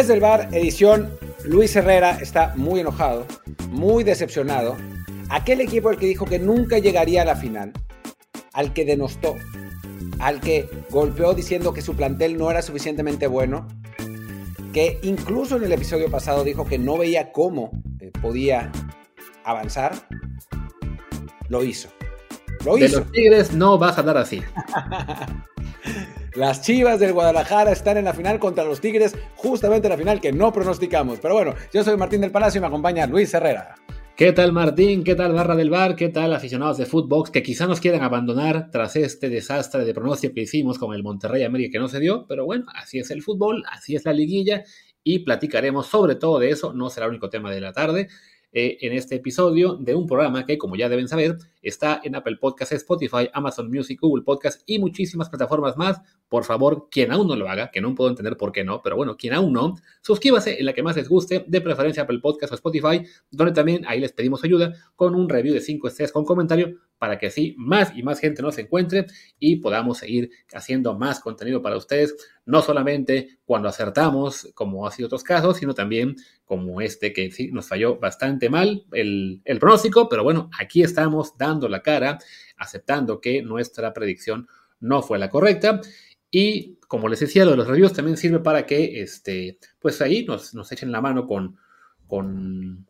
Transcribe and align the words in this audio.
Desde 0.00 0.14
el 0.14 0.20
bar, 0.20 0.48
edición, 0.52 1.10
Luis 1.44 1.76
Herrera 1.76 2.16
está 2.22 2.54
muy 2.56 2.80
enojado, 2.80 3.26
muy 3.68 4.02
decepcionado. 4.02 4.78
Aquel 5.28 5.60
equipo 5.60 5.90
al 5.90 5.98
que 5.98 6.06
dijo 6.06 6.24
que 6.24 6.38
nunca 6.38 6.78
llegaría 6.78 7.20
a 7.20 7.26
la 7.26 7.36
final, 7.36 7.74
al 8.54 8.72
que 8.72 8.86
denostó, 8.86 9.36
al 10.18 10.40
que 10.40 10.70
golpeó 10.88 11.34
diciendo 11.34 11.74
que 11.74 11.82
su 11.82 11.96
plantel 11.96 12.38
no 12.38 12.50
era 12.50 12.62
suficientemente 12.62 13.26
bueno, 13.26 13.68
que 14.72 14.98
incluso 15.02 15.58
en 15.58 15.64
el 15.64 15.72
episodio 15.72 16.10
pasado 16.10 16.44
dijo 16.44 16.64
que 16.64 16.78
no 16.78 16.96
veía 16.96 17.30
cómo 17.30 17.70
eh, 18.00 18.10
podía 18.22 18.72
avanzar, 19.44 19.92
lo 21.50 21.62
hizo. 21.62 21.90
Lo 22.64 22.76
De 22.76 22.86
hizo. 22.86 23.00
los 23.00 23.12
Tigres 23.12 23.52
no 23.52 23.76
vas 23.76 23.98
a 23.98 24.00
hablar 24.00 24.16
así. 24.16 24.40
Las 26.36 26.62
Chivas 26.62 27.00
del 27.00 27.12
Guadalajara 27.12 27.72
están 27.72 27.96
en 27.96 28.04
la 28.04 28.14
final 28.14 28.38
contra 28.38 28.62
los 28.62 28.80
Tigres, 28.80 29.16
justamente 29.34 29.88
la 29.88 29.96
final 29.96 30.20
que 30.20 30.32
no 30.32 30.52
pronosticamos. 30.52 31.18
Pero 31.18 31.34
bueno, 31.34 31.56
yo 31.74 31.82
soy 31.82 31.96
Martín 31.96 32.20
del 32.20 32.30
Palacio 32.30 32.58
y 32.58 32.60
me 32.60 32.68
acompaña 32.68 33.06
Luis 33.08 33.34
Herrera. 33.34 33.74
¿Qué 34.14 34.32
tal 34.32 34.52
Martín? 34.52 35.02
¿Qué 35.02 35.16
tal 35.16 35.32
Barra 35.32 35.56
del 35.56 35.70
Bar? 35.70 35.96
¿Qué 35.96 36.08
tal 36.08 36.32
aficionados 36.32 36.78
de 36.78 36.86
Footbox 36.86 37.30
que 37.30 37.42
quizá 37.42 37.66
nos 37.66 37.80
quieran 37.80 38.02
abandonar 38.02 38.70
tras 38.70 38.94
este 38.94 39.28
desastre 39.28 39.84
de 39.84 39.92
pronóstico 39.92 40.34
que 40.34 40.42
hicimos 40.42 40.78
con 40.78 40.94
el 40.94 41.02
Monterrey 41.02 41.42
América 41.42 41.72
que 41.72 41.78
no 41.80 41.88
se 41.88 41.98
dio? 41.98 42.26
Pero 42.28 42.44
bueno, 42.44 42.66
así 42.76 43.00
es 43.00 43.10
el 43.10 43.22
fútbol, 43.22 43.64
así 43.68 43.96
es 43.96 44.04
la 44.04 44.12
liguilla 44.12 44.62
y 45.02 45.20
platicaremos 45.20 45.86
sobre 45.86 46.14
todo 46.14 46.38
de 46.38 46.50
eso, 46.50 46.72
no 46.74 46.90
será 46.90 47.06
el 47.06 47.10
único 47.10 47.30
tema 47.30 47.50
de 47.50 47.60
la 47.60 47.72
tarde. 47.72 48.08
Eh, 48.52 48.78
en 48.80 48.92
este 48.92 49.16
episodio 49.16 49.74
de 49.74 49.94
un 49.94 50.06
programa 50.06 50.44
que, 50.44 50.58
como 50.58 50.76
ya 50.76 50.88
deben 50.88 51.08
saber, 51.08 51.36
está 51.62 52.00
en 52.02 52.16
Apple 52.16 52.36
Podcasts, 52.36 52.74
Spotify, 52.74 53.28
Amazon 53.32 53.70
Music, 53.70 54.00
Google 54.00 54.24
Podcasts 54.24 54.62
y 54.66 54.78
muchísimas 54.78 55.28
plataformas 55.28 55.76
más. 55.76 56.00
Por 56.28 56.44
favor, 56.44 56.88
quien 56.90 57.12
aún 57.12 57.28
no 57.28 57.36
lo 57.36 57.48
haga, 57.48 57.70
que 57.70 57.80
no 57.80 57.94
puedo 57.94 58.10
entender 58.10 58.36
por 58.36 58.52
qué 58.52 58.64
no, 58.64 58.82
pero 58.82 58.96
bueno, 58.96 59.16
quien 59.16 59.34
aún 59.34 59.52
no, 59.52 59.76
suscríbase 60.02 60.58
en 60.58 60.66
la 60.66 60.72
que 60.72 60.82
más 60.82 60.96
les 60.96 61.08
guste, 61.08 61.44
de 61.46 61.60
preferencia 61.60 62.02
Apple 62.02 62.20
Podcasts 62.20 62.52
o 62.52 62.54
Spotify, 62.56 63.02
donde 63.30 63.52
también 63.52 63.84
ahí 63.86 64.00
les 64.00 64.12
pedimos 64.12 64.42
ayuda 64.44 64.74
con 64.96 65.14
un 65.14 65.28
review 65.28 65.54
de 65.54 65.60
5 65.60 65.88
estrellas 65.88 66.12
con 66.12 66.24
comentario 66.24 66.78
para 67.00 67.18
que 67.18 67.28
así 67.28 67.54
más 67.56 67.96
y 67.96 68.02
más 68.02 68.20
gente 68.20 68.42
nos 68.42 68.58
encuentre 68.58 69.06
y 69.38 69.56
podamos 69.56 69.98
seguir 69.98 70.30
haciendo 70.52 70.98
más 70.98 71.18
contenido 71.18 71.62
para 71.62 71.78
ustedes, 71.78 72.14
no 72.44 72.60
solamente 72.60 73.38
cuando 73.46 73.70
acertamos, 73.70 74.50
como 74.52 74.86
ha 74.86 74.92
sido 74.92 75.06
otros 75.06 75.24
casos, 75.24 75.56
sino 75.56 75.72
también 75.72 76.14
como 76.44 76.82
este 76.82 77.14
que 77.14 77.30
sí 77.30 77.50
nos 77.52 77.66
falló 77.66 77.98
bastante 77.98 78.50
mal 78.50 78.84
el, 78.92 79.40
pronóstico, 79.58 80.10
pero 80.10 80.22
bueno, 80.22 80.50
aquí 80.58 80.82
estamos 80.82 81.38
dando 81.38 81.70
la 81.70 81.80
cara, 81.80 82.18
aceptando 82.58 83.18
que 83.18 83.40
nuestra 83.40 83.94
predicción 83.94 84.46
no 84.78 85.02
fue 85.02 85.18
la 85.18 85.30
correcta. 85.30 85.80
Y 86.30 86.76
como 86.86 87.08
les 87.08 87.20
decía, 87.20 87.46
de 87.46 87.56
los 87.56 87.66
reviews 87.66 87.94
también 87.94 88.18
sirve 88.18 88.40
para 88.40 88.66
que, 88.66 89.00
este, 89.00 89.58
pues 89.78 90.02
ahí 90.02 90.26
nos, 90.26 90.54
nos 90.54 90.70
echen 90.70 90.92
la 90.92 91.00
mano 91.00 91.26
con, 91.26 91.56
con, 92.06 92.86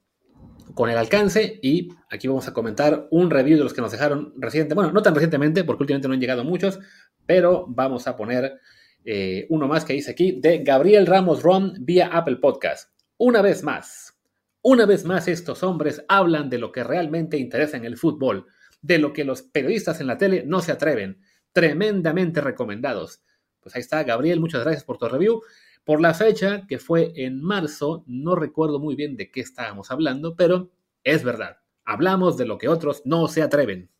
con 0.75 0.91
el 0.91 0.97
alcance. 0.97 1.59
Y 1.63 1.89
aquí 2.11 2.29
vamos 2.29 2.49
a 2.49 2.53
comentar 2.53 3.09
un 3.11 3.31
review 3.31 3.59
de 3.59 3.65
los 3.65 3.75
que 3.75 3.81
nos 3.81 3.93
dejaron 3.93 4.33
recientemente, 4.37 4.75
bueno, 4.75 4.93
no 4.93 5.03
tan 5.03 5.15
recientemente, 5.15 5.65
porque 5.65 5.83
últimamente 5.83 6.09
no 6.09 6.15
han 6.15 6.21
llegado 6.21 6.45
muchos, 6.45 6.79
pero 7.27 7.67
vamos 7.69 8.07
a 8.07 8.17
poner 8.17 8.61
eh, 9.05 9.47
uno 9.49 9.67
más 9.67 9.85
que 9.85 9.95
dice 9.95 10.11
aquí, 10.11 10.41
de 10.41 10.59
Gabriel 10.59 11.07
Ramos 11.07 11.43
Ron 11.43 11.75
vía 11.81 12.09
Apple 12.13 12.37
Podcast. 12.37 12.91
Una 13.17 13.43
vez 13.43 13.63
más, 13.63 14.19
una 14.63 14.85
vez 14.87 15.05
más 15.05 15.29
estos 15.29 15.63
hombres 15.63 16.05
hablan 16.09 16.51
de 16.51 16.59
lo 16.59 16.71
que 16.73 16.85
realmente 16.85 17.39
interesa 17.39 17.77
en 17.77 17.85
el 17.85 17.97
fútbol, 17.97 18.47
de 18.83 18.99
lo 18.99 19.13
que 19.13 19.25
los 19.25 19.43
periodistas 19.43 20.01
en 20.01 20.07
la 20.07 20.19
tele 20.19 20.45
no 20.47 20.61
se 20.61 20.73
atreven. 20.73 21.21
Tremendamente 21.53 22.41
recomendados. 22.41 23.23
Pues 23.61 23.75
ahí 23.75 23.81
está, 23.81 24.03
Gabriel, 24.05 24.41
muchas 24.41 24.63
gracias 24.63 24.85
por 24.85 24.99
tu 24.99 25.09
review. 25.09 25.43
Por 25.91 26.01
la 26.01 26.15
fecha, 26.15 26.69
que 26.69 26.79
fue 26.79 27.13
en 27.17 27.43
marzo, 27.43 28.05
no 28.07 28.37
recuerdo 28.37 28.79
muy 28.79 28.95
bien 28.95 29.17
de 29.17 29.33
qué 29.33 29.41
estábamos 29.41 29.91
hablando, 29.91 30.37
pero 30.37 30.71
es 31.03 31.25
verdad. 31.25 31.57
Hablamos 31.85 32.37
de 32.37 32.47
lo 32.47 32.59
que 32.59 32.69
otros 32.69 33.03
no 33.07 33.27
se 33.27 33.43
atreven. 33.43 33.91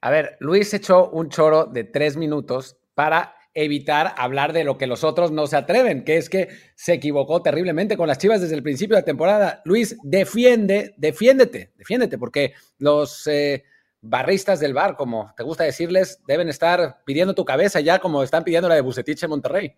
A 0.00 0.10
ver, 0.10 0.36
Luis 0.40 0.74
echó 0.74 1.10
un 1.10 1.28
choro 1.28 1.66
de 1.66 1.84
tres 1.84 2.16
minutos 2.16 2.76
para 2.94 3.36
evitar 3.54 4.16
hablar 4.18 4.52
de 4.52 4.64
lo 4.64 4.76
que 4.76 4.88
los 4.88 5.04
otros 5.04 5.30
no 5.30 5.46
se 5.46 5.56
atreven, 5.56 6.02
que 6.02 6.16
es 6.16 6.28
que 6.28 6.48
se 6.74 6.94
equivocó 6.94 7.40
terriblemente 7.40 7.96
con 7.96 8.08
las 8.08 8.18
Chivas 8.18 8.40
desde 8.40 8.56
el 8.56 8.64
principio 8.64 8.96
de 8.96 9.02
la 9.02 9.06
temporada. 9.06 9.62
Luis, 9.64 9.96
defiende, 10.02 10.92
defiéndete, 10.96 11.72
defiéndete, 11.76 12.18
porque 12.18 12.54
los 12.78 13.28
eh, 13.28 13.62
barristas 14.00 14.58
del 14.58 14.74
bar, 14.74 14.96
como 14.96 15.32
te 15.36 15.44
gusta 15.44 15.62
decirles, 15.62 16.20
deben 16.26 16.48
estar 16.48 17.04
pidiendo 17.04 17.32
tu 17.32 17.44
cabeza 17.44 17.78
ya 17.78 18.00
como 18.00 18.24
están 18.24 18.42
pidiendo 18.42 18.68
la 18.68 18.74
de 18.74 18.80
Bucetich 18.80 19.22
en 19.22 19.30
Monterrey. 19.30 19.76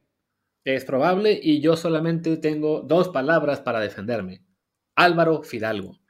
Es 0.66 0.84
probable 0.84 1.38
y 1.40 1.60
yo 1.60 1.76
solamente 1.76 2.38
tengo 2.38 2.80
dos 2.80 3.10
palabras 3.10 3.60
para 3.60 3.78
defenderme. 3.78 4.44
Álvaro 4.96 5.44
Fidalgo. 5.44 6.00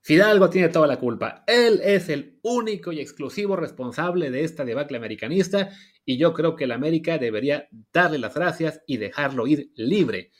Fidalgo 0.00 0.50
tiene 0.50 0.68
toda 0.68 0.88
la 0.88 0.98
culpa. 0.98 1.44
Él 1.46 1.80
es 1.80 2.08
el 2.08 2.40
único 2.42 2.90
y 2.90 2.98
exclusivo 2.98 3.54
responsable 3.54 4.32
de 4.32 4.42
esta 4.42 4.64
debacle 4.64 4.96
americanista 4.96 5.70
y 6.04 6.18
yo 6.18 6.34
creo 6.34 6.56
que 6.56 6.64
el 6.64 6.72
América 6.72 7.18
debería 7.18 7.68
darle 7.92 8.18
las 8.18 8.34
gracias 8.34 8.82
y 8.84 8.96
dejarlo 8.96 9.46
ir 9.46 9.70
libre. 9.76 10.32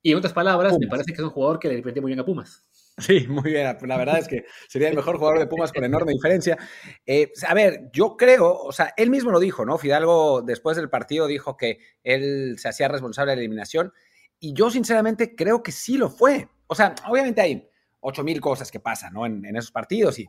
Y 0.00 0.12
en 0.12 0.16
otras 0.16 0.32
palabras, 0.32 0.72
Pumas. 0.72 0.80
me 0.80 0.88
parece 0.90 1.12
que 1.12 1.20
es 1.20 1.24
un 1.24 1.30
jugador 1.30 1.58
que 1.58 1.68
le 1.68 1.76
depende 1.76 2.00
muy 2.00 2.08
bien 2.08 2.20
a 2.20 2.24
Pumas. 2.24 2.66
Sí, 3.02 3.26
muy 3.28 3.50
bien. 3.50 3.76
La 3.82 3.96
verdad 3.96 4.18
es 4.18 4.28
que 4.28 4.44
sería 4.68 4.88
el 4.88 4.94
mejor 4.96 5.16
jugador 5.18 5.38
de 5.38 5.46
Pumas 5.46 5.72
con 5.72 5.84
enorme 5.84 6.12
diferencia. 6.12 6.56
Eh, 7.04 7.32
a 7.48 7.54
ver, 7.54 7.90
yo 7.92 8.16
creo, 8.16 8.54
o 8.54 8.72
sea, 8.72 8.94
él 8.96 9.10
mismo 9.10 9.30
lo 9.30 9.40
dijo, 9.40 9.64
¿no? 9.64 9.78
Fidalgo 9.78 10.42
después 10.42 10.76
del 10.76 10.88
partido 10.88 11.26
dijo 11.26 11.56
que 11.56 11.78
él 12.04 12.56
se 12.58 12.68
hacía 12.68 12.88
responsable 12.88 13.32
de 13.32 13.36
la 13.36 13.42
eliminación 13.42 13.92
y 14.38 14.54
yo 14.54 14.70
sinceramente 14.70 15.34
creo 15.34 15.62
que 15.62 15.72
sí 15.72 15.96
lo 15.96 16.10
fue. 16.10 16.48
O 16.66 16.74
sea, 16.74 16.94
obviamente 17.08 17.40
hay 17.40 17.68
ocho 18.00 18.22
mil 18.22 18.40
cosas 18.40 18.70
que 18.70 18.80
pasan, 18.80 19.14
¿no? 19.14 19.26
En, 19.26 19.44
en, 19.44 19.56
esos 19.56 19.72
partidos 19.72 20.18
y 20.18 20.28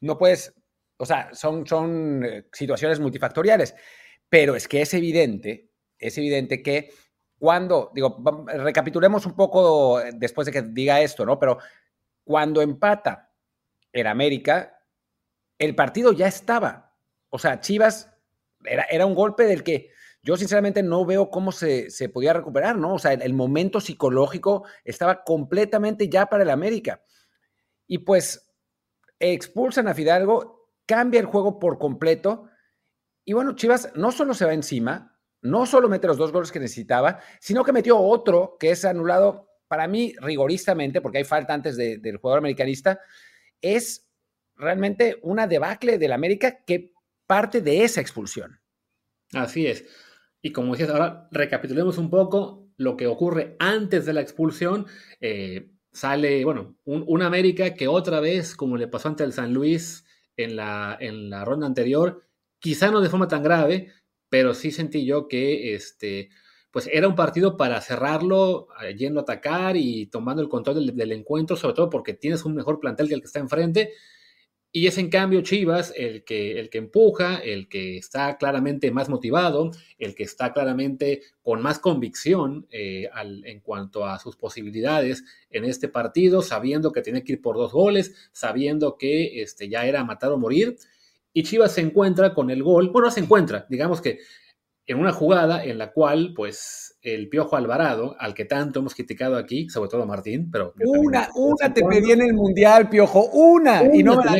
no 0.00 0.16
puedes, 0.18 0.54
o 0.96 1.06
sea, 1.06 1.30
son, 1.32 1.66
son 1.66 2.24
eh, 2.24 2.46
situaciones 2.52 3.00
multifactoriales, 3.00 3.74
pero 4.28 4.54
es 4.54 4.68
que 4.68 4.82
es 4.82 4.94
evidente, 4.94 5.70
es 5.98 6.16
evidente 6.18 6.62
que 6.62 6.90
cuando, 7.38 7.92
digo, 7.94 8.22
recapitulemos 8.46 9.24
un 9.24 9.36
poco 9.36 10.00
después 10.14 10.46
de 10.46 10.52
que 10.52 10.62
diga 10.62 11.00
esto, 11.00 11.24
¿no? 11.24 11.38
Pero 11.38 11.58
cuando 12.28 12.60
empata 12.60 13.32
en 13.90 14.06
América, 14.06 14.84
el 15.58 15.74
partido 15.74 16.12
ya 16.12 16.26
estaba. 16.26 16.94
O 17.30 17.38
sea, 17.38 17.58
Chivas 17.60 18.14
era, 18.66 18.82
era 18.90 19.06
un 19.06 19.14
golpe 19.14 19.44
del 19.44 19.64
que 19.64 19.92
yo 20.22 20.36
sinceramente 20.36 20.82
no 20.82 21.06
veo 21.06 21.30
cómo 21.30 21.52
se, 21.52 21.90
se 21.90 22.10
podía 22.10 22.34
recuperar, 22.34 22.76
¿no? 22.76 22.92
O 22.92 22.98
sea, 22.98 23.14
el, 23.14 23.22
el, 23.22 23.32
momento 23.32 23.80
psicológico 23.80 24.66
estaba 24.84 25.24
completamente 25.24 26.10
ya 26.10 26.26
para 26.26 26.42
el 26.42 26.50
América. 26.50 27.02
Y 27.86 27.96
pues 27.96 28.52
expulsan 29.18 29.88
a 29.88 29.94
Fidalgo, 29.94 30.70
cambia 30.84 31.20
el 31.20 31.26
juego 31.26 31.58
por 31.58 31.78
completo. 31.78 32.50
Y 33.24 33.32
bueno, 33.32 33.56
Chivas 33.56 33.90
no 33.94 34.12
solo 34.12 34.34
se 34.34 34.44
va 34.44 34.52
encima, 34.52 35.18
no 35.40 35.64
solo 35.64 35.88
mete 35.88 36.08
los 36.08 36.18
dos 36.18 36.30
goles 36.30 36.52
que 36.52 36.60
necesitaba, 36.60 37.20
sino 37.40 37.64
que 37.64 37.72
metió 37.72 37.98
otro 37.98 38.58
que 38.60 38.70
es 38.72 38.84
anulado 38.84 39.47
para 39.68 39.86
mí 39.86 40.14
rigoristamente, 40.20 41.00
porque 41.00 41.18
hay 41.18 41.24
falta 41.24 41.54
antes 41.54 41.76
de, 41.76 41.98
del 41.98 42.16
jugador 42.16 42.38
americanista, 42.38 43.00
es 43.60 44.08
realmente 44.56 45.18
una 45.22 45.46
debacle 45.46 45.98
del 45.98 46.12
América 46.12 46.64
que 46.64 46.92
parte 47.26 47.60
de 47.60 47.84
esa 47.84 48.00
expulsión. 48.00 48.60
Así 49.32 49.66
es. 49.66 49.84
Y 50.40 50.52
como 50.52 50.72
decías, 50.72 50.90
ahora 50.90 51.28
recapitulemos 51.30 51.98
un 51.98 52.10
poco 52.10 52.68
lo 52.76 52.96
que 52.96 53.06
ocurre 53.06 53.56
antes 53.58 54.06
de 54.06 54.12
la 54.12 54.20
expulsión. 54.20 54.86
Eh, 55.20 55.70
sale, 55.92 56.44
bueno, 56.44 56.76
un, 56.84 57.22
América 57.22 57.74
que 57.74 57.88
otra 57.88 58.20
vez, 58.20 58.56
como 58.56 58.76
le 58.76 58.88
pasó 58.88 59.08
ante 59.08 59.24
el 59.24 59.32
San 59.32 59.52
Luis 59.52 60.04
en 60.36 60.56
la, 60.56 60.96
en 61.00 61.28
la 61.28 61.44
ronda 61.44 61.66
anterior, 61.66 62.26
quizá 62.58 62.90
no 62.90 63.00
de 63.00 63.10
forma 63.10 63.28
tan 63.28 63.42
grave, 63.42 63.92
pero 64.28 64.54
sí 64.54 64.70
sentí 64.70 65.04
yo 65.04 65.28
que 65.28 65.74
este, 65.74 66.30
pues 66.70 66.88
era 66.92 67.08
un 67.08 67.14
partido 67.14 67.56
para 67.56 67.80
cerrarlo, 67.80 68.68
eh, 68.82 68.94
yendo 68.94 69.20
a 69.20 69.22
atacar 69.22 69.76
y 69.76 70.06
tomando 70.06 70.42
el 70.42 70.48
control 70.48 70.94
del, 70.94 71.12
encuentro, 71.12 71.56
sobre 71.56 71.74
todo 71.74 71.90
porque 71.90 72.14
tienes 72.14 72.44
un 72.44 72.54
mejor 72.54 72.78
plantel 72.78 73.08
que 73.08 73.14
el 73.14 73.20
que 73.20 73.26
está 73.26 73.40
enfrente. 73.40 73.92
Y 74.70 74.86
es 74.86 74.98
en 74.98 75.08
cambio 75.08 75.40
Chivas 75.40 75.94
el 75.96 76.24
que, 76.24 76.60
el 76.60 76.68
que 76.68 76.76
empuja, 76.76 77.36
el 77.36 77.68
que 77.68 77.96
está 77.96 78.36
claramente 78.36 78.90
más 78.90 79.08
motivado, 79.08 79.70
el 79.98 80.14
que 80.14 80.24
está 80.24 80.52
claramente 80.52 81.22
con 81.40 81.62
más 81.62 81.78
convicción 81.78 82.66
eh, 82.70 83.08
en 83.44 83.60
cuanto 83.60 84.04
a 84.04 84.18
sus 84.18 84.36
posibilidades 84.36 85.24
en 85.48 85.64
este 85.64 85.88
partido, 85.88 86.42
sabiendo 86.42 86.92
que 86.92 87.00
tiene 87.00 87.24
que 87.24 87.32
ir 87.32 87.40
por 87.40 87.56
dos 87.56 87.72
goles, 87.72 88.14
sabiendo 88.32 88.98
que 88.98 89.40
este, 89.40 89.70
ya 89.70 89.86
era 89.86 90.04
matar 90.04 90.32
o 90.32 90.38
morir. 90.38 90.76
Y 91.32 91.44
Chivas 91.44 91.72
se 91.72 91.80
encuentra 91.80 92.34
con 92.34 92.50
el 92.50 92.62
gol, 92.62 92.90
bueno, 92.90 93.10
se 93.10 93.20
encuentra, 93.20 93.66
digamos 93.70 94.02
que 94.02 94.18
en 94.88 94.98
una 94.98 95.12
jugada 95.12 95.62
en 95.62 95.76
la 95.76 95.92
cual, 95.92 96.32
pues, 96.34 96.98
el 97.02 97.28
Piojo 97.28 97.56
Alvarado, 97.56 98.16
al 98.18 98.32
que 98.32 98.46
tanto 98.46 98.80
hemos 98.80 98.94
criticado 98.94 99.36
aquí, 99.36 99.68
sobre 99.68 99.90
todo 99.90 100.06
Martín, 100.06 100.50
pero... 100.50 100.72
Una, 100.80 101.28
una 101.36 101.72
te 101.74 101.84
pedí 101.84 102.12
en 102.12 102.22
el 102.22 102.32
Mundial, 102.32 102.88
Piojo, 102.88 103.26
una, 103.26 103.82
una 103.82 103.94
y 103.94 104.02
no 104.02 104.16
me 104.16 104.24
la 104.24 104.38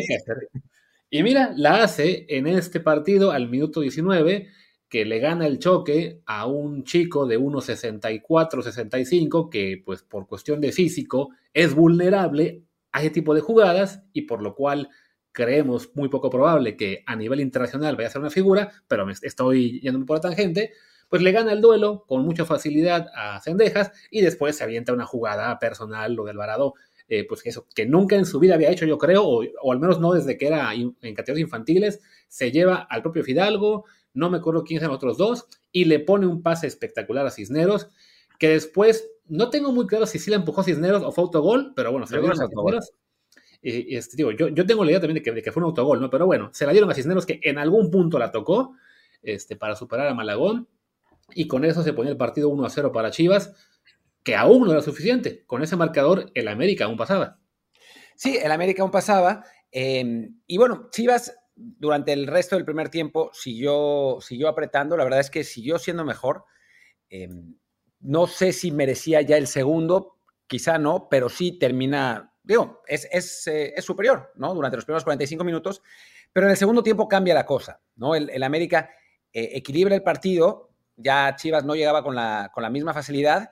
Y 1.10 1.22
mira, 1.22 1.52
la 1.54 1.82
hace 1.82 2.24
en 2.30 2.46
este 2.46 2.80
partido 2.80 3.30
al 3.30 3.50
minuto 3.50 3.82
19, 3.82 4.48
que 4.88 5.04
le 5.04 5.18
gana 5.18 5.46
el 5.46 5.58
choque 5.58 6.22
a 6.24 6.46
un 6.46 6.82
chico 6.82 7.26
de 7.26 7.38
1,64, 7.38 8.62
65, 8.62 9.50
que 9.50 9.82
pues 9.84 10.02
por 10.02 10.26
cuestión 10.26 10.62
de 10.62 10.72
físico 10.72 11.28
es 11.52 11.74
vulnerable 11.74 12.62
a 12.92 13.00
ese 13.00 13.10
tipo 13.10 13.34
de 13.34 13.42
jugadas 13.42 14.02
y 14.14 14.22
por 14.22 14.42
lo 14.42 14.54
cual 14.54 14.88
creemos 15.32 15.90
muy 15.94 16.08
poco 16.08 16.30
probable 16.30 16.76
que 16.76 17.02
a 17.06 17.16
nivel 17.16 17.40
internacional 17.40 17.96
vaya 17.96 18.08
a 18.08 18.12
ser 18.12 18.20
una 18.20 18.30
figura, 18.30 18.72
pero 18.86 19.06
me 19.06 19.12
estoy 19.12 19.80
yendo 19.80 20.04
por 20.04 20.16
la 20.16 20.22
tangente, 20.22 20.72
pues 21.08 21.22
le 21.22 21.32
gana 21.32 21.52
el 21.52 21.60
duelo 21.60 22.04
con 22.06 22.22
mucha 22.22 22.44
facilidad 22.44 23.08
a 23.14 23.40
Cendejas 23.40 23.92
y 24.10 24.20
después 24.20 24.56
se 24.56 24.64
avienta 24.64 24.92
una 24.92 25.06
jugada 25.06 25.58
personal, 25.58 26.14
lo 26.14 26.24
del 26.24 26.36
varado, 26.36 26.74
eh, 27.08 27.26
pues 27.26 27.40
eso, 27.46 27.66
que 27.74 27.86
nunca 27.86 28.16
en 28.16 28.26
su 28.26 28.38
vida 28.38 28.54
había 28.54 28.70
hecho, 28.70 28.84
yo 28.84 28.98
creo, 28.98 29.24
o, 29.26 29.72
al 29.72 29.80
menos 29.80 29.98
no 30.00 30.12
desde 30.12 30.36
que 30.36 30.46
era 30.46 30.74
en 30.74 31.14
categorías 31.14 31.46
infantiles, 31.46 32.00
se 32.28 32.52
lleva 32.52 32.86
al 32.90 33.02
propio 33.02 33.24
Fidalgo, 33.24 33.86
no 34.12 34.28
me 34.30 34.38
acuerdo 34.38 34.64
quiénes 34.64 34.82
eran 34.82 34.94
otros 34.94 35.16
dos, 35.16 35.46
y 35.72 35.86
le 35.86 36.00
pone 36.00 36.26
un 36.26 36.42
pase 36.42 36.66
espectacular 36.66 37.26
a 37.26 37.30
Cisneros, 37.30 37.88
que 38.38 38.50
después, 38.50 39.08
no 39.26 39.50
tengo 39.50 39.72
muy 39.72 39.86
claro 39.86 40.06
si 40.06 40.18
sí 40.18 40.30
le 40.30 40.36
empujó 40.36 40.62
Cisneros 40.62 41.02
o 41.02 41.12
fue 41.12 41.24
autogol, 41.24 41.72
pero 41.74 41.92
bueno, 41.92 42.06
se 42.06 42.16
lo 42.16 42.22
dieron 42.22 42.42
a 42.42 42.46
Cisneros. 42.46 42.92
Este, 43.60 44.16
yo, 44.16 44.30
yo, 44.30 44.66
tengo 44.66 44.84
la 44.84 44.92
idea 44.92 45.00
también 45.00 45.16
de 45.16 45.22
que, 45.22 45.32
de 45.32 45.42
que, 45.42 45.50
fue 45.50 45.62
un 45.62 45.68
autogol, 45.68 46.00
¿no? 46.00 46.10
Pero 46.10 46.26
bueno, 46.26 46.50
se 46.52 46.64
la 46.64 46.72
dieron 46.72 46.90
a 46.90 46.94
Cisneros 46.94 47.26
que 47.26 47.40
en 47.42 47.58
algún 47.58 47.90
punto 47.90 48.18
la 48.18 48.30
tocó 48.30 48.76
este, 49.22 49.56
para 49.56 49.74
superar 49.74 50.06
a 50.06 50.14
Malagón 50.14 50.68
y 51.34 51.48
con 51.48 51.64
eso 51.64 51.82
se 51.82 51.92
ponía 51.92 52.12
el 52.12 52.16
partido 52.16 52.48
1 52.48 52.64
a 52.64 52.70
0 52.70 52.92
para 52.92 53.10
Chivas, 53.10 53.54
que 54.22 54.36
aún 54.36 54.64
no 54.64 54.72
era 54.72 54.82
suficiente. 54.82 55.44
Con 55.46 55.62
ese 55.62 55.76
marcador, 55.76 56.30
el 56.34 56.48
América 56.48 56.84
aún 56.84 56.96
pasaba. 56.96 57.38
Sí, 58.14 58.36
el 58.36 58.50
América 58.50 58.82
aún 58.82 58.90
pasaba. 58.90 59.44
Em, 59.70 60.40
y 60.46 60.56
bueno, 60.56 60.88
Chivas 60.90 61.36
durante 61.54 62.12
el 62.12 62.26
resto 62.26 62.56
del 62.56 62.64
primer 62.64 62.88
tiempo 62.88 63.30
siguió, 63.32 64.18
siguió 64.20 64.48
apretando. 64.48 64.96
La 64.96 65.04
verdad 65.04 65.20
es 65.20 65.30
que 65.30 65.44
siguió 65.44 65.78
siendo 65.78 66.04
mejor. 66.04 66.44
Em, 67.10 67.56
no 68.00 68.26
sé 68.26 68.52
si 68.52 68.70
merecía 68.70 69.22
ya 69.22 69.36
el 69.36 69.46
segundo, 69.46 70.18
quizá 70.46 70.78
no, 70.78 71.08
pero 71.10 71.28
sí 71.28 71.58
termina, 71.58 72.32
es, 72.86 73.08
es, 73.10 73.46
eh, 73.46 73.74
es 73.76 73.84
superior, 73.84 74.32
¿no? 74.36 74.54
Durante 74.54 74.76
los 74.76 74.84
primeros 74.84 75.04
45 75.04 75.44
minutos. 75.44 75.82
Pero 76.32 76.46
en 76.46 76.50
el 76.50 76.56
segundo 76.56 76.82
tiempo 76.82 77.08
cambia 77.08 77.34
la 77.34 77.46
cosa, 77.46 77.80
¿no? 77.96 78.14
El, 78.14 78.42
América 78.42 78.90
eh, 79.32 79.50
equilibra 79.54 79.94
el 79.94 80.02
partido, 80.02 80.70
ya 80.96 81.34
Chivas 81.36 81.64
no 81.64 81.74
llegaba 81.74 82.02
con 82.02 82.14
la, 82.14 82.50
con 82.52 82.62
la 82.62 82.70
misma 82.70 82.94
facilidad 82.94 83.50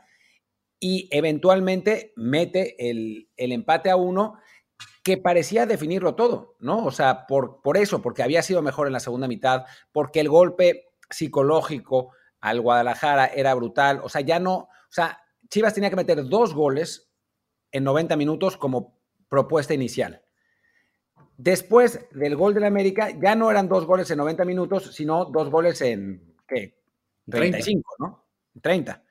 y 0.78 1.08
eventualmente 1.10 2.12
mete 2.16 2.90
el, 2.90 3.28
empate 3.36 3.90
a 3.90 3.96
uno 3.96 4.38
que 5.02 5.16
parecía 5.16 5.66
definirlo 5.66 6.14
todo, 6.14 6.56
¿no? 6.58 6.84
O 6.84 6.90
sea, 6.90 7.26
por, 7.26 7.62
por 7.62 7.76
eso, 7.76 8.02
porque 8.02 8.22
había 8.22 8.42
sido 8.42 8.60
mejor 8.60 8.86
en 8.86 8.92
la 8.92 9.00
segunda 9.00 9.28
mitad, 9.28 9.64
porque 9.92 10.20
el 10.20 10.28
golpe 10.28 10.88
psicológico 11.08 12.12
al 12.40 12.60
Guadalajara 12.60 13.26
era 13.26 13.54
brutal, 13.54 14.00
o 14.02 14.08
sea, 14.08 14.20
ya 14.20 14.38
no, 14.38 14.54
o 14.56 14.68
sea, 14.90 15.18
Chivas 15.48 15.74
tenía 15.74 15.90
que 15.90 15.96
meter 15.96 16.28
dos 16.28 16.54
goles 16.54 17.08
en 17.76 17.84
90 17.84 18.16
minutos 18.16 18.56
como 18.56 18.98
propuesta 19.28 19.74
inicial. 19.74 20.22
Después 21.36 22.08
del 22.12 22.36
gol 22.36 22.54
del 22.54 22.64
América, 22.64 23.10
ya 23.10 23.34
no 23.34 23.50
eran 23.50 23.68
dos 23.68 23.84
goles 23.84 24.10
en 24.10 24.18
90 24.18 24.44
minutos, 24.44 24.94
sino 24.94 25.26
dos 25.26 25.50
goles 25.50 25.80
en, 25.82 26.34
¿qué? 26.48 26.78
35, 27.28 27.96
¿no? 27.98 28.24
30. 28.62 29.02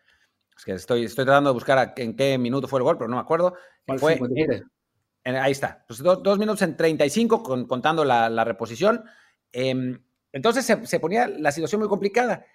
Es 0.58 0.66
que 0.66 0.72
estoy, 0.72 1.06
estoy 1.06 1.26
tratando 1.26 1.50
de 1.50 1.54
buscar 1.54 1.94
en 1.98 2.16
qué 2.16 2.38
minuto 2.38 2.68
fue 2.68 2.80
el 2.80 2.84
gol, 2.84 2.98
pero 2.98 3.10
no 3.10 3.18
me 3.18 3.22
acuerdo. 3.22 3.56
Fue 3.98 4.18
ahí 5.26 5.52
está. 5.52 5.84
Pues 5.88 6.00
dos, 6.02 6.40
minutos 6.40 6.62
en 6.62 6.78
35, 6.78 7.68
contando 7.68 8.06
la, 8.06 8.44
reposición. 8.44 9.04
Em, 9.52 10.02
entonces 10.32 10.66
se, 10.66 11.00
ponía 11.00 11.28
la 11.28 11.52
situación 11.52 11.80
muy 11.80 11.90
complicada. 11.90 12.46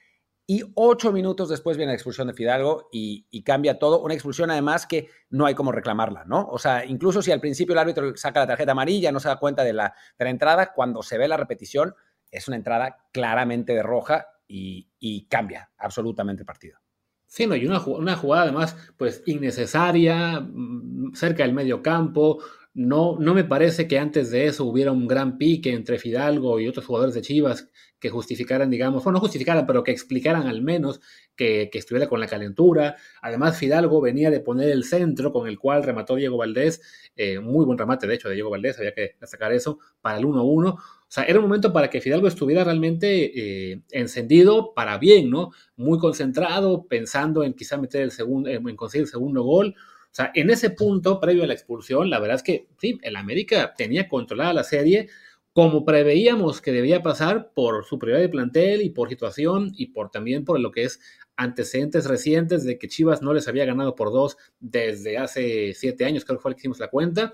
Y 0.47 0.65
ocho 0.75 1.13
minutos 1.13 1.49
después 1.49 1.77
viene 1.77 1.93
la 1.93 1.95
expulsión 1.95 2.27
de 2.27 2.35
Fidalgo 2.35 2.89
y, 2.91 3.43
cambia 3.45 3.79
todo. 3.79 4.01
Una 4.01 4.15
expulsión, 4.15 4.51
además, 4.51 4.87
que 4.87 5.09
no 5.31 5.47
hay 5.47 5.55
como 5.55 5.71
reclamarla, 5.71 6.25
¿no? 6.25 6.49
O 6.51 6.59
sea, 6.59 6.85
incluso 6.85 7.23
si 7.23 7.31
al 7.31 7.41
principio 7.41 7.73
el 7.73 7.79
árbitro 7.79 8.17
saca 8.17 8.41
la 8.41 8.49
tarjeta 8.49 8.73
amarilla, 8.73 9.13
no 9.13 9.21
se 9.21 9.29
da 9.29 9.37
cuenta 9.37 9.63
de 9.63 9.73
la, 9.73 9.95
de 10.19 10.25
la 10.25 10.31
entrada, 10.31 10.73
cuando 10.73 11.03
se 11.03 11.19
ve 11.19 11.29
la 11.29 11.37
repetición, 11.37 11.95
es 12.31 12.49
una 12.49 12.57
entrada 12.57 12.99
claramente 13.13 13.75
de 13.75 13.83
roja 13.83 14.27
y, 14.47 15.27
cambia 15.29 15.71
absolutamente 15.79 16.43
el 16.43 16.47
partido. 16.47 16.79
Sí, 17.27 17.47
no, 17.47 17.55
y 17.55 17.65
una, 17.65 17.81
una, 17.87 18.17
jugada 18.17 18.43
además, 18.43 18.77
pues 18.97 19.23
innecesaria, 19.27 20.41
mm, 20.41 21.15
cerca 21.15 21.45
del 21.45 21.53
medio 21.53 21.81
campo. 21.81 22.39
No, 22.83 23.19
no 23.21 23.35
me 23.35 23.45
parece 23.45 23.87
que 23.87 23.99
antes 23.99 24.31
de 24.31 24.47
eso 24.47 24.65
hubiera 24.65 24.91
un 24.91 25.07
gran 25.07 25.37
pique 25.37 25.71
entre 25.71 25.99
Fidalgo 25.99 26.59
y 26.59 26.67
otros 26.67 26.87
jugadores 26.87 27.15
de 27.15 27.21
Chivas 27.21 27.69
que 27.99 28.09
justificaran, 28.09 28.71
digamos, 28.71 29.05
bueno, 29.05 29.19
no 29.19 29.21
justificaran, 29.21 29.67
pero 29.67 29.85
que 29.85 29.91
explicaran 29.91 30.47
al 30.47 30.63
menos 30.63 31.03
que, 31.37 31.69
que, 31.71 31.79
estuviera 31.79 32.09
con 32.09 32.21
la 32.21 32.27
calentura. 32.27 32.97
Además, 33.21 33.59
Fidalgo 33.59 34.01
venía 34.01 34.31
de 34.31 34.41
poner 34.41 34.71
el 34.71 34.85
centro 34.85 35.31
con 35.31 35.47
el 35.47 35.59
cual 35.59 35.83
remató 35.83 36.15
Diego 36.15 36.39
Valdés, 36.39 36.81
eh, 37.17 37.39
muy 37.39 37.67
buen 37.67 37.77
remate, 37.77 38.07
de 38.07 38.15
hecho, 38.15 38.31
de 38.31 38.35
Diego 38.35 38.49
Valdés, 38.49 38.79
había 38.79 38.95
que 38.95 39.17
destacar 39.21 39.53
eso, 39.53 39.79
para 40.01 40.17
el 40.17 40.25
1-1. 40.25 40.73
O 40.73 40.79
sea, 41.07 41.25
era 41.25 41.39
un 41.39 41.45
momento 41.45 41.75
para 41.75 41.91
que 41.91 42.01
Fidalgo 42.01 42.29
estuviera 42.29 42.65
realmente 42.65 43.73
eh, 43.73 43.83
encendido 43.91 44.73
para 44.73 44.97
bien, 44.97 45.29
¿no? 45.29 45.51
Muy 45.77 45.99
concentrado, 45.99 46.87
pensando 46.87 47.45
en 47.45 47.53
quizá 47.53 47.77
meter 47.77 48.01
el 48.01 48.11
segundo, 48.11 48.49
en 48.49 48.75
conseguir 48.75 49.03
el 49.03 49.11
segundo 49.11 49.43
gol. 49.43 49.75
O 50.11 50.15
sea, 50.15 50.33
en 50.35 50.51
ese 50.51 50.71
punto, 50.71 51.21
previo 51.21 51.45
a 51.45 51.47
la 51.47 51.55
expulsión, 51.55 52.11
la 52.11 52.19
verdad 52.19 52.37
es 52.37 52.43
que 52.43 52.67
sí, 52.79 52.99
el 53.03 53.17
América 53.17 53.75
tenía 53.77 54.09
controlada 54.09 54.53
la 54.53 54.65
serie 54.65 55.09
como 55.53 55.85
preveíamos 55.85 56.61
que 56.61 56.73
debía 56.73 57.03
pasar 57.03 57.53
por 57.55 57.85
su 57.85 57.99
prioridad 57.99 58.23
de 58.23 58.29
plantel 58.29 58.83
y 58.83 58.91
por 58.91 59.09
situación 59.09 59.73
y 59.77 59.87
por 59.89 60.11
también 60.11 60.45
por 60.45 60.61
lo 60.61 60.71
que 60.71 60.85
es 60.85 61.01
antecedentes 61.37 62.07
recientes 62.07 62.65
de 62.65 62.79
que 62.79 62.89
Chivas 62.89 63.23
no 63.23 63.35
les 63.35 63.49
había 63.49 63.65
ganado 63.65 63.97
por 63.97 64.13
dos 64.13 64.37
desde 64.61 65.19
hace 65.19 65.75
siete 65.75 66.05
años, 66.05 66.25
creo 66.25 66.39
que 66.39 66.43
fue 66.43 66.51
el 66.53 66.55
que 66.55 66.61
hicimos 66.61 66.79
la 66.79 66.89
cuenta. 66.89 67.33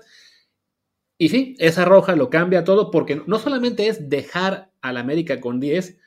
Y 1.19 1.29
sí, 1.29 1.55
esa 1.59 1.85
roja 1.85 2.15
lo 2.15 2.29
cambia 2.29 2.63
todo 2.63 2.91
porque 2.91 3.21
no 3.25 3.39
solamente 3.39 3.87
es 3.87 4.09
dejar 4.09 4.71
al 4.81 4.97
América 4.97 5.39
con 5.39 5.59
10, 5.59 5.97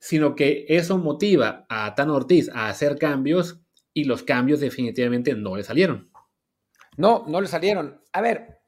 sino 0.00 0.34
que 0.34 0.66
eso 0.68 0.98
motiva 0.98 1.66
a 1.68 1.94
Tan 1.94 2.10
Ortiz 2.10 2.50
a 2.50 2.68
hacer 2.68 2.98
cambios 2.98 3.63
y 3.94 4.04
los 4.04 4.22
cambios 4.24 4.60
definitivamente 4.60 5.34
no 5.34 5.56
le 5.56 5.62
salieron. 5.62 6.10
No, 6.96 7.24
no 7.26 7.40
le 7.40 7.46
salieron. 7.46 8.02
A 8.12 8.20
ver, 8.20 8.60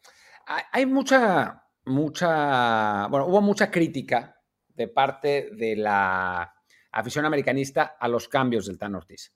hay 0.72 0.86
mucha, 0.86 1.64
mucha, 1.84 3.08
bueno, 3.08 3.26
hubo 3.26 3.42
mucha 3.42 3.70
crítica 3.70 4.40
de 4.68 4.88
parte 4.88 5.50
de 5.52 5.76
la 5.76 6.54
afición 6.92 7.24
americanista 7.24 7.96
a 7.98 8.08
los 8.08 8.28
cambios 8.28 8.66
del 8.66 8.78
Tan 8.78 8.94
Ortiz. 8.94 9.34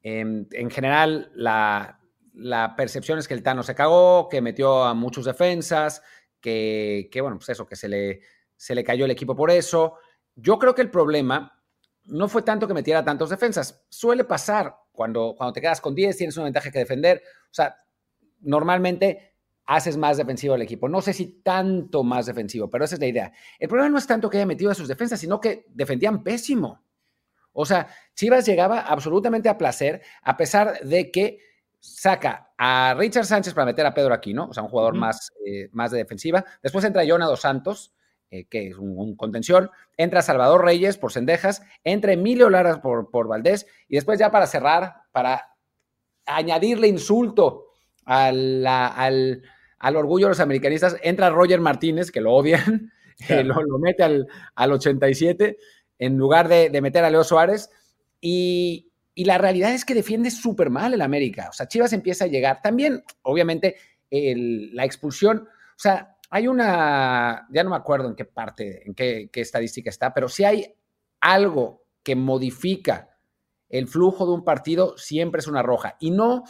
En, 0.00 0.48
en 0.52 0.70
general, 0.70 1.30
la, 1.34 2.00
la 2.34 2.74
percepción 2.76 3.18
es 3.18 3.28
que 3.28 3.34
el 3.34 3.42
Tano 3.42 3.62
se 3.62 3.74
cagó, 3.74 4.28
que 4.28 4.40
metió 4.40 4.84
a 4.84 4.94
muchos 4.94 5.24
defensas, 5.24 6.02
que, 6.40 7.10
bueno, 7.20 7.36
pues 7.36 7.50
eso, 7.50 7.66
que 7.66 7.76
se 7.76 7.88
le, 7.88 8.20
se 8.56 8.74
le 8.74 8.84
cayó 8.84 9.04
el 9.04 9.10
equipo 9.10 9.34
por 9.34 9.50
eso. 9.50 9.96
Yo 10.34 10.58
creo 10.58 10.74
que 10.74 10.82
el 10.82 10.90
problema 10.90 11.60
no 12.04 12.28
fue 12.28 12.42
tanto 12.42 12.66
que 12.66 12.74
metiera 12.74 13.04
tantos 13.04 13.30
defensas. 13.30 13.84
Suele 13.90 14.24
pasar 14.24 14.74
cuando, 14.98 15.36
cuando 15.36 15.52
te 15.52 15.60
quedas 15.60 15.80
con 15.80 15.94
10, 15.94 16.16
tienes 16.16 16.36
una 16.36 16.46
ventaja 16.46 16.72
que 16.72 16.80
defender. 16.80 17.22
O 17.44 17.54
sea, 17.54 17.76
normalmente 18.40 19.36
haces 19.64 19.96
más 19.96 20.16
defensivo 20.16 20.54
al 20.54 20.62
equipo. 20.62 20.88
No 20.88 21.00
sé 21.00 21.12
si 21.12 21.40
tanto 21.40 22.02
más 22.02 22.26
defensivo, 22.26 22.68
pero 22.68 22.84
esa 22.84 22.96
es 22.96 23.00
la 23.00 23.06
idea. 23.06 23.32
El 23.60 23.68
problema 23.68 23.90
no 23.90 23.98
es 23.98 24.08
tanto 24.08 24.28
que 24.28 24.38
haya 24.38 24.46
metido 24.46 24.72
a 24.72 24.74
sus 24.74 24.88
defensas, 24.88 25.20
sino 25.20 25.40
que 25.40 25.66
defendían 25.68 26.24
pésimo. 26.24 26.82
O 27.52 27.64
sea, 27.64 27.86
Chivas 28.16 28.44
llegaba 28.44 28.80
absolutamente 28.80 29.48
a 29.48 29.56
placer, 29.56 30.02
a 30.22 30.36
pesar 30.36 30.80
de 30.80 31.12
que 31.12 31.38
saca 31.78 32.50
a 32.58 32.96
Richard 32.98 33.26
Sánchez 33.26 33.54
para 33.54 33.66
meter 33.66 33.86
a 33.86 33.94
Pedro 33.94 34.14
Aquino, 34.14 34.48
o 34.48 34.52
sea, 34.52 34.64
un 34.64 34.68
jugador 34.68 34.94
más, 34.94 35.30
eh, 35.46 35.68
más 35.70 35.92
de 35.92 35.98
defensiva. 35.98 36.44
Después 36.60 36.84
entra 36.84 37.06
Jonah 37.06 37.26
Dos 37.26 37.42
Santos, 37.42 37.94
eh, 38.30 38.44
que 38.44 38.68
es 38.68 38.76
un, 38.76 39.16
contención. 39.16 39.70
Entra 39.96 40.22
Salvador 40.22 40.64
Reyes 40.64 40.98
por 40.98 41.12
Cendejas. 41.12 41.62
Entra 41.84 42.12
Emilio 42.12 42.50
Lara 42.50 42.80
por, 42.82 43.10
por 43.10 43.28
Valdés. 43.28 43.66
Y 43.88 43.96
después, 43.96 44.18
ya 44.18 44.30
para 44.30 44.46
cerrar, 44.46 45.02
para 45.12 45.54
añadirle 46.26 46.88
insulto 46.88 47.66
al, 48.04 48.66
al, 48.66 49.42
orgullo 49.96 50.26
de 50.26 50.30
los 50.30 50.40
americanistas, 50.40 50.96
entra 51.02 51.30
Roger 51.30 51.60
Martínez, 51.60 52.10
que 52.10 52.20
lo 52.20 52.34
odian, 52.34 52.92
lo, 53.44 53.78
mete 53.78 54.02
al, 54.02 54.26
al 54.54 54.72
87 54.72 55.56
en 55.98 56.16
lugar 56.16 56.48
de, 56.48 56.70
de 56.70 56.80
meter 56.80 57.04
a 57.04 57.10
Leo 57.10 57.24
Suárez. 57.24 57.70
Y, 58.20 58.92
y 59.18 59.24
la 59.24 59.36
realidad 59.36 59.72
es 59.72 59.84
que 59.84 59.94
defiende 59.94 60.30
súper 60.30 60.70
mal 60.70 60.94
el 60.94 61.00
América. 61.00 61.48
O 61.50 61.52
sea, 61.52 61.66
Chivas 61.66 61.92
empieza 61.92 62.26
a 62.26 62.28
llegar. 62.28 62.62
También, 62.62 63.02
obviamente, 63.22 63.74
la 64.10 64.84
expulsión. 64.84 65.38
O 65.38 65.78
sea, 65.78 66.17
hay 66.30 66.48
una, 66.48 67.46
ya 67.50 67.64
no 67.64 67.70
me 67.70 67.76
acuerdo 67.76 68.08
en 68.08 68.14
qué 68.14 68.24
parte, 68.24 68.86
en 68.86 68.94
qué, 68.94 69.30
estadística 69.34 69.90
está, 69.90 70.12
pero 70.12 70.28
si 70.28 70.44
hay 70.44 70.74
algo 71.20 71.84
que 72.02 72.16
modifica 72.16 73.16
el 73.68 73.86
flujo 73.86 74.26
de 74.26 74.32
un 74.32 74.44
partido, 74.44 74.96
siempre 74.96 75.40
es 75.40 75.46
una 75.46 75.62
roja. 75.62 75.96
Y 76.00 76.10
no 76.10 76.44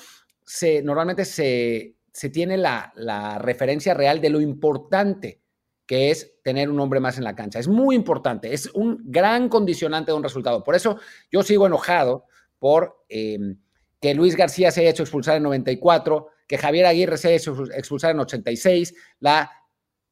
se, 0.44 0.82
normalmente 0.82 1.24
se, 1.24 1.96
se 2.12 2.30
tiene 2.30 2.56
la, 2.56 2.92
la 2.96 3.38
referencia 3.38 3.94
real 3.94 4.20
de 4.20 4.30
lo 4.30 4.40
importante 4.40 5.40
que 5.88 6.10
es 6.10 6.34
tener 6.44 6.68
un 6.68 6.78
hombre 6.80 7.00
más 7.00 7.16
en 7.16 7.24
la 7.24 7.34
cancha. 7.34 7.58
Es 7.58 7.66
muy 7.66 7.96
importante, 7.96 8.52
es 8.52 8.66
un 8.74 9.00
gran 9.04 9.48
condicionante 9.48 10.12
de 10.12 10.16
un 10.18 10.22
resultado. 10.22 10.62
Por 10.62 10.74
eso 10.74 10.98
yo 11.32 11.42
sigo 11.42 11.66
enojado 11.66 12.26
por 12.58 13.04
em, 13.08 13.58
que 13.98 14.14
Luis 14.14 14.36
García 14.36 14.70
se 14.70 14.82
haya 14.82 14.90
hecho 14.90 15.02
expulsar 15.02 15.36
en 15.36 15.44
94, 15.44 16.28
que 16.46 16.58
Javier 16.58 16.84
Aguirre 16.84 17.16
se 17.16 17.28
haya 17.28 17.36
hecho 17.38 17.64
expulsar 17.74 18.10
en 18.10 18.20
86, 18.20 18.94
la 19.20 19.50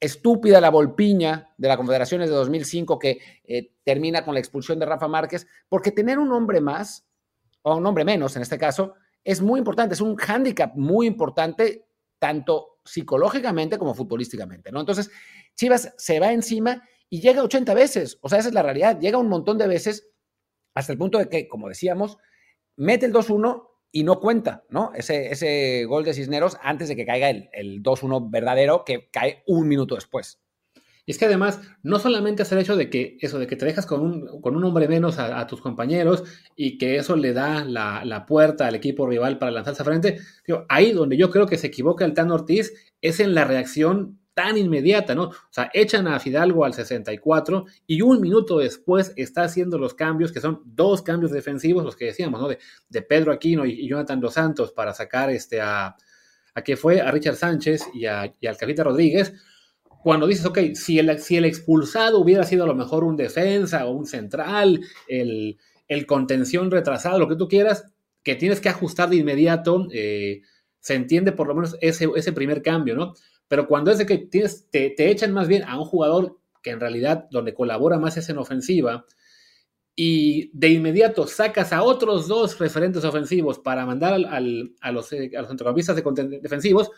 estúpida 0.00 0.61
la 0.61 0.71
volpiña 0.71 1.55
de 1.57 1.69
la 1.69 1.76
Confederaciones 1.76 2.29
de 2.29 2.37
2005 2.37 2.99
que 2.99 3.21
eh, 3.45 3.73
termina 3.85 4.25
con 4.25 4.35
la 4.35 4.41
expulsión 4.41 4.79
de 4.79 4.87
Rafa 4.87 5.09
Márquez, 5.09 5.47
porque 5.69 5.91
tener 5.91 6.19
un 6.19 6.33
hombre 6.33 6.61
más, 6.61 7.07
o 7.62 7.76
un 7.76 7.87
hombre 7.87 8.05
menos 8.05 8.37
en 8.37 8.43
este 8.43 8.59
caso, 8.59 8.95
es 9.25 9.41
muy 9.41 9.59
importante, 9.59 9.95
es 9.95 10.00
un 10.00 10.17
hándicap 10.17 10.76
muy 10.76 11.07
importante, 11.07 11.87
tanto 12.19 12.79
psicológicamente 12.85 13.79
como 13.79 13.95
futbolísticamente, 13.95 14.71
¿no? 14.71 14.81
Entonces, 14.81 15.11
Chivas 15.55 15.93
se 15.97 16.21
va 16.21 16.33
encima 16.33 16.83
y 17.09 17.21
llega 17.21 17.43
80 17.43 17.75
veces. 17.75 18.19
O 18.21 18.29
sea, 18.29 18.38
esa 18.38 18.49
es 18.49 18.55
la 18.55 18.62
realidad. 18.62 18.99
Llega 19.00 19.19
un 19.19 19.29
montón 19.29 19.59
de 19.59 19.67
veces 19.67 20.09
hasta 20.75 20.93
el 20.93 20.99
punto 20.99 21.19
de 21.19 21.29
que, 21.29 21.49
como 21.49 21.69
decíamos, 21.69 22.19
mete 22.76 23.07
el 23.07 23.12
2-1 23.12 23.69
y 23.93 24.05
no 24.05 24.21
cuenta, 24.21 24.64
¿no? 24.69 24.93
Ese, 24.95 25.33
ese 25.33 25.85
gol 25.87 26.05
de 26.05 26.14
Cisneros 26.14 26.59
antes 26.62 26.88
de 26.88 26.97
que 26.97 27.07
caiga 27.07 27.31
el, 27.31 27.49
el 27.52 27.83
2-1 27.83 28.31
verdadero 28.31 28.85
que 28.85 29.09
cae 29.11 29.43
un 29.47 29.69
minuto 29.69 29.95
después. 29.95 30.40
Y 31.07 31.12
es 31.12 31.19
que 31.19 31.26
además, 31.26 31.61
no 31.85 32.00
solamente 32.00 32.43
es 32.43 32.50
el 32.50 32.59
hecho 32.59 32.76
de 32.76 32.90
que 32.90 33.16
eso, 33.21 33.38
de 33.38 33.47
que 33.47 33.55
te 33.55 33.64
dejas 33.64 33.87
con 33.87 34.00
un, 34.00 34.40
con 34.40 34.57
un 34.57 34.64
hombre 34.64 34.88
menos 34.88 35.21
a, 35.21 35.47
tus 35.47 35.61
compañeros 35.61 36.25
y 36.57 36.78
que 36.78 36.97
eso 36.97 37.14
le 37.14 37.33
da 37.33 37.64
la, 37.64 38.05
la, 38.05 38.26
puerta 38.26 38.66
al 38.66 38.75
equipo 38.75 39.07
rival 39.07 39.38
para 39.38 39.52
lanzarse 39.52 39.83
a 39.83 39.85
frente, 39.85 40.19
ahí 40.69 40.90
donde 40.90 41.16
yo 41.16 41.31
creo 41.31 41.47
que 41.47 41.59
se 41.59 41.69
equivoca 41.69 42.05
el 42.05 42.12
Tan 42.12 42.33
Ortiz 42.33 42.73
es 43.00 43.21
en 43.21 43.37
la 43.37 43.45
reacción 43.45 44.19
tan 44.37 44.59
inmediata, 44.59 45.14
¿no? 45.14 45.28
O 45.28 45.35
sea, 45.49 45.71
echan 45.73 46.07
a 46.07 46.21
Fidalgo 46.21 46.66
al 46.66 46.75
64 46.75 47.64
y 47.87 48.02
un 48.02 48.21
minuto 48.21 48.59
después 48.59 49.14
está 49.16 49.45
haciendo 49.45 49.78
los 49.78 49.95
cambios, 49.95 50.31
que 50.31 50.43
son 50.43 50.61
dos 50.66 51.00
cambios 51.00 51.33
defensivos, 51.33 51.83
los 51.83 51.97
que 51.97 52.05
decíamos, 52.05 52.38
¿no? 52.38 52.47
De, 52.47 52.59
de 52.90 53.00
Pedro 53.00 53.33
Aquino 53.33 53.64
y, 53.64 53.88
Jonathan 53.88 54.21
Dos 54.21 54.35
Santos 54.35 54.73
para 54.73 54.93
sacar 54.93 55.31
este 55.31 55.62
a, 55.62 55.97
a 56.55 56.62
que 56.62 56.76
fue 56.76 57.00
a 57.00 57.11
Richard 57.11 57.37
Sánchez 57.37 57.87
y, 57.95 58.05
a, 58.05 58.31
y 58.38 58.47
al 58.47 58.59
Cavita 58.59 58.85
Rodríguez. 58.85 59.33
Cuando 60.02 60.26
dices, 60.26 60.45
ok, 60.45 60.59
si 60.75 60.99
el, 60.99 61.19
si 61.19 61.38
el 61.38 61.47
expulsado 61.47 62.19
hubiera 62.19 62.45
sido 62.45 62.64
a 62.64 62.66
lo 62.66 62.75
mejor 62.75 63.05
un 63.05 63.16
defensa 63.16 63.87
o 63.87 63.93
un 63.93 64.05
central, 64.05 64.83
el, 65.09 65.57
el 65.88 66.05
contención 66.05 66.71
retrasado, 66.71 67.19
lo 67.19 67.26
que 67.26 67.37
tú 67.37 67.49
quieras, 67.49 67.87
que 68.23 68.35
tienes 68.35 68.61
que 68.61 68.69
ajustar 68.69 69.09
de 69.09 69.16
inmediato, 69.16 69.88
eh, 69.95 70.43
se 70.78 70.95
entiende 70.95 71.33
por 71.33 71.49
lo 71.49 71.55
menos 71.55 71.78
ese, 71.81 72.07
ese 72.14 72.33
primer 72.35 72.61
cambio, 72.61 72.95
¿no? 72.95 73.14
Pero 73.49 73.69
cuando 73.69 73.91
es 73.91 73.99
de 73.99 74.07
que 74.07 74.19
tienes, 74.19 74.69
te, 74.71 74.95
echan 75.11 75.33
más 75.33 75.49
bien 75.49 75.65
a 75.65 75.79
un 75.79 75.85
jugador 75.85 76.38
que 76.62 76.71
en 76.71 76.81
realidad 76.81 77.29
donde 77.31 77.55
colabora 77.55 77.99
más 77.99 78.17
es 78.17 78.29
en 78.29 78.38
ofensiva, 78.38 79.05
y 79.95 80.50
de 80.53 80.69
inmediato 80.69 81.26
sacas 81.26 81.73
a 81.73 81.83
otros 81.83 82.29
dos 82.29 82.59
referentes 82.59 83.03
ofensivos 83.05 83.59
para 83.59 83.87
mandar 83.87 84.12
al, 84.12 84.75
a, 84.81 84.93
los, 84.93 85.12
eh, 85.12 85.31
a 85.38 85.47
centrocampistas 85.47 85.97
de 85.97 86.38
defensivos, 86.43 86.91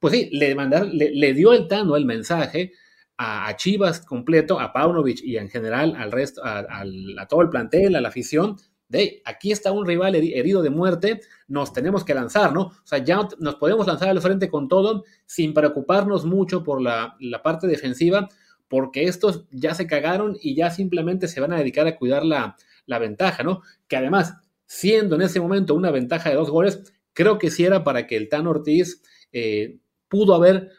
pues 0.00 0.14
sí, 0.14 0.30
le, 0.32 0.54
mandar, 0.54 0.86
le, 0.86 1.34
dio 1.34 1.52
el 1.52 1.68
Tano 1.68 1.96
el 1.96 2.06
mensaje 2.06 2.72
a, 3.18 3.54
Chivas 3.56 4.00
completo, 4.00 4.60
a 4.60 4.72
Paunovic 4.72 5.22
y 5.22 5.36
en 5.36 5.50
general 5.50 5.94
al 5.96 6.10
resto, 6.12 6.42
a, 6.44 6.60
a, 6.60 7.28
todo 7.28 7.42
el 7.42 7.50
plantel, 7.50 7.96
a 7.96 8.00
la 8.00 8.08
afición, 8.08 8.56
de 8.88 9.22
aquí 9.24 9.52
está 9.52 9.70
un 9.70 9.86
rival 9.86 10.14
herido 10.14 10.62
de 10.62 10.70
muerte, 10.70 11.20
nos 11.46 11.72
tenemos 11.72 12.04
que 12.04 12.14
lanzar, 12.14 12.52
¿no? 12.52 12.62
O 12.62 12.80
sea, 12.84 12.98
ya 12.98 13.28
nos 13.38 13.56
podemos 13.56 13.86
lanzar 13.86 14.08
al 14.08 14.20
frente 14.20 14.48
con 14.48 14.68
todo 14.68 15.04
sin 15.26 15.52
preocuparnos 15.52 16.24
mucho 16.24 16.64
por 16.64 16.80
la, 16.80 17.16
parte 17.42 17.66
defensiva, 17.66 18.28
porque 18.66 19.04
estos 19.04 19.44
ya 19.50 19.74
se 19.74 19.86
cagaron 19.86 20.36
y 20.40 20.54
ya 20.54 20.70
simplemente 20.70 21.28
se 21.28 21.40
van 21.40 21.52
a 21.52 21.58
dedicar 21.58 21.86
a 21.86 21.96
cuidar 21.96 22.24
la, 22.24 22.56
ventaja, 22.98 23.42
¿no? 23.42 23.60
Que 23.86 23.96
además, 23.96 24.34
siendo 24.66 25.16
en 25.16 25.22
ese 25.22 25.40
momento 25.40 25.74
una 25.74 25.90
ventaja 25.90 26.30
de 26.30 26.36
dos 26.36 26.50
goles, 26.50 26.92
creo 27.12 27.38
que 27.38 27.50
sí 27.50 27.64
era 27.64 27.84
para 27.84 28.06
que 28.06 28.16
el 28.16 28.30
Tan 28.30 28.46
Ortiz 28.46 29.02
eh, 29.32 29.78
pudo 30.08 30.34
haber 30.34 30.70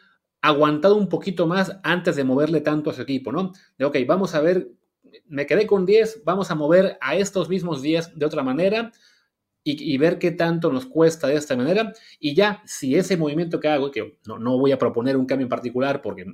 aguantado 0.42 0.96
un 0.96 1.08
poquito 1.08 1.46
más 1.46 1.78
antes 1.84 2.16
de 2.16 2.24
moverle 2.24 2.60
tanto 2.60 2.90
a 2.90 2.94
su 2.94 3.02
equipo, 3.02 3.30
¿no? 3.30 3.52
De, 3.78 3.84
ok, 3.84 3.98
vamos 4.06 4.34
a 4.34 4.40
ver 4.40 4.72
me 5.26 5.46
quedé 5.46 5.66
con 5.66 5.86
10, 5.86 6.22
vamos 6.24 6.50
a 6.50 6.54
mover 6.54 6.98
a 7.00 7.16
estos 7.16 7.48
mismos 7.48 7.82
10 7.82 8.18
de 8.18 8.26
otra 8.26 8.42
manera 8.42 8.92
y, 9.62 9.98
ver 9.98 10.18
qué 10.18 10.30
tanto 10.30 10.72
nos 10.72 10.86
cuesta 10.86 11.28
de 11.28 11.34
esta 11.34 11.54
manera. 11.56 11.92
Y 12.18 12.34
ya, 12.34 12.62
si 12.64 12.94
ese 12.94 13.16
movimiento 13.16 13.60
que 13.60 13.68
hago, 13.68 13.90
que 13.90 14.18
no, 14.26 14.38
no 14.38 14.58
voy 14.58 14.72
a 14.72 14.78
proponer 14.78 15.16
un 15.16 15.26
cambio 15.26 15.44
en 15.44 15.50
particular 15.50 16.00
porque 16.00 16.24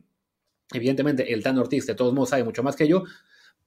evidentemente 0.72 1.32
el 1.32 1.42
Tan 1.42 1.58
Ortiz 1.58 1.86
de 1.86 1.94
todos 1.94 2.14
modos 2.14 2.30
sabe 2.30 2.44
mucho 2.44 2.62
más 2.62 2.76
que 2.76 2.88
yo, 2.88 3.04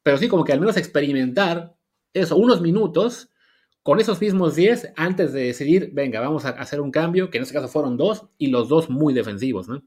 pero 0.02 0.18
sí 0.18 0.28
como 0.28 0.44
que 0.44 0.54
al 0.54 0.60
menos 0.60 0.78
experimentar 0.78 1.76
eso, 2.14 2.38
unos 2.38 2.62
minutos 2.62 3.30
con 3.84 4.00
esos 4.00 4.20
mismos 4.22 4.56
10 4.56 4.94
antes 4.96 5.34
de 5.34 5.44
decidir, 5.44 5.92
venga, 5.94 6.20
vamos 6.20 6.46
a 6.46 6.50
hacer 6.50 6.82
un 6.82 6.92
cambio, 6.92 7.30
que 7.30 7.38
en 7.38 7.44
este 7.44 7.54
caso 7.54 7.68
fueron 7.68 7.98
dos 7.98 8.30
y 8.38 8.48
los 8.48 8.70
dos 8.70 8.90
muy 8.90 9.14
defensivos, 9.14 9.68
¿no? 9.68 9.84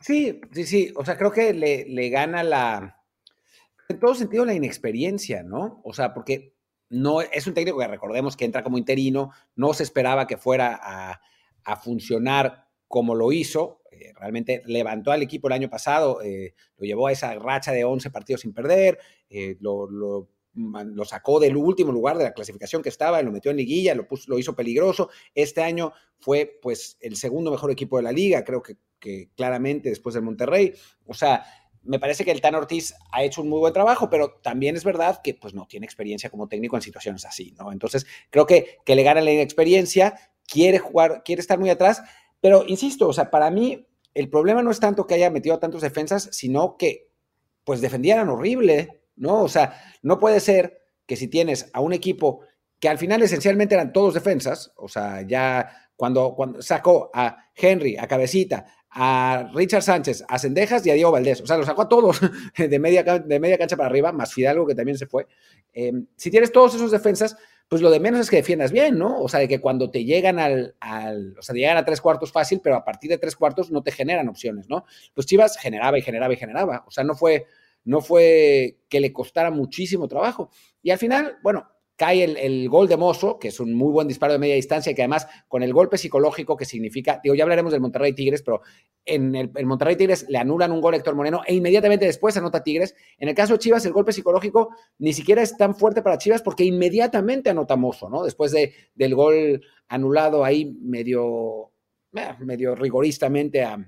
Sí, 0.00 0.40
sí, 0.52 0.64
sí, 0.64 0.92
o 0.96 1.04
sea, 1.04 1.16
creo 1.16 1.32
que 1.32 1.54
le, 1.54 1.86
le 1.88 2.08
gana 2.10 2.42
la, 2.42 2.95
en 3.88 4.00
todo 4.00 4.14
sentido 4.14 4.44
la 4.44 4.54
inexperiencia, 4.54 5.42
¿no? 5.42 5.80
O 5.84 5.92
sea, 5.92 6.14
porque 6.14 6.56
no 6.88 7.20
es 7.20 7.46
un 7.46 7.54
técnico 7.54 7.78
que 7.78 7.88
recordemos 7.88 8.36
que 8.36 8.44
entra 8.44 8.62
como 8.62 8.78
interino, 8.78 9.30
no 9.54 9.74
se 9.74 9.82
esperaba 9.82 10.26
que 10.26 10.36
fuera 10.36 10.78
a, 10.82 11.20
funcionar 11.82 12.68
como 12.86 13.16
lo 13.16 13.32
hizo. 13.32 13.82
Eh, 13.90 14.12
realmente 14.14 14.62
levantó 14.66 15.10
al 15.10 15.22
equipo 15.22 15.48
el 15.48 15.54
año 15.54 15.68
pasado, 15.68 16.22
eh, 16.22 16.54
lo 16.76 16.86
llevó 16.86 17.08
a 17.08 17.12
esa 17.12 17.34
racha 17.34 17.72
de 17.72 17.82
11 17.82 18.10
partidos 18.10 18.42
sin 18.42 18.52
perder, 18.52 18.98
eh, 19.28 19.56
lo, 19.58 19.90
lo, 19.90 20.28
sacó 21.04 21.40
del 21.40 21.56
último 21.56 21.92
lugar 21.92 22.16
de 22.16 22.24
la 22.24 22.32
clasificación 22.32 22.82
que 22.82 22.88
estaba, 22.88 23.20
lo 23.20 23.32
metió 23.32 23.50
en 23.50 23.56
liguilla, 23.56 23.94
lo, 23.94 24.06
puso, 24.06 24.30
lo 24.30 24.38
hizo 24.38 24.54
peligroso. 24.54 25.10
Este 25.34 25.62
año 25.62 25.92
fue 26.18 26.58
pues 26.62 26.96
el 27.00 27.16
segundo 27.16 27.50
mejor 27.50 27.70
equipo 27.70 27.96
de 27.96 28.04
la 28.04 28.12
liga, 28.12 28.44
creo 28.44 28.62
que, 28.62 28.76
que 29.00 29.30
claramente 29.36 29.88
después 29.88 30.14
del 30.14 30.24
Monterrey. 30.24 30.72
O 31.04 31.14
sea, 31.14 31.44
me 31.86 31.98
parece 31.98 32.24
que 32.24 32.30
el 32.30 32.40
Tan 32.40 32.54
Ortiz 32.54 32.94
ha 33.12 33.22
hecho 33.22 33.42
un 33.42 33.48
muy 33.48 33.58
buen 33.58 33.72
trabajo, 33.72 34.10
pero 34.10 34.38
también 34.42 34.76
es 34.76 34.84
verdad 34.84 35.20
que 35.22 35.34
pues 35.34 35.54
no 35.54 35.66
tiene 35.66 35.86
experiencia 35.86 36.30
como 36.30 36.48
técnico 36.48 36.76
en 36.76 36.82
situaciones 36.82 37.24
así, 37.24 37.54
¿no? 37.58 37.72
Entonces, 37.72 38.06
creo 38.30 38.46
que, 38.46 38.78
que 38.84 38.94
le 38.94 39.02
gana 39.02 39.20
la 39.20 39.32
inexperiencia, 39.32 40.18
quiere 40.46 40.78
jugar, 40.78 41.22
quiere 41.24 41.40
estar 41.40 41.58
muy 41.58 41.70
atrás, 41.70 42.02
pero 42.40 42.64
insisto, 42.66 43.08
o 43.08 43.12
sea, 43.12 43.30
para 43.30 43.50
mí 43.50 43.86
el 44.14 44.28
problema 44.28 44.62
no 44.62 44.70
es 44.70 44.80
tanto 44.80 45.06
que 45.06 45.14
haya 45.14 45.30
metido 45.30 45.54
a 45.54 45.60
tantos 45.60 45.82
defensas, 45.82 46.28
sino 46.32 46.76
que 46.76 47.10
pues 47.64 47.80
defendieran 47.80 48.28
horrible, 48.28 49.02
¿no? 49.16 49.42
O 49.42 49.48
sea, 49.48 49.80
no 50.02 50.18
puede 50.18 50.40
ser 50.40 50.82
que 51.06 51.16
si 51.16 51.28
tienes 51.28 51.70
a 51.72 51.80
un 51.80 51.92
equipo 51.92 52.40
que 52.78 52.88
al 52.88 52.98
final 52.98 53.22
esencialmente 53.22 53.74
eran 53.74 53.92
todos 53.92 54.14
defensas, 54.14 54.72
o 54.76 54.88
sea, 54.88 55.22
ya 55.22 55.90
cuando, 55.96 56.34
cuando 56.34 56.62
sacó 56.62 57.10
a 57.12 57.50
Henry, 57.54 57.96
a 57.96 58.06
Cabecita, 58.06 58.66
a 58.90 59.50
Richard 59.54 59.82
Sánchez, 59.82 60.24
a 60.28 60.38
Sendejas 60.38 60.86
y 60.86 60.90
a 60.90 60.94
Diego 60.94 61.10
Valdés. 61.10 61.40
O 61.40 61.46
sea, 61.46 61.56
los 61.56 61.66
sacó 61.66 61.82
a 61.82 61.88
todos 61.88 62.20
de 62.56 62.78
media, 62.78 63.02
de 63.02 63.40
media 63.40 63.58
cancha 63.58 63.76
para 63.76 63.88
arriba, 63.88 64.12
más 64.12 64.32
Fidalgo 64.32 64.66
que 64.66 64.74
también 64.74 64.96
se 64.98 65.06
fue. 65.06 65.26
Em, 65.72 66.06
si 66.16 66.30
tienes 66.30 66.52
todos 66.52 66.74
esos 66.74 66.90
defensas, 66.90 67.36
pues 67.68 67.82
lo 67.82 67.90
de 67.90 68.00
menos 68.00 68.20
es 68.20 68.30
que 68.30 68.36
defiendas 68.36 68.70
bien, 68.70 68.96
¿no? 68.96 69.20
O 69.20 69.28
sea, 69.28 69.40
de 69.40 69.48
que 69.48 69.60
cuando 69.60 69.90
te 69.90 70.04
llegan 70.04 70.38
al, 70.38 70.76
al, 70.80 71.36
o 71.38 71.42
sea, 71.42 71.54
llegan 71.54 71.76
a 71.76 71.84
tres 71.84 72.00
cuartos 72.00 72.30
fácil, 72.30 72.60
pero 72.62 72.76
a 72.76 72.84
partir 72.84 73.10
de 73.10 73.18
tres 73.18 73.34
cuartos 73.34 73.70
no 73.70 73.82
te 73.82 73.90
generan 73.90 74.28
opciones, 74.28 74.68
¿no? 74.68 74.84
Pues 75.14 75.26
Chivas 75.26 75.58
generaba 75.58 75.98
y 75.98 76.02
generaba 76.02 76.32
y 76.32 76.36
generaba. 76.36 76.84
O 76.86 76.90
sea, 76.90 77.02
no 77.02 77.14
fue, 77.14 77.46
no 77.84 78.00
fue 78.00 78.78
que 78.88 79.00
le 79.00 79.12
costara 79.12 79.50
muchísimo 79.50 80.06
trabajo. 80.06 80.50
Y 80.80 80.90
al 80.90 80.98
final, 80.98 81.38
bueno, 81.42 81.68
cae 81.96 82.24
el, 82.24 82.68
gol 82.68 82.88
de 82.88 82.96
Mozo, 82.98 83.38
que 83.38 83.48
es 83.48 83.58
un 83.58 83.74
muy 83.74 83.90
buen 83.90 84.06
disparo 84.06 84.34
de 84.34 84.38
media 84.38 84.54
distancia, 84.54 84.94
que 84.94 85.02
además 85.02 85.26
con 85.48 85.62
el 85.62 85.72
golpe 85.72 85.96
psicológico 85.96 86.56
que 86.56 86.66
significa, 86.66 87.20
digo, 87.22 87.34
ya 87.34 87.44
hablaremos 87.44 87.72
del 87.72 87.80
Monterrey 87.80 88.14
Tigres, 88.14 88.42
pero 88.42 88.60
en 89.04 89.34
el, 89.34 89.50
Monterrey 89.64 89.96
Tigres 89.96 90.26
le 90.28 90.36
anulan 90.36 90.72
un 90.72 90.82
gol 90.82 90.92
a 90.92 90.98
Héctor 90.98 91.14
Moreno 91.14 91.40
e 91.46 91.54
inmediatamente 91.54 92.04
después 92.04 92.36
anota 92.36 92.62
Tigres. 92.62 92.94
En 93.18 93.28
el 93.28 93.34
caso 93.34 93.54
de 93.54 93.60
Chivas, 93.60 93.86
el 93.86 93.92
golpe 93.92 94.12
psicológico 94.12 94.74
ni 94.98 95.14
siquiera 95.14 95.40
es 95.40 95.56
tan 95.56 95.74
fuerte 95.74 96.02
para 96.02 96.18
Chivas 96.18 96.42
porque 96.42 96.64
inmediatamente 96.64 97.48
anota 97.48 97.76
Mozo, 97.76 98.10
¿no? 98.10 98.24
Después 98.24 98.52
de, 98.52 98.74
del 98.94 99.14
gol 99.14 99.62
anulado 99.88 100.44
ahí 100.44 100.76
medio, 100.82 101.72
eh, 102.14 102.34
medio 102.40 102.74
rigoristamente 102.74 103.64
a, 103.64 103.78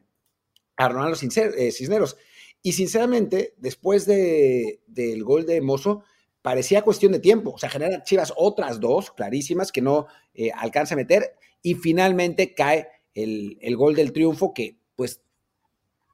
a 0.76 0.88
Ronaldo 0.88 1.16
eh, 1.20 1.72
Cisneros. 1.72 2.16
Y 2.62 2.72
sinceramente, 2.72 3.54
después 3.58 4.06
de, 4.06 4.80
del 4.86 5.22
gol 5.24 5.44
de 5.44 5.60
Mozo, 5.60 6.02
parecía 6.42 6.82
cuestión 6.82 7.12
de 7.12 7.20
tiempo. 7.20 7.52
O 7.52 7.58
sea, 7.58 7.68
genera 7.68 8.02
Chivas 8.02 8.32
otras 8.36 8.80
dos 8.80 9.10
clarísimas 9.10 9.72
que 9.72 9.82
no 9.82 10.06
eh, 10.34 10.50
alcanza 10.54 10.94
a 10.94 10.96
meter 10.96 11.36
y 11.62 11.74
finalmente 11.74 12.54
cae 12.54 12.88
el, 13.14 13.58
gol 13.76 13.94
del 13.94 14.12
triunfo 14.12 14.54
que, 14.54 14.76
pues, 14.94 15.22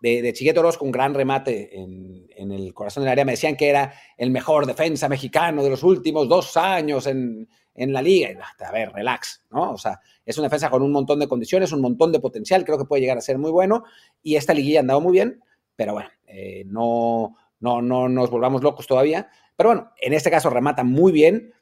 de, 0.00 0.22
de 0.22 0.32
Chiquete 0.32 0.58
Orozco, 0.58 0.84
un 0.84 0.92
gran 0.92 1.14
remate 1.14 1.78
en, 1.78 2.26
el 2.36 2.74
corazón 2.74 3.02
del 3.02 3.12
área. 3.12 3.24
Me 3.24 3.32
decían 3.32 3.56
que 3.56 3.68
era 3.68 3.94
el 4.16 4.30
mejor 4.30 4.66
defensa 4.66 5.08
mexicano 5.08 5.62
de 5.62 5.70
los 5.70 5.82
últimos 5.82 6.28
dos 6.28 6.56
años 6.56 7.06
en, 7.06 7.48
la 7.74 8.02
liga. 8.02 8.54
A 8.58 8.72
ver, 8.72 8.92
relax, 8.92 9.42
¿no? 9.50 9.72
O 9.72 9.78
sea, 9.78 10.00
es 10.24 10.36
una 10.38 10.46
defensa 10.46 10.70
con 10.70 10.82
un 10.82 10.92
montón 10.92 11.18
de 11.18 11.28
condiciones, 11.28 11.72
un 11.72 11.80
montón 11.80 12.12
de 12.12 12.20
potencial, 12.20 12.64
creo 12.64 12.78
que 12.78 12.84
puede 12.84 13.00
llegar 13.02 13.18
a 13.18 13.22
ser 13.22 13.38
muy 13.38 13.50
bueno 13.50 13.84
y 14.22 14.36
esta 14.36 14.54
liguilla 14.54 14.78
ha 14.78 14.82
andado 14.82 15.00
muy 15.00 15.12
bien 15.12 15.42
pero 15.76 15.92
bueno, 15.94 16.08
eh, 16.26 16.64
no, 16.66 17.36
no, 17.60 17.82
no 17.82 18.08
nos 18.08 18.30
volvamos 18.30 18.62
locos 18.62 18.86
todavía. 18.86 19.28
Pero 19.56 19.70
bueno, 19.70 19.92
en 20.00 20.12
este 20.12 20.30
caso 20.30 20.50
remata 20.50 20.84
muy 20.84 21.12
bien. 21.12 21.52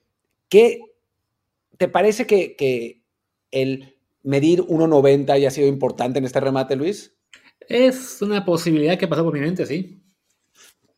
¿Qué 0.48 0.80
te 1.78 1.88
parece 1.88 2.26
que, 2.26 2.56
que 2.56 3.02
el 3.50 3.96
medir 4.22 4.60
1.90 4.62 5.30
haya 5.30 5.50
sido 5.50 5.68
importante 5.68 6.18
en 6.18 6.24
este 6.24 6.40
remate, 6.40 6.76
Luis? 6.76 7.14
Es 7.68 8.20
una 8.22 8.44
posibilidad 8.44 8.98
que 8.98 9.08
pasó 9.08 9.24
por 9.24 9.34
mi 9.34 9.40
mente, 9.40 9.66
sí. 9.66 10.02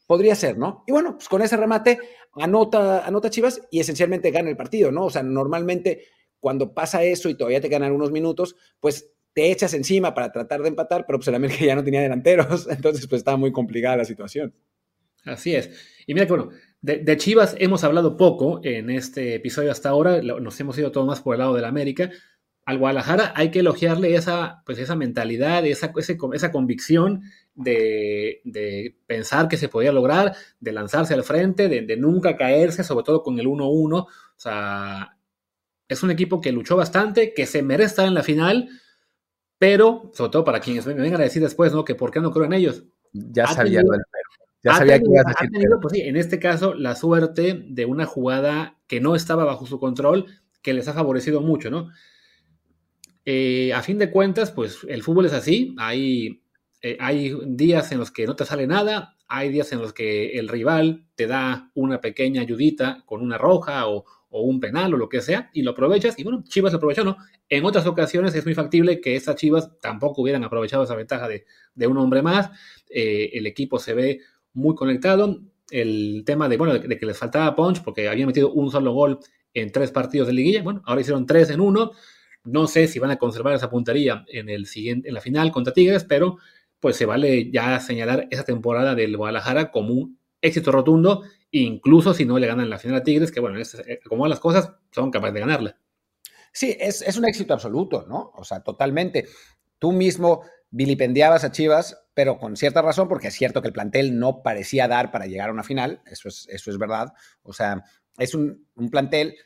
Podría 0.06 0.34
ser, 0.34 0.58
¿no? 0.58 0.84
Y 0.86 0.92
bueno, 0.92 1.14
pues 1.16 1.28
con 1.28 1.42
ese 1.42 1.56
remate 1.56 1.98
anota, 2.36 3.06
anota 3.06 3.30
Chivas 3.30 3.62
y 3.70 3.80
esencialmente 3.80 4.30
gana 4.30 4.50
el 4.50 4.56
partido, 4.56 4.90
¿no? 4.90 5.06
O 5.06 5.10
sea, 5.10 5.22
normalmente 5.22 6.06
cuando 6.40 6.74
pasa 6.74 7.02
eso 7.02 7.28
y 7.28 7.36
todavía 7.36 7.60
te 7.60 7.68
ganan 7.68 7.92
unos 7.92 8.10
minutos, 8.10 8.56
pues 8.80 9.12
te 9.32 9.50
echas 9.50 9.74
encima 9.74 10.14
para 10.14 10.30
tratar 10.30 10.62
de 10.62 10.68
empatar, 10.68 11.06
pero 11.06 11.18
pues 11.18 11.28
el 11.28 11.34
América 11.34 11.64
ya 11.64 11.74
no 11.74 11.84
tenía 11.84 12.00
delanteros, 12.00 12.68
entonces 12.70 13.06
pues 13.06 13.20
estaba 13.20 13.36
muy 13.36 13.52
complicada 13.52 13.98
la 13.98 14.04
situación. 14.04 14.54
Así 15.24 15.54
es. 15.54 15.70
Y 16.06 16.12
mira 16.12 16.26
que 16.26 16.32
bueno, 16.32 16.50
de, 16.84 17.16
Chivas 17.16 17.56
hemos 17.58 17.82
hablado 17.82 18.18
poco 18.18 18.60
en 18.62 18.90
este 18.90 19.36
episodio 19.36 19.70
hasta 19.70 19.88
ahora, 19.88 20.20
nos 20.20 20.60
hemos 20.60 20.76
ido 20.76 20.92
todo 20.92 21.06
más 21.06 21.22
por 21.22 21.34
el 21.34 21.38
lado 21.38 21.54
del 21.54 21.64
América. 21.64 22.10
Al 22.66 22.78
Guadalajara 22.78 23.32
hay 23.34 23.50
que 23.50 23.60
elogiarle 23.60 24.14
esa, 24.14 24.62
pues 24.66 24.78
esa 24.78 24.94
mentalidad, 24.94 25.64
esa, 25.64 25.92
esa 25.96 26.52
convicción 26.52 27.22
de, 27.54 28.96
pensar 29.06 29.48
que 29.48 29.56
se 29.56 29.70
podía 29.70 29.92
lograr, 29.92 30.34
de 30.60 30.72
lanzarse 30.72 31.14
al 31.14 31.24
frente, 31.24 31.68
de, 31.70 31.96
nunca 31.96 32.36
caerse, 32.36 32.84
sobre 32.84 33.04
todo 33.04 33.22
con 33.22 33.38
el 33.38 33.46
1-1. 33.46 34.02
O 34.02 34.08
sea, 34.36 35.16
es 35.88 36.02
un 36.02 36.10
equipo 36.10 36.42
que 36.42 36.52
luchó 36.52 36.76
bastante, 36.76 37.32
que 37.32 37.46
se 37.46 37.62
merece 37.62 37.88
estar 37.88 38.06
en 38.06 38.14
la 38.14 38.22
final, 38.22 38.68
pero, 39.56 40.10
sobre 40.12 40.32
todo 40.32 40.44
para 40.44 40.60
quienes 40.60 40.84
me 40.86 40.92
vengan 40.92 41.20
a 41.22 41.24
decir 41.24 41.40
después, 41.40 41.72
¿no? 41.72 41.82
Que 41.82 41.94
por 41.94 42.10
qué 42.10 42.20
no 42.20 42.30
creo 42.30 42.44
en 42.44 42.52
ellos. 42.52 42.84
Ya 43.12 43.46
sabía 43.46 43.80
Ya 44.64 44.74
sabía 44.74 44.98
que 44.98 45.04
ibas 45.06 45.26
a 45.26 45.30
decir. 45.30 45.50
Tenido, 45.50 45.78
pues 45.80 45.92
sí, 45.92 46.00
en 46.00 46.16
este 46.16 46.38
caso, 46.38 46.74
la 46.74 46.96
suerte 46.96 47.64
de 47.68 47.84
una 47.84 48.06
jugada 48.06 48.78
que 48.86 49.00
no 49.00 49.14
estaba 49.14 49.44
bajo 49.44 49.66
su 49.66 49.78
control, 49.78 50.26
que 50.62 50.72
les 50.72 50.88
ha 50.88 50.94
favorecido 50.94 51.40
mucho, 51.40 51.70
¿no? 51.70 51.90
Eh, 53.26 53.72
a 53.72 53.82
fin 53.82 53.98
de 53.98 54.10
cuentas, 54.10 54.50
pues 54.50 54.78
el 54.88 55.02
fútbol 55.02 55.26
es 55.26 55.32
así. 55.32 55.74
Hay 55.78 56.44
eh, 56.84 56.98
hay 57.00 57.34
días 57.46 57.92
en 57.92 57.98
los 57.98 58.10
que 58.10 58.26
no 58.26 58.36
te 58.36 58.44
sale 58.44 58.66
nada, 58.66 59.16
hay 59.26 59.48
días 59.48 59.72
en 59.72 59.78
los 59.78 59.94
que 59.94 60.38
el 60.38 60.48
rival 60.48 61.06
te 61.14 61.26
da 61.26 61.70
una 61.72 62.02
pequeña 62.02 62.42
ayudita 62.42 63.02
con 63.06 63.22
una 63.22 63.38
roja 63.38 63.88
o, 63.88 64.04
un 64.28 64.60
penal 64.60 64.92
o 64.92 64.96
lo 64.98 65.08
que 65.08 65.22
sea 65.22 65.48
y 65.54 65.62
lo 65.62 65.70
aprovechas. 65.70 66.18
Y 66.18 66.24
bueno, 66.24 66.44
Chivas 66.46 66.72
lo 66.72 66.76
aprovechó, 66.76 67.04
¿no? 67.04 67.16
En 67.48 67.64
otras 67.64 67.86
ocasiones 67.86 68.34
es 68.34 68.44
muy 68.44 68.54
factible 68.54 69.00
que 69.00 69.16
estas 69.16 69.36
Chivas 69.36 69.70
tampoco 69.80 70.20
hubieran 70.20 70.44
aprovechado 70.44 70.82
esa 70.82 70.94
ventaja 70.94 71.26
de, 71.26 71.86
un 71.86 71.96
hombre 71.96 72.20
más. 72.20 72.50
Eh, 72.90 73.30
el 73.32 73.46
equipo 73.46 73.78
se 73.78 73.94
ve 73.94 74.20
muy 74.54 74.74
conectado. 74.74 75.40
El 75.70 76.22
tema 76.24 76.48
de, 76.48 76.56
bueno, 76.56 76.74
de, 76.74 76.98
que 76.98 77.06
les 77.06 77.18
faltaba 77.18 77.54
punch 77.54 77.82
porque 77.82 78.08
habían 78.08 78.26
metido 78.26 78.52
un 78.52 78.70
solo 78.70 78.92
gol 78.92 79.18
en 79.52 79.70
tres 79.72 79.90
partidos 79.90 80.26
de 80.26 80.34
liguilla. 80.34 80.62
Bueno, 80.62 80.82
ahora 80.86 81.00
hicieron 81.00 81.26
tres 81.26 81.50
en 81.50 81.60
uno. 81.60 81.92
No 82.44 82.66
sé 82.66 82.88
si 82.88 82.98
van 82.98 83.10
a 83.10 83.16
conservar 83.16 83.54
esa 83.54 83.70
puntería 83.70 84.24
en, 84.28 84.48
el 84.48 84.66
siguiente, 84.66 85.08
en 85.08 85.14
la 85.14 85.20
final 85.20 85.50
contra 85.50 85.72
Tigres, 85.72 86.04
pero 86.04 86.38
pues 86.80 86.96
se 86.96 87.06
vale 87.06 87.50
ya 87.50 87.80
señalar 87.80 88.28
esa 88.30 88.44
temporada 88.44 88.94
del 88.94 89.16
Guadalajara 89.16 89.70
como 89.70 89.94
un 89.94 90.18
éxito 90.42 90.70
rotundo, 90.70 91.22
incluso 91.50 92.12
si 92.12 92.26
no 92.26 92.38
le 92.38 92.46
ganan 92.46 92.68
la 92.68 92.78
final 92.78 92.98
a 92.98 93.02
Tigres, 93.02 93.32
que 93.32 93.40
bueno, 93.40 93.58
eh, 93.58 94.00
como 94.06 94.26
las 94.28 94.40
cosas, 94.40 94.72
son 94.92 95.10
capaces 95.10 95.34
de 95.34 95.40
ganarla. 95.40 95.78
Sí, 96.52 96.76
es, 96.78 97.16
un 97.16 97.24
éxito 97.24 97.52
absoluto, 97.52 98.06
¿no? 98.08 98.30
O 98.36 98.44
sea, 98.44 98.62
totalmente. 98.62 99.26
Tú 99.80 99.90
mismo 99.90 100.42
vilipendiabas 100.70 101.42
a 101.42 101.50
Chivas, 101.50 102.03
pero 102.14 102.38
con 102.38 102.56
cierta 102.56 102.80
razón, 102.80 103.08
porque 103.08 103.28
es 103.28 103.34
cierto 103.34 103.60
que 103.60 103.68
el 103.68 103.74
plantel 103.74 104.18
no 104.18 104.42
parecía 104.42 104.88
dar 104.88 105.10
para 105.10 105.26
llegar 105.26 105.48
a 105.48 105.52
una 105.52 105.64
final, 105.64 106.00
eso 106.06 106.28
es, 106.28 106.46
eso 106.48 106.70
es 106.70 106.78
verdad. 106.78 107.12
O 107.42 107.52
sea, 107.52 107.84
es 108.18 108.34
un, 108.34 108.68
un 108.76 108.90
plantel 108.90 109.36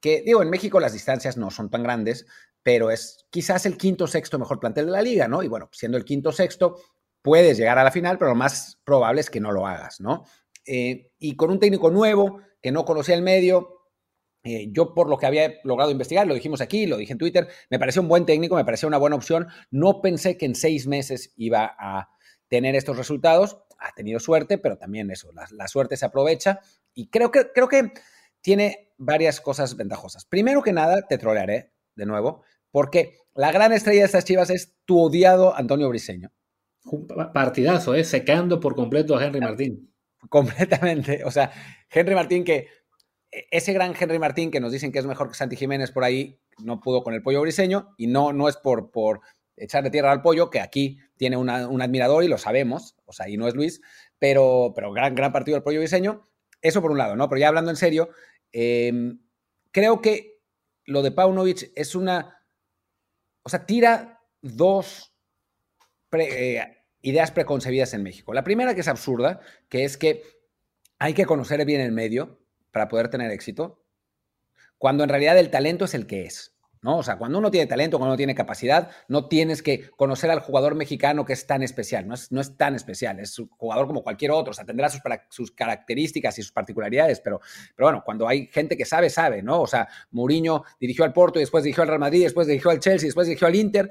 que, 0.00 0.22
digo, 0.24 0.42
en 0.42 0.50
México 0.50 0.78
las 0.78 0.92
distancias 0.92 1.36
no 1.36 1.50
son 1.50 1.70
tan 1.70 1.82
grandes, 1.82 2.26
pero 2.62 2.90
es 2.90 3.26
quizás 3.30 3.66
el 3.66 3.76
quinto 3.76 4.06
sexto 4.06 4.38
mejor 4.38 4.60
plantel 4.60 4.86
de 4.86 4.92
la 4.92 5.02
liga, 5.02 5.26
¿no? 5.26 5.42
Y 5.42 5.48
bueno, 5.48 5.68
siendo 5.72 5.96
el 5.96 6.04
quinto 6.04 6.32
sexto, 6.32 6.76
puedes 7.22 7.56
llegar 7.56 7.78
a 7.78 7.84
la 7.84 7.90
final, 7.90 8.18
pero 8.18 8.30
lo 8.30 8.36
más 8.36 8.78
probable 8.84 9.20
es 9.20 9.30
que 9.30 9.40
no 9.40 9.52
lo 9.52 9.66
hagas, 9.66 10.00
¿no? 10.00 10.24
Eh, 10.66 11.12
y 11.18 11.34
con 11.34 11.50
un 11.50 11.58
técnico 11.58 11.90
nuevo 11.90 12.40
que 12.60 12.72
no 12.72 12.84
conocía 12.84 13.14
el 13.14 13.22
medio, 13.22 13.78
eh, 14.44 14.68
yo 14.70 14.94
por 14.94 15.08
lo 15.08 15.18
que 15.18 15.26
había 15.26 15.54
logrado 15.64 15.90
investigar, 15.90 16.26
lo 16.26 16.34
dijimos 16.34 16.60
aquí, 16.60 16.86
lo 16.86 16.96
dije 16.96 17.12
en 17.12 17.18
Twitter, 17.18 17.48
me 17.70 17.78
pareció 17.78 18.02
un 18.02 18.08
buen 18.08 18.26
técnico, 18.26 18.54
me 18.54 18.64
pareció 18.64 18.86
una 18.86 18.98
buena 18.98 19.16
opción. 19.16 19.48
No 19.70 20.00
pensé 20.00 20.36
que 20.36 20.46
en 20.46 20.54
seis 20.54 20.86
meses 20.86 21.32
iba 21.36 21.74
a 21.78 22.10
tener 22.48 22.74
estos 22.74 22.96
resultados. 22.96 23.62
Ha 23.78 23.92
tenido 23.94 24.18
suerte, 24.20 24.58
pero 24.58 24.76
también 24.76 25.10
eso, 25.10 25.30
la, 25.32 25.68
suerte 25.68 25.96
se 25.96 26.06
aprovecha. 26.06 26.60
Y 26.94 27.08
creo 27.10 27.30
que, 27.30 27.52
creo 27.52 27.68
que 27.68 27.92
tiene 28.40 28.92
varias 28.96 29.40
cosas 29.40 29.76
ventajosas. 29.76 30.24
Primero 30.24 30.62
que 30.62 30.72
nada, 30.72 31.06
te 31.06 31.18
trolearé 31.18 31.72
de 31.94 32.06
nuevo. 32.06 32.42
Porque 32.70 33.14
la 33.34 33.52
gran 33.52 33.72
estrella 33.72 34.00
de 34.00 34.06
estas 34.06 34.24
chivas 34.24 34.50
es 34.50 34.76
tu 34.84 35.00
odiado 35.00 35.56
Antonio 35.56 35.88
Briseño. 35.88 36.32
partidazo, 37.32 37.94
¿eh? 37.94 38.04
secando 38.04 38.60
por 38.60 38.74
completo 38.74 39.16
a 39.16 39.24
Henry 39.24 39.40
Martín. 39.40 39.94
Completamente. 40.28 41.22
O 41.24 41.30
sea, 41.30 41.52
Henry 41.90 42.14
Martín 42.14 42.44
que 42.44 42.68
e, 43.30 43.46
ese 43.50 43.72
gran 43.72 43.94
Henry 43.98 44.18
Martín 44.18 44.50
que 44.50 44.60
nos 44.60 44.72
dicen 44.72 44.92
que 44.92 44.98
es 44.98 45.06
mejor 45.06 45.28
que 45.28 45.34
Santi 45.34 45.56
Jiménez 45.56 45.92
por 45.92 46.04
ahí, 46.04 46.40
no 46.58 46.80
pudo 46.80 47.02
con 47.02 47.14
el 47.14 47.22
pollo 47.22 47.40
briseño 47.40 47.94
y 47.96 48.08
no, 48.08 48.32
no 48.32 48.48
es 48.48 48.56
por, 48.56 48.90
por 48.90 49.20
echarle 49.60 49.90
tierra 49.90 50.12
al 50.12 50.22
pollo, 50.22 50.50
que 50.50 50.60
aquí 50.60 50.98
tiene 51.16 51.36
un 51.36 51.50
admirador 51.50 52.24
y 52.24 52.28
lo 52.28 52.38
sabemos, 52.38 52.96
o 53.06 53.12
sea, 53.12 53.28
y 53.28 53.36
no 53.36 53.48
es 53.48 53.54
Luis, 53.54 53.80
pero, 54.18 54.72
pero 54.74 54.92
gran, 54.92 55.14
gran 55.14 55.32
partido 55.32 55.56
del 55.56 55.62
pollo 55.62 55.80
briseño. 55.80 56.28
Eso 56.60 56.82
por 56.82 56.90
un 56.90 56.98
lado, 56.98 57.16
¿no? 57.16 57.28
Pero 57.28 57.40
ya 57.40 57.48
hablando 57.48 57.70
en 57.70 57.76
serio, 57.76 58.10
em, 58.52 59.20
creo 59.70 60.00
que 60.00 60.40
lo 60.84 61.02
de 61.02 61.12
Paunovic 61.12 61.70
es 61.76 61.94
una 61.94 62.38
o 63.48 63.50
sea, 63.50 63.64
tira 63.64 64.20
dos 64.42 65.14
eh, 66.12 66.84
ideas 67.00 67.30
preconcebidas 67.30 67.94
en 67.94 68.02
México. 68.02 68.34
La 68.34 68.44
primera 68.44 68.74
que 68.74 68.82
es 68.82 68.88
absurda, 68.88 69.40
que 69.70 69.84
es 69.84 69.96
que 69.96 70.22
hay 70.98 71.14
que 71.14 71.24
conocer 71.24 71.64
bien 71.64 71.80
el 71.80 71.90
medio 71.90 72.38
para 72.72 72.88
poder 72.88 73.08
tener 73.08 73.30
éxito, 73.30 73.82
cuando 74.76 75.02
en 75.02 75.08
realidad 75.08 75.38
el 75.38 75.48
talento 75.48 75.86
es 75.86 75.94
el 75.94 76.06
que 76.06 76.26
es. 76.26 76.57
¿No? 76.82 76.98
O 76.98 77.02
sea, 77.02 77.16
cuando 77.16 77.38
uno 77.38 77.50
tiene 77.50 77.66
talento, 77.66 77.98
cuando 77.98 78.12
uno 78.12 78.16
tiene 78.16 78.34
capacidad, 78.34 78.90
no 79.08 79.28
tienes 79.28 79.62
que 79.62 79.90
conocer 79.90 80.30
al 80.30 80.40
jugador 80.40 80.74
mexicano 80.74 81.24
que 81.24 81.32
es 81.32 81.46
tan 81.46 81.62
especial, 81.62 82.06
no 82.06 82.14
es, 82.14 82.30
no 82.32 82.40
es 82.40 82.56
tan 82.56 82.74
especial, 82.74 83.20
es 83.20 83.38
un 83.38 83.48
jugador 83.48 83.86
como 83.86 84.02
cualquier 84.02 84.30
otro, 84.30 84.50
o 84.50 84.54
sea, 84.54 84.64
tendrá 84.64 84.88
sus, 84.88 85.00
sus 85.28 85.52
características 85.52 86.38
y 86.38 86.42
sus 86.42 86.52
particularidades, 86.52 87.20
pero, 87.20 87.40
pero 87.76 87.86
bueno, 87.86 88.02
cuando 88.04 88.28
hay 88.28 88.46
gente 88.46 88.76
que 88.76 88.84
sabe, 88.84 89.10
sabe, 89.10 89.42
¿no? 89.42 89.62
O 89.62 89.66
sea, 89.66 89.88
Mourinho 90.10 90.64
dirigió 90.80 91.04
al 91.04 91.12
Porto 91.12 91.38
y 91.38 91.42
después 91.42 91.64
dirigió 91.64 91.82
al 91.82 91.88
Real 91.88 92.00
Madrid, 92.00 92.22
después 92.22 92.46
dirigió 92.46 92.70
al 92.70 92.80
Chelsea, 92.80 93.06
después 93.06 93.26
dirigió 93.26 93.46
al 93.46 93.54
Inter, 93.54 93.90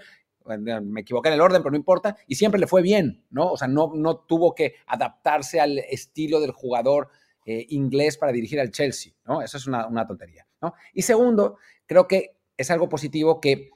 me 0.56 1.02
equivoqué 1.02 1.30
en 1.30 1.36
el 1.36 1.42
orden, 1.42 1.62
pero 1.62 1.72
no 1.72 1.78
importa, 1.78 2.16
y 2.28 2.36
siempre 2.36 2.60
le 2.60 2.68
fue 2.68 2.82
bien, 2.82 3.26
¿no? 3.30 3.52
O 3.52 3.58
sea, 3.58 3.68
no, 3.68 3.92
no 3.94 4.20
tuvo 4.20 4.56
que 4.56 4.76
adaptarse 4.86 5.60
al 5.60 5.80
estilo 5.80 6.40
del 6.40 6.52
jugador 6.52 7.10
eh, 7.46 7.66
inglés 7.70 8.18
para 8.18 8.32
dirigir 8.32 8.60
al 8.60 8.72
Chelsea, 8.72 9.14
¿no? 9.26 9.42
Eso 9.42 9.58
es 9.58 9.68
una, 9.68 9.88
una 9.88 10.06
tontería, 10.08 10.48
¿no? 10.62 10.74
Y 10.94 11.02
segundo, 11.02 11.58
creo 11.86 12.08
que 12.08 12.37
es 12.58 12.72
algo 12.72 12.90
positivo 12.90 13.40
que 13.40 13.70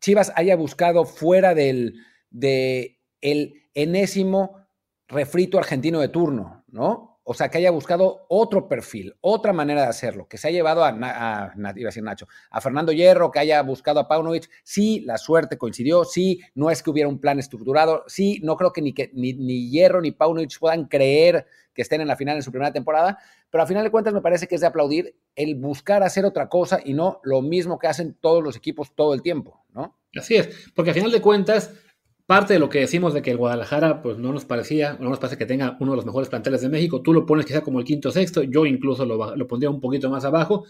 Chivas 0.00 0.32
haya 0.36 0.56
buscado 0.56 1.04
fuera 1.04 1.54
del 1.54 1.94
de 2.30 3.00
el 3.20 3.68
enésimo 3.74 4.56
refrito 5.06 5.58
argentino 5.58 6.00
de 6.00 6.08
turno, 6.08 6.64
¿no? 6.68 7.11
O 7.24 7.34
sea, 7.34 7.48
que 7.48 7.58
haya 7.58 7.70
buscado 7.70 8.26
otro 8.28 8.68
perfil, 8.68 9.14
otra 9.20 9.52
manera 9.52 9.82
de 9.82 9.88
hacerlo, 9.88 10.26
que 10.26 10.38
se 10.38 10.48
ha 10.48 10.50
llevado 10.50 10.84
a, 10.84 10.90
iba 10.90 11.52
a 11.52 11.72
decir 11.72 12.02
Nacho, 12.02 12.26
a 12.50 12.60
Fernando 12.60 12.90
Hierro, 12.90 13.30
que 13.30 13.38
haya 13.38 13.62
buscado 13.62 14.00
a 14.00 14.08
Paunovic. 14.08 14.50
Sí, 14.64 15.00
la 15.06 15.18
suerte 15.18 15.56
coincidió, 15.56 16.04
sí, 16.04 16.40
no 16.54 16.70
es 16.70 16.82
que 16.82 16.90
hubiera 16.90 17.08
un 17.08 17.20
plan 17.20 17.38
estructurado, 17.38 18.04
sí, 18.08 18.40
no 18.42 18.56
creo 18.56 18.72
que 18.72 18.82
ni, 18.82 18.92
que, 18.92 19.10
ni, 19.14 19.34
ni 19.34 19.70
Hierro 19.70 20.00
ni 20.00 20.10
Paunovic 20.10 20.58
puedan 20.58 20.86
creer 20.86 21.46
que 21.74 21.82
estén 21.82 22.00
en 22.00 22.08
la 22.08 22.16
final 22.16 22.36
en 22.36 22.42
su 22.42 22.50
primera 22.50 22.72
temporada, 22.72 23.18
pero 23.50 23.62
a 23.62 23.66
final 23.66 23.84
de 23.84 23.90
cuentas 23.90 24.12
me 24.12 24.20
parece 24.20 24.46
que 24.46 24.54
es 24.54 24.60
de 24.60 24.66
aplaudir 24.66 25.14
el 25.36 25.54
buscar 25.54 26.02
hacer 26.02 26.24
otra 26.24 26.48
cosa 26.48 26.80
y 26.84 26.94
no 26.94 27.20
lo 27.22 27.42
mismo 27.42 27.78
que 27.78 27.86
hacen 27.86 28.16
todos 28.20 28.42
los 28.42 28.56
equipos 28.56 28.94
todo 28.94 29.14
el 29.14 29.22
tiempo, 29.22 29.64
¿no? 29.72 29.96
Así 30.16 30.36
es, 30.36 30.70
porque 30.74 30.90
a 30.90 30.94
final 30.94 31.10
de 31.10 31.22
cuentas 31.22 31.70
parte 32.26 32.54
de 32.54 32.58
lo 32.58 32.68
que 32.68 32.80
decimos 32.80 33.14
de 33.14 33.22
que 33.22 33.30
el 33.30 33.36
Guadalajara 33.36 34.02
pues 34.02 34.18
no 34.18 34.32
nos 34.32 34.44
parecía, 34.44 34.96
no 35.00 35.10
nos 35.10 35.18
parece 35.18 35.38
que 35.38 35.46
tenga 35.46 35.76
uno 35.80 35.92
de 35.92 35.96
los 35.96 36.06
mejores 36.06 36.28
planteles 36.28 36.60
de 36.60 36.68
México, 36.68 37.02
tú 37.02 37.12
lo 37.12 37.26
pones 37.26 37.46
quizá 37.46 37.62
como 37.62 37.78
el 37.78 37.84
quinto 37.84 38.08
o 38.08 38.12
sexto, 38.12 38.42
yo 38.42 38.66
incluso 38.66 39.04
lo, 39.04 39.46
pondría 39.48 39.70
un 39.70 39.80
poquito 39.80 40.08
más 40.08 40.24
abajo, 40.24 40.64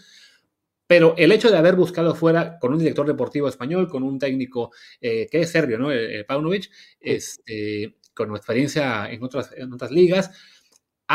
pero 0.87 1.15
el 1.17 1.31
hecho 1.31 1.49
de 1.49 1.57
haber 1.57 1.75
buscado 1.75 2.15
fuera 2.15 2.59
con 2.59 2.73
un 2.73 2.79
director 2.79 3.07
deportivo 3.07 3.47
español, 3.47 3.87
con 3.87 4.03
un 4.03 4.19
técnico 4.19 4.71
eh, 4.99 5.27
que 5.31 5.41
es 5.41 5.51
serbio, 5.51 5.79
¿no? 5.79 5.91
Eh, 5.91 6.19
eh, 6.19 6.23
Paunovic, 6.25 6.69
este, 6.99 7.95
con 8.13 8.35
experiencia 8.35 9.09
en 9.09 9.23
otras, 9.23 9.51
en 9.55 9.71
otras 9.73 9.91
ligas, 9.91 10.31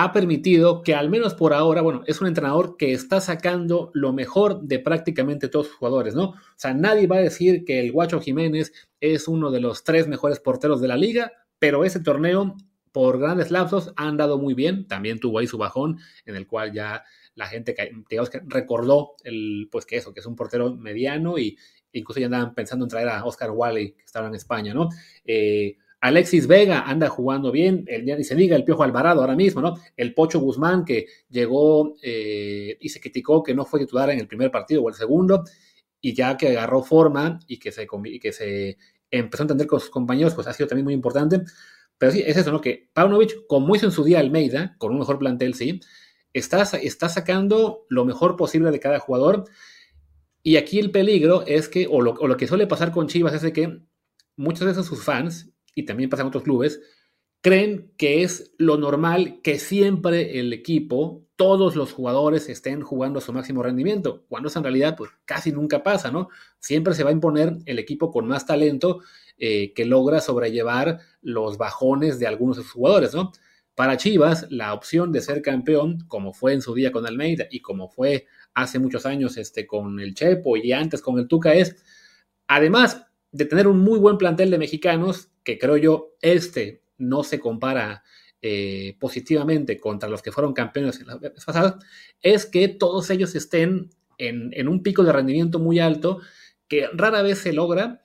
ha 0.01 0.13
permitido 0.13 0.83
que 0.83 0.95
al 0.95 1.11
menos 1.11 1.35
por 1.35 1.53
ahora, 1.53 1.83
bueno, 1.83 2.03
es 2.07 2.21
un 2.21 2.29
entrenador 2.29 2.77
que 2.77 2.93
está 2.93 3.21
sacando 3.21 3.91
lo 3.95 4.13
mejor 4.13 4.63
de 4.63 4.79
prácticamente 4.79 5.49
todos 5.49 5.67
sus 5.67 5.75
jugadores, 5.75 6.15
¿no? 6.15 6.29
O 6.29 6.37
sea, 6.55 6.73
nadie 6.73 7.09
va 7.09 7.17
a 7.17 7.21
decir 7.21 7.65
que 7.65 7.81
el 7.81 7.91
Guacho 7.91 8.21
Jiménez 8.21 8.73
es 9.01 9.27
uno 9.27 9.51
de 9.51 9.61
los 9.61 9.83
tres 9.83 10.07
mejores 10.07 10.39
porteros 10.39 10.81
de 10.81 10.87
la 10.87 10.97
liga, 10.97 11.33
pero 11.59 11.85
ese 11.85 11.99
torneo 11.99 12.55
por 12.93 13.19
grandes 13.19 13.51
lapsos 13.51 13.93
han 13.97 14.17
dado 14.17 14.39
muy 14.39 14.55
bien. 14.55 14.87
También 14.87 15.19
tuvo 15.19 15.41
ahí 15.41 15.49
su 15.49 15.59
bajón, 15.59 15.99
en 16.27 16.37
el 16.37 16.47
cual 16.47 16.73
ya 16.73 17.03
la 17.35 17.49
gente, 17.49 17.75
digamos 18.09 18.31
que 18.31 18.41
recordó 18.47 19.17
el, 19.25 19.69
pues 19.69 19.85
que 19.85 19.97
eso, 19.97 20.15
que 20.15 20.21
es 20.21 20.27
un 20.27 20.37
portero 20.37 20.77
mediano 20.77 21.39
y 21.39 21.59
incluso 21.91 22.21
ya 22.21 22.27
andaban 22.27 22.55
pensando 22.55 22.85
en 22.85 22.89
traer 22.89 23.09
a 23.09 23.25
Oscar 23.25 23.51
Wally, 23.51 23.95
que 23.95 24.05
estaba 24.05 24.29
en 24.29 24.37
España, 24.37 24.73
¿no? 24.75 24.91
Eh, 25.25 25.77
Alexis 26.01 26.47
Vega 26.47 26.83
anda 26.83 27.09
jugando 27.09 27.51
bien, 27.51 27.85
el, 27.89 28.25
se 28.25 28.37
diga 28.37 28.55
el 28.55 28.65
Piojo 28.65 28.85
Alvarado 28.85 29.21
ahora 29.21 29.35
mismo, 29.35 29.61
¿no? 29.61 29.75
El 29.97 30.15
Pocho 30.15 30.39
Guzmán 30.39 30.85
que 30.85 31.07
llegó 31.29 31.95
eh, 32.03 32.77
y 32.81 32.89
se 32.89 33.01
criticó 33.01 33.43
que 33.43 33.55
no 33.55 33.65
fue 33.65 33.81
titular 33.81 34.11
en 34.11 34.21
el 34.21 34.29
primer 34.29 34.51
partido 34.51 34.83
o 34.83 34.89
el 34.89 34.95
segundo, 34.95 35.45
y 36.01 36.15
ya 36.15 36.37
que 36.37 36.49
agarró 36.49 36.83
forma 36.83 37.41
y 37.49 37.59
que 37.59 37.73
se, 37.73 37.87
que 38.21 38.33
se 38.33 38.79
empezó 39.11 39.43
a 39.43 39.45
entender 39.45 39.67
con 39.67 39.81
sus 39.81 39.91
compañeros, 39.91 40.35
pues 40.35 40.47
ha 40.47 40.53
sido 40.53 40.69
también 40.69 40.85
muy 40.85 40.95
importante. 40.95 41.43
Pero 41.99 42.13
sí, 42.13 42.23
es 42.25 42.37
eso, 42.37 42.53
¿no? 42.53 42.61
Que 42.61 42.91
Paunovic, 42.93 43.47
como 43.49 43.75
hizo 43.75 43.87
en 43.87 43.93
su 43.93 44.05
día 44.05 44.21
Almeida, 44.21 44.77
con 44.79 44.93
un 44.93 45.01
mejor 45.01 45.19
plantel, 45.19 45.55
sí, 45.55 45.81
está, 46.33 46.63
está 46.63 47.09
sacando 47.09 47.85
lo 47.89 48.05
mejor 48.05 48.37
posible 48.37 48.71
de 48.71 48.79
cada 48.79 49.01
jugador. 49.01 49.45
Y 50.45 50.57
aquí 50.57 50.79
el 50.79 50.93
peligro 50.93 51.45
es 51.47 51.69
que, 51.69 51.89
o 51.91 52.01
lo, 52.01 52.13
o 52.13 52.29
lo 52.29 52.37
que 52.37 52.47
suele 52.47 52.69
pasar 52.69 52.93
con 52.93 53.09
Chivas 53.09 53.35
es 53.35 53.43
de 53.43 53.53
que 53.53 53.81
muchos 54.37 54.65
de 54.65 54.73
esos 54.73 54.87
sus 54.87 55.03
fans, 55.03 55.51
y 55.79 55.85
también 55.85 56.11
pasa 56.11 56.23
en 56.23 56.29
otros 56.29 56.43
clubes, 56.43 56.81
creen 57.41 57.93
que 57.97 58.25
es 58.25 58.53
lo 58.59 58.79
normal 58.79 59.41
que 59.43 59.61
siempre 59.61 60.41
el 60.41 60.53
equipo, 60.53 61.25
todos 61.37 61.77
los 61.77 61.93
jugadores 61.93 62.49
estén 62.49 62.83
jugando 62.83 63.21
a 63.21 63.23
su 63.23 63.33
máximo 63.33 63.63
rendimiento, 63.63 64.25
cuando 64.29 64.49
eso 64.49 64.59
en 64.59 64.65
realidad 64.65 64.97
pues 64.97 65.13
casi 65.25 65.53
nunca 65.53 65.85
pasa, 65.85 66.11
¿no? 66.11 66.31
Siempre 66.59 66.95
se 66.95 67.05
va 67.05 67.11
a 67.11 67.13
imponer 67.13 67.59
el 67.67 67.79
equipo 67.79 68.11
con 68.11 68.27
más 68.27 68.45
talento 68.45 69.03
eh, 69.39 69.73
que 69.73 69.85
logra 69.85 70.21
sobrellevar 70.21 70.99
los 71.23 71.59
bajones 71.59 72.19
de 72.19 72.27
algunos 72.27 72.57
de 72.57 72.65
sus 72.65 72.73
jugadores, 72.73 73.15
¿no? 73.15 73.31
Para 73.77 73.97
Chivas, 73.97 74.49
la 74.51 74.75
opción 74.75 75.13
de 75.13 75.21
ser 75.21 75.41
campeón, 75.41 76.07
como 76.09 76.33
fue 76.33 76.55
en 76.55 76.61
su 76.61 76.75
día 76.75 76.91
con 76.91 77.07
Almeida 77.07 77.47
y 77.49 77.61
como 77.61 77.89
fue 77.89 78.27
hace 78.53 78.81
muchos 78.81 79.07
años 79.07 79.37
este, 79.37 79.65
con 79.65 80.01
el 80.01 80.15
Chepo 80.15 80.57
y 80.57 80.73
antes 80.73 81.01
con 81.01 81.21
el 81.21 81.29
Tuca, 81.29 81.55
es, 81.55 81.77
además 82.49 83.07
de 83.31 83.45
tener 83.45 83.69
un 83.69 83.79
muy 83.79 83.99
buen 83.99 84.19
plantel 84.19 84.51
de 84.51 84.59
mexicanos, 84.59 85.31
que 85.49 85.59
creo 85.59 85.79
yo, 85.79 86.15
este 86.21 86.83
no 86.99 87.25
se 87.25 87.41
compara 87.41 88.03
eh, 88.43 88.99
positivamente 89.01 89.81
contra 89.81 90.07
los 90.07 90.21
que 90.21 90.31
fueron 90.31 90.53
campeones 90.53 91.01
en 91.01 91.07
las 91.07 91.19
veces 91.21 91.43
pasadas, 91.43 91.77
es 92.21 92.45
que 92.45 92.69
todos 92.69 93.09
ellos 93.09 93.35
estén 93.35 93.89
en, 94.19 94.51
en, 94.53 94.69
un 94.69 94.83
pico 94.83 95.05
de 95.05 95.13
rendimiento 95.13 95.59
muy 95.59 95.79
alto 95.79 96.21
que 96.69 96.89
rara 96.93 97.23
vez 97.23 97.39
se 97.39 97.55
logra 97.55 98.05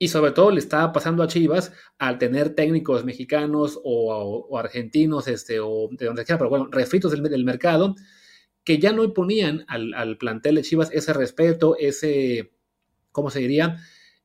y 0.00 0.08
sobre 0.08 0.32
todo 0.32 0.50
le 0.50 0.58
está 0.58 0.92
pasando 0.92 1.22
a 1.22 1.28
Chivas 1.28 1.72
al 2.00 2.18
tener 2.18 2.56
técnicos 2.56 3.04
mexicanos 3.04 3.78
o, 3.84 4.48
o 4.50 4.58
argentinos 4.58 5.28
este, 5.28 5.60
o 5.60 5.90
de 5.92 6.06
donde 6.06 6.24
quiera, 6.24 6.38
pero 6.38 6.50
bueno, 6.50 6.66
refritos 6.72 7.12
del, 7.12 7.22
del 7.22 7.44
mercado 7.44 7.94
que 8.64 8.80
ya 8.80 8.92
no 8.92 9.14
ponían 9.14 9.64
al, 9.68 9.94
al 9.94 10.18
plantel 10.18 10.56
de 10.56 10.62
Chivas 10.62 10.90
ese 10.92 11.12
respeto, 11.12 11.76
ese, 11.78 12.50
¿cómo 13.12 13.30
se 13.30 13.38
diría? 13.38 13.78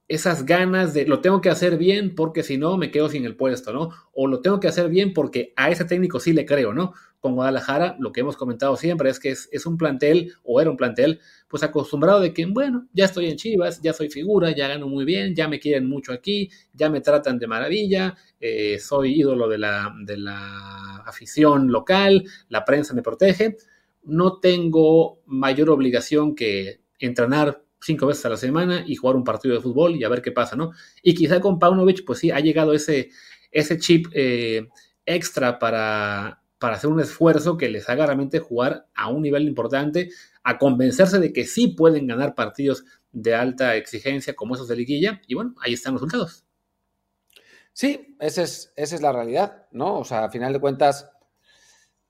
Esas 0.08 0.46
ganas 0.46 0.94
de 0.94 1.06
lo 1.08 1.20
tengo 1.20 1.42
que 1.42 1.50
hacer 1.50 1.78
bien 1.78 2.14
porque 2.14 2.44
si 2.44 2.58
no 2.58 2.78
me 2.78 2.92
quedo 2.92 3.10
sin 3.10 3.26
el 3.26 3.36
puesto, 3.36 3.74
¿no? 3.74 3.90
O 4.14 4.28
lo 4.28 4.40
tengo 4.40 4.60
que 4.60 4.68
hacer 4.68 4.88
bien 4.90 5.14
porque 5.14 5.52
a 5.56 5.72
ese 5.72 5.86
técnico 5.86 6.20
sí 6.20 6.32
le 6.32 6.46
creo, 6.46 6.74
¿no? 6.74 6.94
Con 7.20 7.34
Guadalajara, 7.34 7.96
lo 8.00 8.12
que 8.12 8.20
hemos 8.20 8.38
comentado 8.38 8.78
siempre 8.78 9.10
es 9.10 9.20
que 9.20 9.32
es, 9.32 9.66
un 9.66 9.78
plantel, 9.78 10.34
o 10.44 10.62
era 10.62 10.70
un 10.70 10.78
plantel, 10.78 11.20
pues 11.48 11.64
acostumbrado 11.64 12.20
de 12.20 12.34
que, 12.34 12.46
bueno, 12.46 12.88
ya 12.94 13.06
estoy 13.06 13.26
en 13.28 13.38
Chivas, 13.38 13.82
ya 13.82 13.94
soy 13.94 14.10
figura, 14.10 14.56
ya 14.56 14.68
gano 14.68 14.88
muy 14.88 15.06
bien, 15.06 15.34
ya 15.34 15.48
me 15.48 15.60
quieren 15.60 15.90
mucho 15.90 16.14
aquí, 16.14 16.52
ya 16.72 16.88
me 16.92 17.02
tratan 17.02 17.40
de 17.40 17.48
maravilla, 17.48 18.16
eh, 18.40 18.78
soy 18.80 19.20
ídolo 19.20 19.48
de 19.48 19.58
la, 19.58 19.92
de 20.04 20.18
la 20.18 20.98
afición 20.98 21.72
local, 21.72 22.26
la 22.50 22.64
prensa 22.64 22.94
me 22.94 23.02
protege, 23.02 23.58
no 24.04 24.40
tengo 24.40 25.24
mayor 25.26 25.72
obligación 25.72 26.36
que 26.36 26.82
entrenar 27.00 27.65
cinco 27.86 28.08
veces 28.08 28.26
a 28.26 28.30
la 28.30 28.38
semana 28.38 28.84
y 28.86 28.96
jugar 28.96 29.16
un 29.16 29.24
partido 29.24 29.56
de 29.56 29.62
fútbol 29.62 29.96
y 29.96 30.04
a 30.04 30.10
ver 30.10 30.22
qué 30.22 30.32
pasa, 30.32 30.56
¿no? 30.56 30.72
Y 31.04 31.14
quizá 31.14 31.40
con 31.40 31.60
Paunovic, 31.60 32.04
pues 32.06 32.20
sí, 32.20 32.32
ha 32.32 32.40
llegado 32.40 32.74
ese, 32.74 33.12
ese 33.52 33.78
chip 33.78 34.08
eh, 34.14 34.68
extra 35.06 35.60
para, 35.60 36.42
para 36.58 36.76
hacer 36.76 36.90
un 36.90 37.00
esfuerzo 37.00 37.58
que 37.58 37.70
les 37.70 37.88
haga 37.90 38.06
realmente 38.06 38.40
jugar 38.40 38.88
a 38.96 39.10
un 39.10 39.22
nivel 39.22 39.48
importante, 39.48 40.10
a 40.44 40.58
convencerse 40.58 41.20
de 41.20 41.32
que 41.32 41.46
sí 41.46 41.70
pueden 41.70 42.08
ganar 42.08 42.36
partidos 42.36 42.84
de 43.12 43.36
alta 43.36 43.76
exigencia 43.76 44.36
como 44.36 44.56
esos 44.56 44.68
de 44.68 44.76
liguilla, 44.76 45.22
y 45.28 45.36
bueno, 45.36 45.56
ahí 45.62 45.74
están 45.74 45.94
los 45.94 46.02
resultados. 46.02 46.44
Sí, 47.72 48.16
esa 48.20 48.44
es, 48.44 48.74
esa 48.76 48.96
es 48.96 49.02
la 49.02 49.12
realidad, 49.12 49.68
¿no? 49.72 50.00
O 50.00 50.06
sea, 50.06 50.26
a 50.26 50.32
final 50.32 50.54
de 50.54 50.60
cuentas, 50.60 51.10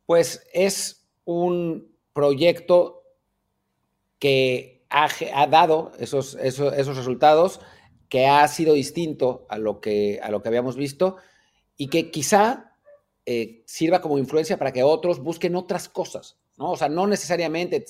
pues 0.05 0.47
es 0.53 1.07
un 1.25 1.91
proyecto 2.13 3.03
que 4.19 4.74
ha, 4.89 5.47
dado 5.47 5.91
esos, 5.99 6.35
esos, 6.35 6.73
esos, 6.73 6.97
resultados, 6.97 7.59
que 8.09 8.27
ha 8.27 8.47
sido 8.47 8.73
distinto 8.73 9.45
a 9.49 9.57
lo 9.57 9.81
que, 9.81 10.19
a 10.21 10.29
lo 10.29 10.41
que 10.41 10.49
habíamos 10.49 10.75
visto 10.75 11.17
y 11.75 11.87
que 11.87 12.11
quizá 12.11 12.75
eh, 13.25 13.63
sirva 13.65 14.01
como 14.01 14.17
influencia 14.17 14.57
para 14.57 14.71
que 14.71 14.83
otros 14.83 15.19
busquen 15.19 15.55
otras 15.55 15.89
cosas, 15.89 16.37
¿no? 16.57 16.71
O 16.71 16.77
sea, 16.77 16.89
no 16.89 17.07
necesariamente 17.07 17.83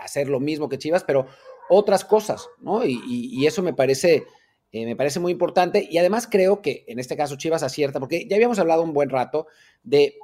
hacer 0.00 0.28
lo 0.28 0.40
mismo 0.40 0.68
que 0.68 0.78
Chivas, 0.78 1.04
pero 1.04 1.26
otras 1.68 2.04
cosas, 2.04 2.48
¿no? 2.60 2.84
Y, 2.84 3.00
y, 3.08 3.46
eso 3.46 3.62
me 3.62 3.72
parece, 3.72 4.24
eh, 4.72 4.84
me 4.84 4.94
parece 4.94 5.20
muy 5.20 5.32
importante 5.32 5.88
y 5.90 5.96
además 5.98 6.28
creo 6.30 6.60
que 6.60 6.84
en 6.86 6.98
este 6.98 7.16
caso 7.16 7.36
Chivas 7.36 7.62
acierta, 7.62 7.98
porque 7.98 8.26
ya 8.28 8.36
habíamos 8.36 8.58
hablado 8.58 8.82
un 8.82 8.92
buen 8.92 9.08
rato 9.08 9.46
de 9.82 10.18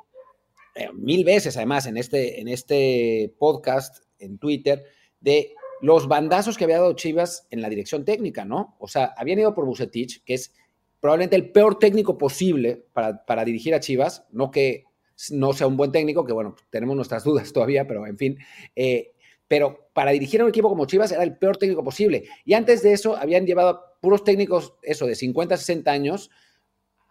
eh, 0.75 0.89
mil 0.93 1.25
veces 1.25 1.57
además 1.57 1.87
en 1.87 1.97
este, 1.97 2.41
en 2.41 2.49
este 2.49 3.35
podcast, 3.39 4.05
en 4.19 4.39
Twitter, 4.39 4.85
de 5.21 5.55
los 5.81 6.09
bandazos 6.09 6.57
que 6.57 6.65
había 6.65 6.79
dado 6.79 6.95
Chivas 6.95 7.47
en 7.51 7.63
la 7.63 7.69
dirección 7.69 8.05
técnica, 8.05 8.45
¿no? 8.45 8.77
O 8.79 8.89
sea, 8.89 9.15
habían 9.17 9.39
ido 9.39 9.55
por 9.55 9.65
Bucetich, 9.65 10.23
que 10.25 10.35
es 10.35 10.53
probablemente 11.01 11.37
el 11.37 11.51
peor 11.51 11.79
técnico 11.79 12.19
posible 12.19 12.85
para, 12.93 13.45
dirigir 13.45 13.75
a 13.75 13.81
Chivas, 13.81 14.25
no 14.33 14.51
que 14.51 14.85
no 15.31 15.53
sea 15.53 15.67
un 15.67 15.77
buen 15.77 15.93
técnico, 15.93 16.25
que 16.25 16.33
bueno, 16.33 16.57
tenemos 16.71 16.97
nuestras 16.97 17.25
dudas 17.25 17.53
todavía, 17.53 17.87
pero 17.87 18.07
en 18.07 18.19
fin. 18.19 18.39
Eh, 18.75 19.13
pero 19.47 19.89
para 19.95 20.11
dirigir 20.11 20.41
a 20.41 20.45
un 20.45 20.51
equipo 20.51 20.69
como 20.69 20.87
Chivas 20.87 21.13
era 21.13 21.23
el 21.23 21.37
peor 21.37 21.57
técnico 21.57 21.83
posible. 21.83 22.25
Y 22.45 22.55
antes 22.55 22.83
de 22.83 22.93
eso 22.93 23.17
habían 23.17 23.47
llevado 23.47 23.83
puros 24.01 24.23
técnicos, 24.23 24.75
eso, 24.83 25.07
de 25.07 25.15
50, 25.15 25.57
60 25.57 25.91
años, 25.91 26.31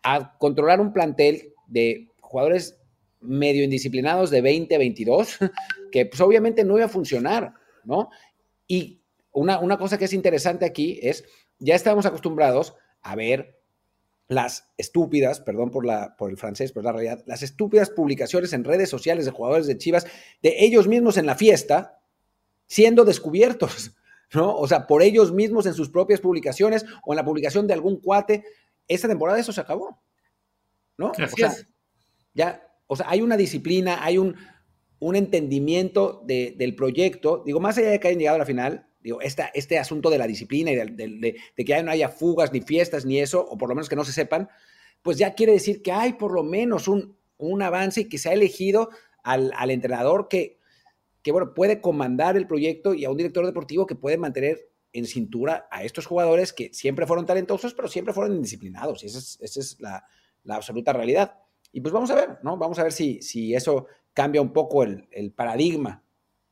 a 0.03 0.37
controlar 0.37 0.79
un 0.79 0.93
plantel 0.93 1.53
de 1.67 2.09
jugadores 2.21 2.77
medio 3.19 3.63
indisciplinados 3.63 4.29
de 4.29 4.41
20, 4.41 4.77
22, 4.77 5.37
que 5.91 6.05
pues 6.05 6.21
obviamente 6.21 6.63
no 6.63 6.77
iba 6.77 6.85
a 6.85 6.89
funcionar, 6.89 7.53
¿no? 7.83 8.09
Y 8.67 9.01
una, 9.31 9.59
una 9.59 9.77
cosa 9.77 9.97
que 9.97 10.05
es 10.05 10.13
interesante 10.13 10.65
aquí 10.65 10.99
es, 11.01 11.23
ya 11.59 11.75
estábamos 11.75 12.05
acostumbrados 12.05 12.75
a 13.01 13.15
ver 13.15 13.57
las 14.27 14.69
estúpidas, 14.77 15.39
perdón 15.39 15.71
por, 15.71 15.85
la, 15.85 16.15
por 16.17 16.29
el 16.29 16.37
francés, 16.37 16.71
pero 16.71 16.81
es 16.81 16.85
la 16.85 16.91
realidad, 16.91 17.23
las 17.25 17.43
estúpidas 17.43 17.89
publicaciones 17.89 18.51
en 18.53 18.65
redes 18.65 18.89
sociales 18.89 19.25
de 19.25 19.31
jugadores 19.31 19.67
de 19.67 19.77
Chivas, 19.77 20.05
de 20.41 20.55
ellos 20.65 20.87
mismos 20.87 21.17
en 21.17 21.25
la 21.25 21.35
fiesta, 21.35 21.99
siendo 22.65 23.05
descubiertos, 23.05 23.95
¿no? 24.33 24.55
O 24.55 24.67
sea, 24.67 24.85
por 24.85 25.01
ellos 25.01 25.31
mismos 25.31 25.65
en 25.65 25.73
sus 25.73 25.89
propias 25.89 26.19
publicaciones 26.19 26.85
o 27.05 27.13
en 27.13 27.17
la 27.17 27.25
publicación 27.25 27.67
de 27.67 27.73
algún 27.73 28.01
cuate. 28.01 28.43
Esta 28.87 29.07
temporada 29.07 29.39
eso 29.39 29.53
se 29.53 29.61
acabó, 29.61 30.01
¿no? 30.97 31.11
o 31.11 31.37
sea, 31.37 31.53
ya, 32.33 32.61
o 32.87 32.95
sea, 32.95 33.09
hay 33.09 33.21
una 33.21 33.37
disciplina, 33.37 34.03
hay 34.03 34.17
un, 34.17 34.35
un 34.99 35.15
entendimiento 35.15 36.23
del 36.25 36.75
proyecto, 36.75 37.43
digo, 37.45 37.59
más 37.59 37.77
allá 37.77 37.89
de 37.89 37.99
que 37.99 38.07
hayan 38.07 38.19
llegado 38.19 38.35
a 38.35 38.39
la 38.39 38.45
final, 38.45 38.87
digo, 39.01 39.21
esta, 39.21 39.51
este 39.53 39.77
asunto 39.77 40.09
de 40.09 40.17
la 40.17 40.27
disciplina 40.27 40.71
y 40.71 40.75
de, 40.75 41.35
que 41.55 41.63
ya 41.63 41.81
no 41.83 41.91
haya 41.91 42.09
fugas, 42.09 42.51
ni 42.51 42.61
fiestas, 42.61 43.05
ni 43.05 43.19
eso, 43.19 43.45
o 43.47 43.57
por 43.57 43.69
lo 43.69 43.75
menos 43.75 43.89
que 43.89 43.95
no 43.95 44.03
se 44.03 44.11
sepan, 44.11 44.49
pues 45.01 45.17
ya 45.17 45.35
quiere 45.35 45.53
decir 45.53 45.81
que 45.81 45.91
hay 45.91 46.13
por 46.13 46.33
lo 46.33 46.43
menos 46.43 46.87
un, 46.87 47.15
un 47.37 47.61
avance 47.61 48.01
y 48.01 48.09
que 48.09 48.17
se 48.17 48.29
ha 48.29 48.33
elegido 48.33 48.89
al, 49.23 49.51
al 49.55 49.71
entrenador 49.71 50.27
que, 50.27 50.59
que, 51.21 51.31
bueno, 51.31 51.53
puede 51.53 51.79
comandar 51.79 52.37
el 52.37 52.47
proyecto 52.47 52.93
y 52.93 53.05
a 53.05 53.11
un 53.11 53.17
director 53.17 53.45
deportivo 53.45 53.85
que 53.85 53.95
puede 53.95 54.17
mantener 54.17 54.69
en 54.93 55.05
cintura 55.05 55.67
a 55.69 55.83
estos 55.83 56.05
jugadores 56.05 56.53
que 56.53 56.73
siempre 56.73 57.05
fueron 57.05 57.25
talentosos, 57.25 57.73
pero 57.73 57.87
siempre 57.87 58.13
fueron 58.13 58.35
indisciplinados. 58.35 59.03
Y 59.03 59.07
esa 59.07 59.19
es, 59.19 59.37
esa 59.41 59.59
es 59.59 59.79
la, 59.79 60.03
la, 60.43 60.55
absoluta 60.55 60.93
realidad. 60.93 61.35
Y 61.71 61.81
pues 61.81 61.93
vamos 61.93 62.09
a 62.09 62.15
ver, 62.15 62.39
¿no? 62.43 62.57
Vamos 62.57 62.79
a 62.79 62.83
ver 62.83 62.91
si, 62.91 63.21
si 63.21 63.53
eso 63.53 63.85
cambia 64.17 64.41
un 64.41 64.51
poco 64.51 64.81
el, 64.81 65.31
paradigma 65.35 66.03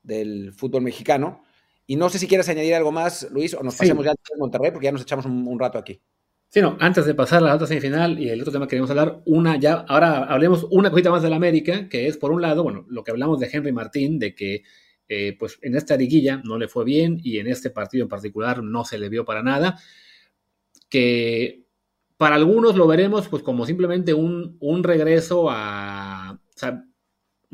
del 0.03 0.53
fútbol 0.53 0.83
mexicano. 0.83 1.41
Y 1.87 1.95
no 1.95 2.09
sé 2.09 2.19
si 2.19 2.27
quieres 2.27 2.47
añadir 2.47 2.75
algo 2.75 2.91
más, 2.91 3.27
Luis, 3.31 3.55
o 3.55 3.63
nos 3.63 3.75
pasemos 3.75 4.05
ya 4.05 4.11
a 4.11 4.37
Monterrey, 4.37 4.69
porque 4.69 4.85
ya 4.85 4.91
nos 4.91 5.01
echamos 5.01 5.25
un, 5.25 5.59
rato 5.59 5.79
aquí. 5.79 5.99
Sí, 6.47 6.61
no, 6.61 6.77
antes 6.79 7.07
de 7.07 7.15
pasar 7.15 7.39
a 7.39 7.47
la 7.47 7.55
otra 7.55 7.65
semifinal 7.65 8.19
y 8.19 8.29
el 8.29 8.39
otro 8.39 8.53
tema 8.53 8.67
que 8.67 8.71
queremos 8.71 8.91
hablar, 8.91 9.23
una 9.25 9.57
ya, 9.57 9.83
ahora 9.87 10.25
hablemos 10.25 10.67
una 10.69 10.91
cosita 10.91 11.09
más 11.09 11.23
del 11.23 11.33
América, 11.33 11.89
que 11.89 12.07
es 12.07 12.17
por 12.17 12.31
un 12.31 12.39
lado, 12.39 12.61
bueno, 12.61 12.85
lo 12.87 13.03
que 13.03 13.09
hablamos 13.09 13.39
de 13.39 13.49
Henry 13.51 13.71
Martín, 13.71 14.19
de 14.19 14.35
que 14.35 14.61
eh, 15.07 15.35
pues 15.39 15.57
en 15.63 15.75
esta 15.75 15.97
liguilla 15.97 16.43
no 16.45 16.59
le 16.59 16.67
fue 16.67 16.85
bien 16.85 17.19
y 17.23 17.39
en 17.39 17.47
este 17.47 17.71
partido 17.71 18.03
en 18.03 18.09
particular 18.09 18.61
no 18.61 18.85
se 18.85 18.99
le 18.99 19.09
vio 19.09 19.25
para 19.25 19.41
nada, 19.41 19.79
que 20.87 21.65
para 22.15 22.35
algunos 22.35 22.75
lo 22.75 22.85
veremos 22.85 23.27
pues 23.27 23.41
como 23.41 23.65
simplemente 23.65 24.13
un, 24.13 24.55
un 24.59 24.83
regreso 24.83 25.49
a, 25.49 26.39
o 26.39 26.59
sea, 26.59 26.85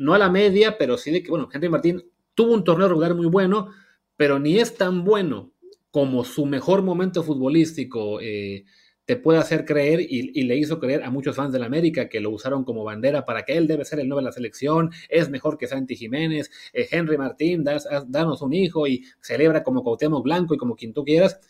no 0.02 0.14
a 0.14 0.18
la 0.18 0.28
media, 0.28 0.76
pero 0.78 0.98
sí 0.98 1.10
de 1.10 1.22
que, 1.22 1.30
bueno, 1.30 1.48
Henry 1.52 1.68
Martín 1.68 2.02
tuvo 2.34 2.52
un 2.54 2.64
torneo 2.64 2.88
regular 2.88 3.14
muy 3.14 3.26
bueno, 3.26 3.68
pero 4.16 4.38
ni 4.38 4.58
es 4.58 4.76
tan 4.76 5.04
bueno 5.04 5.52
como 5.90 6.24
su 6.24 6.44
mejor 6.46 6.82
momento 6.82 7.22
futbolístico 7.22 8.20
eh, 8.20 8.64
te 9.04 9.16
puede 9.16 9.38
hacer 9.38 9.64
creer 9.64 10.00
y, 10.00 10.42
le 10.42 10.56
hizo 10.56 10.80
creer 10.80 11.02
a 11.02 11.10
muchos 11.10 11.36
fans 11.36 11.52
de 11.52 11.58
la 11.58 11.66
América 11.66 12.08
que 12.08 12.20
lo 12.20 12.30
usaron 12.30 12.64
como 12.64 12.82
bandera 12.82 13.24
para 13.24 13.44
que 13.44 13.56
él 13.56 13.66
debe 13.66 13.84
ser 13.84 14.00
el 14.00 14.08
nuevo 14.08 14.20
de 14.20 14.26
la 14.26 14.32
selección, 14.32 14.90
es 15.08 15.28
mejor 15.28 15.58
que 15.58 15.66
Santi 15.66 15.96
Jiménez, 15.96 16.50
eh, 16.72 16.88
Henry 16.90 17.18
Martín, 17.18 17.64
danos 18.06 18.42
un 18.42 18.52
hijo 18.52 18.86
y 18.86 19.04
celebra 19.20 19.62
como 19.62 19.82
Cuauhtémoc 19.82 20.24
Blanco 20.24 20.54
y 20.54 20.58
como 20.58 20.76
quien 20.76 20.92
tú 20.92 21.04
quieras, 21.04 21.40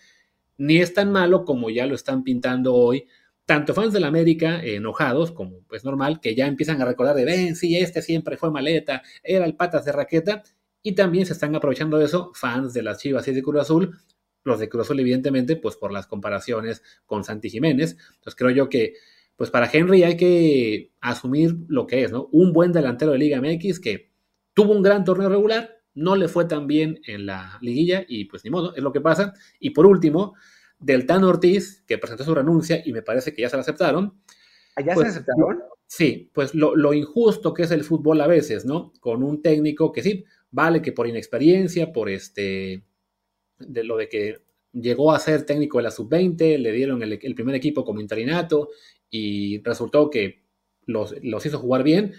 ni 0.59 0.79
es 0.79 0.93
tan 0.93 1.11
malo 1.11 1.45
como 1.45 1.71
ya 1.71 1.87
lo 1.87 1.95
están 1.95 2.23
pintando 2.23 2.75
hoy 2.75 3.07
tanto 3.53 3.75
fans 3.75 3.93
de 3.93 4.01
la 4.01 4.07
América 4.07 4.65
enojados, 4.65 5.31
como 5.31 5.61
es 5.73 5.85
normal, 5.85 6.21
que 6.21 6.35
ya 6.35 6.47
empiezan 6.47 6.81
a 6.81 6.87
recordar 6.87 7.15
de, 7.15 7.27
ven, 7.27 7.55
sí, 7.55 7.77
este 7.77 8.01
siempre 8.01 8.39
fue 8.39 8.51
maleta, 8.51 9.03
era 9.23 9.45
el 9.45 9.57
patas 9.57 9.85
de 9.85 9.93
raqueta, 9.93 10.43
y 10.83 10.93
también 10.93 11.27
se 11.27 11.35
están 11.35 11.55
aprovechando 11.55 11.99
de 11.99 12.07
eso 12.07 12.33
fans 12.35 12.73
de 12.73 12.83
las 12.83 12.97
Chivas 12.97 13.29
y 13.29 13.35
de 13.35 13.43
Cruz 13.43 13.61
Azul, 13.61 13.99
los 14.43 14.59
de 14.59 14.71
Cruz 14.71 14.87
Azul 14.87 15.01
evidentemente, 15.01 15.57
pues 15.57 15.77
por 15.77 15.93
las 15.93 16.07
comparaciones 16.07 16.83
con 17.05 17.25
Santi 17.25 17.51
Jiménez. 17.51 17.99
Entonces 18.15 18.35
creo 18.37 18.51
yo 18.53 18.71
que, 18.71 18.95
pues 19.37 19.51
para 19.51 19.69
Henry 19.71 20.03
hay 20.03 20.17
que 20.17 20.95
asumir 21.03 21.55
lo 21.69 21.87
que 21.87 22.05
es, 22.05 22.11
¿no? 22.11 22.31
Un 22.33 22.55
buen 22.55 22.73
delantero 22.73 23.13
de 23.13 23.19
Liga 23.19 23.39
MX 23.39 23.81
que 23.81 24.13
tuvo 24.55 24.73
un 24.73 24.83
gran 24.83 25.05
torneo 25.05 25.29
regular, 25.29 25.83
no 25.93 26.17
le 26.17 26.29
fue 26.29 26.47
tan 26.47 26.67
bien 26.67 27.01
en 27.07 27.27
la 27.27 27.59
liguilla 27.61 28.03
y 28.09 28.25
pues 28.25 28.45
ni 28.45 28.51
modo, 28.51 28.75
es 28.75 28.83
lo 28.83 28.93
que 28.93 29.03
pasa. 29.03 29.35
Y 29.61 29.71
por 29.71 29.85
último, 29.85 30.37
del 30.83 31.07
Tan 31.07 31.25
Ortiz, 31.25 31.83
que 31.87 31.99
presentó 31.99 32.25
su 32.25 32.35
renuncia 32.35 32.83
y 32.85 32.93
me 32.93 33.03
parece 33.03 33.33
que 33.33 33.43
ya 33.43 33.49
se 33.49 33.57
la 33.57 33.63
aceptaron. 33.63 34.21
¿Ya 34.85 34.95
pues, 34.95 35.13
se 35.13 35.19
aceptaron? 35.19 35.61
Sí, 35.87 36.31
pues 36.33 36.55
lo, 36.55 36.75
lo, 36.75 36.95
injusto 36.95 37.53
que 37.53 37.65
es 37.65 37.71
el 37.71 37.85
fútbol 37.85 38.21
a 38.21 38.27
veces, 38.27 38.65
¿no? 38.65 38.93
Con 39.01 39.23
un 39.23 39.43
técnico 39.43 39.93
que 39.93 40.03
sí, 40.03 40.25
vale 40.51 40.81
que 40.81 40.93
por 40.93 41.07
inexperiencia, 41.07 41.93
por 41.93 42.09
este, 42.09 42.85
de 43.59 43.85
lo 43.85 43.97
de 43.97 44.09
que 44.09 44.43
llegó 44.73 45.13
a 45.13 45.19
ser 45.19 45.45
técnico 45.45 45.79
de 45.79 45.85
la 45.85 45.91
sub-20, 45.91 46.59
le 46.59 46.73
dieron 46.73 47.03
el, 47.03 47.35
primer 47.35 47.55
equipo 47.55 47.85
como 47.85 48.01
interinato 48.01 48.71
y 49.11 49.63
resultó 49.63 50.09
que 50.09 50.45
los, 50.87 51.15
los, 51.23 51.45
hizo 51.45 51.59
jugar 51.59 51.83
bien. 51.83 52.15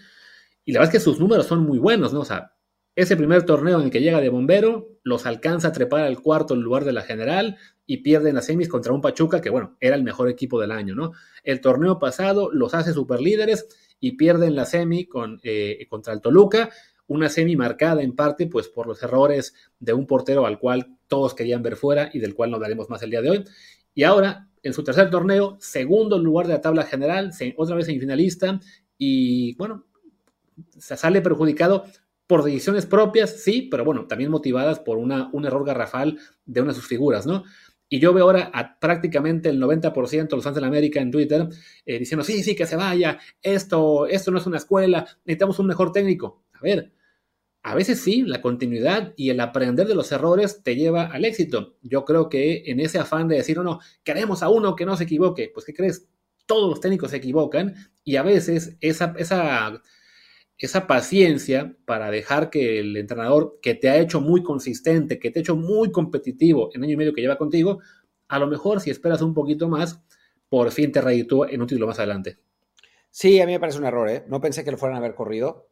Y 0.66 0.72
la 0.72 0.80
verdad 0.80 0.96
es 0.96 1.00
que 1.00 1.04
sus 1.04 1.20
números 1.20 1.48
son 1.48 1.64
muy 1.64 1.80
buenos, 1.80 2.14
¿no? 2.14 2.22
O 2.22 2.26
sea, 2.26 2.53
ese 2.96 3.18
primer 3.18 3.44
torneo 3.44 3.80
en 3.80 3.86
el 3.86 3.92
que 3.92 4.02
llega 4.02 4.22
de 4.22 4.30
bombero, 4.30 4.90
los 5.04 5.26
alcanza 5.26 5.70
a 5.70 5.72
trepar 5.72 6.02
al 6.02 6.22
cuarto 6.22 6.56
lugar 6.56 6.86
de 6.86 6.94
la 6.94 7.02
general 7.02 7.58
y 7.86 7.98
pierden 7.98 8.36
las 8.36 8.46
semis 8.46 8.70
contra 8.70 8.94
un 8.94 9.02
Pachuca 9.02 9.42
que, 9.42 9.50
bueno, 9.50 9.76
era 9.80 9.96
el 9.96 10.04
mejor 10.04 10.30
equipo 10.30 10.62
del 10.62 10.72
año, 10.72 10.94
¿no? 10.94 11.12
El 11.44 11.60
torneo 11.60 11.98
pasado 11.98 12.52
los 12.52 12.74
hace 12.74 12.94
superlíderes 12.94 13.68
y 14.00 14.12
pierden 14.14 14.56
la 14.56 14.66
semi 14.66 15.10
eh, 15.44 15.88
contra 15.90 16.14
el 16.14 16.22
Toluca, 16.22 16.70
una 17.08 17.30
semi 17.30 17.56
marcada 17.56 18.02
en 18.04 18.16
parte 18.16 18.48
pues 18.48 18.70
por 18.70 18.88
los 18.88 19.02
errores 19.04 19.54
de 19.80 19.94
un 19.94 20.06
portero 20.06 20.46
al 20.46 20.60
cual 20.60 20.98
todos 21.08 21.34
querían 21.34 21.64
ver 21.64 21.76
fuera 21.76 22.10
y 22.14 22.20
del 22.20 22.36
cual 22.36 22.52
no 22.52 22.56
hablaremos 22.56 22.90
más 22.90 23.02
el 23.02 23.10
día 23.10 23.22
de 23.22 23.30
hoy. 23.30 23.44
Y 23.94 24.04
ahora, 24.04 24.50
en 24.62 24.74
su 24.74 24.84
tercer 24.84 25.10
torneo, 25.10 25.58
segundo 25.60 26.18
lugar 26.20 26.48
de 26.48 26.54
la 26.54 26.62
tabla 26.62 26.84
general, 26.84 27.32
otra 27.58 27.76
vez 27.76 27.86
semifinalista 27.86 28.60
y, 28.98 29.56
bueno, 29.56 29.86
se 30.78 30.96
sale 30.96 31.22
perjudicado 31.22 31.86
por 32.28 32.44
decisiones 32.44 32.86
propias, 32.86 33.42
sí, 33.42 33.68
pero 33.70 33.84
bueno, 33.84 34.08
también 34.08 34.32
motivadas 34.32 34.80
por 34.80 34.98
una, 34.98 35.30
un 35.34 35.46
error 35.46 35.66
garrafal 35.66 36.20
de 36.46 36.62
una 36.62 36.72
de 36.72 36.76
sus 36.76 36.88
figuras, 36.88 37.26
¿no? 37.26 37.44
Y 37.90 38.00
yo 38.00 38.14
veo 38.14 38.24
ahora 38.24 38.50
a 38.54 38.80
prácticamente 38.80 39.50
el 39.50 39.62
90% 39.62 40.28
de 40.28 40.36
los 40.36 40.44
fans 40.44 40.56
de 40.56 40.62
la 40.62 40.68
América 40.68 41.00
en 41.00 41.12
Twitter 41.12 41.48
eh, 41.86 42.00
diciendo, 42.00 42.24
sí, 42.24 42.42
sí, 42.42 42.56
que 42.56 42.66
se 42.66 42.76
vaya, 42.76 43.20
esto, 43.42 44.08
esto 44.08 44.32
no 44.32 44.40
es 44.40 44.48
una 44.48 44.58
escuela, 44.58 45.06
necesitamos 45.26 45.60
un 45.60 45.68
mejor 45.68 45.92
técnico. 45.92 46.44
A 46.54 46.62
ver, 46.62 46.92
a 47.62 47.76
veces 47.76 48.02
sí, 48.02 48.24
la 48.24 48.42
continuidad 48.42 49.14
y 49.16 49.30
el 49.30 49.40
aprender 49.40 49.88
de 49.88 49.96
los 49.96 50.12
errores 50.12 50.64
te 50.64 50.76
lleva 50.76 51.04
al 51.04 51.24
éxito. 51.24 51.78
Yo 51.82 52.04
creo 52.04 52.30
que 52.30 52.64
en 52.66 52.80
ese 52.80 53.00
afán 53.00 53.28
de 53.28 53.38
decir, 53.38 53.58
no, 53.58 53.64
no, 53.64 53.80
queremos 54.04 54.44
a 54.44 54.50
uno 54.50 54.76
que 54.76 54.86
no 54.86 54.98
se 54.98 55.04
equivoque, 55.04 55.52
pues 55.54 55.66
¿qué 55.66 55.74
crees? 55.74 56.10
Todos 56.46 56.70
los 56.70 56.82
técnicos 56.82 57.12
se 57.12 57.18
equivocan 57.18 57.76
y 58.04 58.16
a 58.16 58.24
veces 58.24 58.76
esa, 58.82 59.14
esa 59.18 59.82
esa 60.58 60.88
paciencia 60.88 61.76
para 61.86 62.12
dejar 62.12 62.50
que 62.50 62.80
el 62.80 62.96
entrenador 62.96 63.60
que 63.62 63.76
te 63.76 63.90
ha 63.90 63.98
hecho 63.98 64.22
muy 64.22 64.44
consistente, 64.44 65.20
que 65.20 65.32
te 65.32 65.40
ha 65.40 65.42
hecho 65.42 65.56
muy 65.56 65.92
competitivo 65.92 66.70
en 66.74 66.84
año 66.84 66.94
y 66.94 66.98
medio 66.98 67.14
que 67.14 67.22
lleva 67.22 67.38
contigo, 67.38 67.80
a 68.28 68.40
lo 68.40 68.48
mejor 68.48 68.80
si 68.80 68.90
esperas 68.90 69.22
un 69.22 69.34
poquito 69.34 69.68
más, 69.68 70.02
por 70.50 70.72
fin 70.72 70.92
te 70.92 71.02
reditúa 71.02 71.50
en 71.50 71.62
un 71.62 71.68
título 71.68 71.88
más 71.88 72.00
adelante. 72.00 72.38
Sí, 73.10 73.40
a 73.42 73.46
mí 73.46 73.52
me 73.52 73.60
parece 73.60 73.78
un 73.78 73.86
error, 73.86 74.10
¿eh? 74.10 74.24
No 74.28 74.42
pensé 74.42 74.64
que 74.64 74.72
lo 74.72 74.78
fueran 74.78 74.96
a 74.96 75.00
haber 75.00 75.14
corrido. 75.14 75.70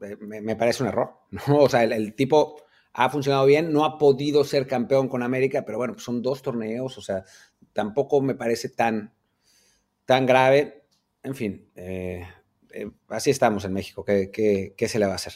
Me, 0.00 0.56
parece 0.56 0.82
un 0.82 0.88
error, 0.88 1.10
¿no? 1.48 1.58
O 1.58 1.68
sea, 1.68 1.84
el, 1.84 2.14
tipo 2.14 2.62
ha 2.94 3.10
funcionado 3.10 3.44
bien, 3.46 3.72
no 3.72 3.84
ha 3.84 3.98
podido 3.98 4.44
ser 4.44 4.66
campeón 4.66 5.08
con 5.08 5.22
América, 5.22 5.64
pero 5.64 5.78
bueno, 5.78 5.98
son 5.98 6.22
dos 6.22 6.42
torneos, 6.42 6.96
o 6.96 7.00
sea, 7.00 7.24
tampoco 7.72 8.20
me 8.22 8.34
parece 8.34 8.70
tan, 8.70 9.12
tan 10.04 10.26
grave. 10.26 10.84
En 11.22 11.34
fin, 11.34 11.70
eh, 11.74 12.26
eh, 12.74 12.90
así 13.08 13.30
estamos 13.30 13.64
en 13.64 13.72
México. 13.72 14.04
¿Qué, 14.04 14.74
se 14.88 14.98
le 14.98 15.06
va 15.06 15.12
a 15.12 15.16
hacer? 15.16 15.34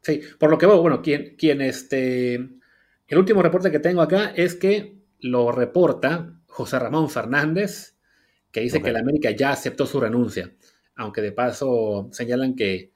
Sí, 0.00 0.20
por 0.38 0.50
lo 0.50 0.56
que 0.56 0.66
veo, 0.66 0.80
bueno, 0.80 1.02
quien, 1.02 1.34
quien 1.36 1.60
este. 1.60 2.34
El 2.34 3.18
último 3.18 3.42
reporte 3.42 3.70
que 3.70 3.80
tengo 3.80 4.00
acá 4.00 4.32
es 4.36 4.54
que 4.54 4.96
lo 5.18 5.50
reporta 5.50 6.40
José 6.46 6.78
Ramón 6.78 7.10
Fernández, 7.10 7.96
que 8.50 8.60
dice 8.60 8.80
que 8.80 8.92
la 8.92 9.00
América 9.00 9.32
ya 9.32 9.50
aceptó 9.50 9.84
su 9.86 10.00
renuncia. 10.00 10.54
Aunque 10.94 11.20
de 11.20 11.32
paso 11.32 12.08
señalan 12.12 12.54
que, 12.54 12.92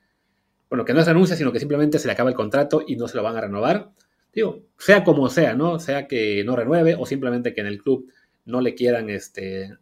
bueno, 0.71 0.85
que 0.85 0.95
no 0.95 1.01
es 1.01 1.07
renuncia, 1.07 1.37
sino 1.37 1.53
que 1.53 1.59
simplemente 1.59 1.99
se 1.99 2.07
le 2.07 2.13
acaba 2.13 2.31
el 2.31 2.37
contrato 2.37 2.83
y 2.87 2.97
no 2.97 3.09
se 3.09 3.17
lo 3.17 3.23
van 3.23 3.37
a 3.37 3.41
renovar. 3.41 3.91
Digo, 4.33 4.63
sea 4.79 5.03
como 5.03 5.29
sea, 5.29 5.55
¿no? 5.55 5.81
Sea 5.81 6.07
que 6.07 6.45
no 6.45 6.55
renueve 6.55 6.95
o 6.95 7.05
simplemente 7.05 7.53
que 7.53 7.63
en 7.63 7.67
el 7.67 7.83
club 7.83 8.11
no 8.45 8.61
le 8.61 8.75
quieran 8.75 9.11
este, 9.11 9.77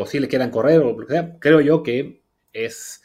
o 0.00 0.06
si 0.06 0.18
le 0.18 0.28
quieran 0.28 0.50
correr 0.50 0.80
o 0.80 0.92
lo 0.92 0.96
que 0.96 1.12
sea, 1.12 1.38
creo 1.38 1.60
yo 1.60 1.82
que 1.82 2.22
es, 2.52 3.02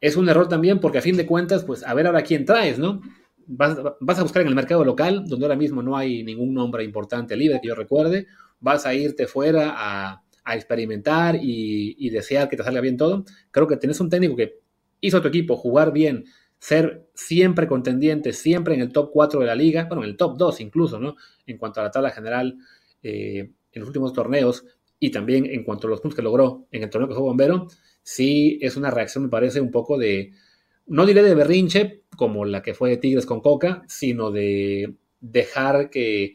es 0.00 0.16
un 0.16 0.28
error 0.28 0.48
también 0.48 0.80
porque 0.80 0.98
a 0.98 1.02
fin 1.02 1.16
de 1.16 1.26
cuentas, 1.26 1.64
pues 1.64 1.84
a 1.84 1.94
ver 1.94 2.06
ahora 2.06 2.22
quién 2.22 2.44
traes, 2.44 2.78
¿no? 2.78 3.00
Vas, 3.46 3.78
a 3.78 4.22
buscar 4.22 4.42
en 4.42 4.48
el 4.48 4.54
mercado 4.54 4.84
local, 4.84 5.24
donde 5.26 5.46
ahora 5.46 5.56
mismo 5.56 5.82
no 5.82 5.96
hay 5.96 6.22
ningún 6.22 6.52
nombre 6.52 6.84
importante 6.84 7.34
libre 7.34 7.60
que 7.62 7.68
yo 7.68 7.74
recuerde, 7.74 8.26
vas 8.60 8.84
a 8.84 8.94
irte 8.94 9.26
fuera 9.26 9.74
a, 9.76 10.22
experimentar 10.50 11.36
y, 11.36 11.94
y, 11.98 12.08
desear 12.08 12.48
que 12.48 12.56
te 12.56 12.62
salga 12.62 12.80
bien 12.80 12.96
todo. 12.96 13.26
Creo 13.50 13.66
que 13.66 13.76
tenés 13.76 14.00
un 14.00 14.08
técnico 14.08 14.34
que 14.34 14.60
hizo 15.02 15.18
a 15.18 15.22
tu 15.22 15.28
equipo 15.28 15.56
jugar 15.56 15.92
bien, 15.92 16.24
ser 16.58 17.08
siempre 17.14 17.66
contendiente, 17.66 18.32
siempre 18.32 18.74
en 18.74 18.80
el 18.80 18.90
top 18.90 19.10
4 19.12 19.40
de 19.40 19.46
la 19.46 19.54
liga, 19.54 19.84
bueno, 19.84 20.02
en 20.04 20.10
el 20.10 20.16
top 20.16 20.36
2 20.36 20.60
incluso, 20.60 20.98
¿no? 20.98 21.16
En 21.46 21.58
cuanto 21.58 21.80
a 21.80 21.84
la 21.84 21.90
tabla 21.90 22.10
general 22.10 22.56
eh, 23.02 23.50
en 23.72 23.80
los 23.80 23.88
últimos 23.88 24.12
torneos, 24.12 24.64
y 25.00 25.10
también 25.10 25.46
en 25.46 25.64
cuanto 25.64 25.86
a 25.86 25.90
los 25.90 26.00
puntos 26.00 26.16
que 26.16 26.22
logró 26.22 26.66
en 26.70 26.82
el 26.82 26.90
torneo 26.90 27.08
que 27.08 27.14
fue 27.14 27.22
bombero, 27.22 27.68
sí 28.02 28.58
es 28.62 28.76
una 28.76 28.90
reacción, 28.90 29.24
me 29.24 29.30
parece, 29.30 29.60
un 29.60 29.70
poco 29.70 29.98
de, 29.98 30.32
no 30.86 31.06
diré 31.06 31.22
de 31.22 31.34
berrinche, 31.34 32.02
como 32.16 32.44
la 32.44 32.62
que 32.62 32.74
fue 32.74 32.90
de 32.90 32.96
Tigres 32.96 33.26
con 33.26 33.40
Coca, 33.40 33.82
sino 33.86 34.30
de 34.30 34.94
dejar 35.20 35.90
que 35.90 36.34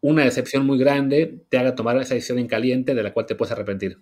una 0.00 0.24
decepción 0.24 0.66
muy 0.66 0.78
grande 0.78 1.42
te 1.48 1.58
haga 1.58 1.74
tomar 1.74 1.96
esa 1.98 2.14
decisión 2.14 2.38
en 2.38 2.48
caliente 2.48 2.94
de 2.94 3.02
la 3.02 3.12
cual 3.12 3.26
te 3.26 3.34
puedes 3.34 3.52
arrepentir. 3.52 3.98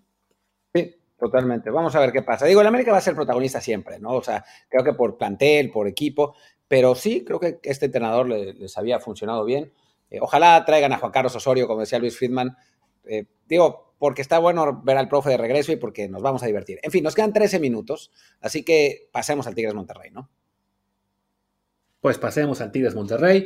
Sí, 0.75 0.97
totalmente. 1.19 1.71
Vamos 1.71 1.95
a 1.95 2.01
ver 2.01 2.13
qué 2.13 2.23
pasa. 2.23 2.47
Digo, 2.47 2.61
el 2.61 2.67
América 2.67 2.93
va 2.93 2.99
a 2.99 3.03
ser 3.03 3.15
protagonista 3.15 3.61
siempre, 3.61 3.99
¿no? 3.99 4.15
O 4.15 4.23
sea, 4.23 4.45
creo 4.69 4.83
que 4.83 4.95
por 4.95 5.19
plantel, 5.19 5.71
por 5.71 5.87
equipo, 5.87 6.35
pero 6.67 6.95
sí, 6.95 7.25
creo 7.25 7.39
que 7.39 7.59
este 7.63 7.87
entrenador 7.87 8.29
les, 8.29 8.79
había 8.79 8.99
funcionado 8.99 9.45
bien. 9.45 9.73
Eh, 10.11 10.19
ojalá 10.21 10.65
traigan 10.65 10.93
a 10.93 10.99
Juan 10.99 11.13
Carlos 11.13 11.35
Osorio, 11.37 11.67
como 11.67 11.81
decía 11.81 11.99
Luis 11.99 12.17
Friedman, 12.17 12.57
eh, 13.05 13.27
digo, 13.49 13.95
porque 14.01 14.23
está 14.23 14.39
bueno 14.39 14.81
ver 14.83 14.97
al 14.97 15.09
profe 15.09 15.29
de 15.29 15.37
regreso 15.37 15.73
y 15.73 15.77
porque 15.77 16.09
nos 16.09 16.23
vamos 16.23 16.43
a 16.43 16.47
divertir. 16.47 16.81
En 16.83 16.91
fin, 16.91 17.05
nos 17.05 17.15
quedan 17.15 17.35
13 17.35 17.61
minutos, 17.61 18.11
así 18.41 18.65
que 18.65 19.09
pasemos 19.13 19.47
al 19.47 19.55
Tigres 19.55 19.75
Monterrey, 19.75 20.11
¿no? 20.11 20.31
Pues 22.01 22.17
pasemos 22.17 22.63
al 22.63 22.73
Tigres 22.73 22.95
Monterrey, 22.95 23.45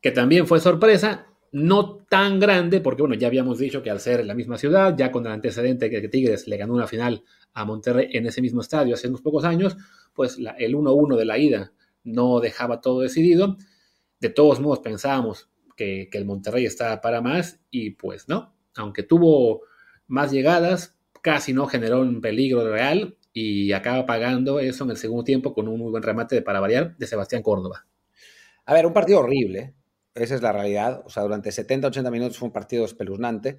que 0.00 0.12
también 0.12 0.46
fue 0.46 0.60
sorpresa, 0.60 1.26
no 1.50 1.96
tan 2.08 2.38
grande, 2.38 2.80
porque 2.80 3.02
bueno, 3.02 3.16
ya 3.16 3.26
habíamos 3.26 3.58
dicho 3.58 3.82
que 3.82 3.90
al 3.90 3.98
ser 3.98 4.24
la 4.24 4.34
misma 4.34 4.58
ciudad, 4.58 4.94
ya 4.96 5.10
con 5.10 5.26
el 5.26 5.32
antecedente 5.32 5.90
que 5.90 6.08
Tigres 6.08 6.46
le 6.46 6.56
ganó 6.56 6.74
una 6.74 6.86
final 6.86 7.24
a 7.52 7.64
Monterrey 7.64 8.10
en 8.12 8.26
ese 8.26 8.40
mismo 8.40 8.60
estadio 8.60 8.94
hace 8.94 9.08
unos 9.08 9.22
pocos 9.22 9.44
años, 9.44 9.76
pues 10.14 10.38
el 10.38 10.76
1-1 10.76 11.16
de 11.16 11.24
la 11.24 11.36
ida 11.36 11.72
no 12.04 12.38
dejaba 12.38 12.80
todo 12.80 13.00
decidido. 13.00 13.56
De 14.20 14.30
todos 14.30 14.60
modos 14.60 14.78
pensábamos 14.78 15.50
que 15.76 16.08
el 16.12 16.24
Monterrey 16.24 16.64
estaba 16.64 17.00
para 17.00 17.20
más 17.20 17.58
y 17.70 17.90
pues 17.90 18.28
no, 18.28 18.55
aunque 18.76 19.02
tuvo 19.02 19.62
más 20.06 20.30
llegadas, 20.30 20.98
casi 21.22 21.52
no 21.52 21.66
generó 21.66 22.00
un 22.00 22.20
peligro 22.20 22.70
real 22.70 23.16
y 23.32 23.72
acaba 23.72 24.06
pagando 24.06 24.60
eso 24.60 24.84
en 24.84 24.90
el 24.90 24.96
segundo 24.96 25.24
tiempo 25.24 25.52
con 25.52 25.68
un 25.68 25.78
muy 25.78 25.90
buen 25.90 26.02
remate 26.02 26.36
de 26.36 26.42
para 26.42 26.60
variar 26.60 26.96
de 26.96 27.06
Sebastián 27.06 27.42
Córdoba. 27.42 27.86
A 28.64 28.74
ver, 28.74 28.86
un 28.86 28.92
partido 28.92 29.20
horrible, 29.20 29.74
esa 30.14 30.34
es 30.34 30.42
la 30.42 30.52
realidad. 30.52 31.02
O 31.04 31.10
sea, 31.10 31.22
durante 31.22 31.52
70, 31.52 31.88
80 31.88 32.10
minutos 32.10 32.38
fue 32.38 32.46
un 32.46 32.52
partido 32.52 32.84
espeluznante 32.84 33.58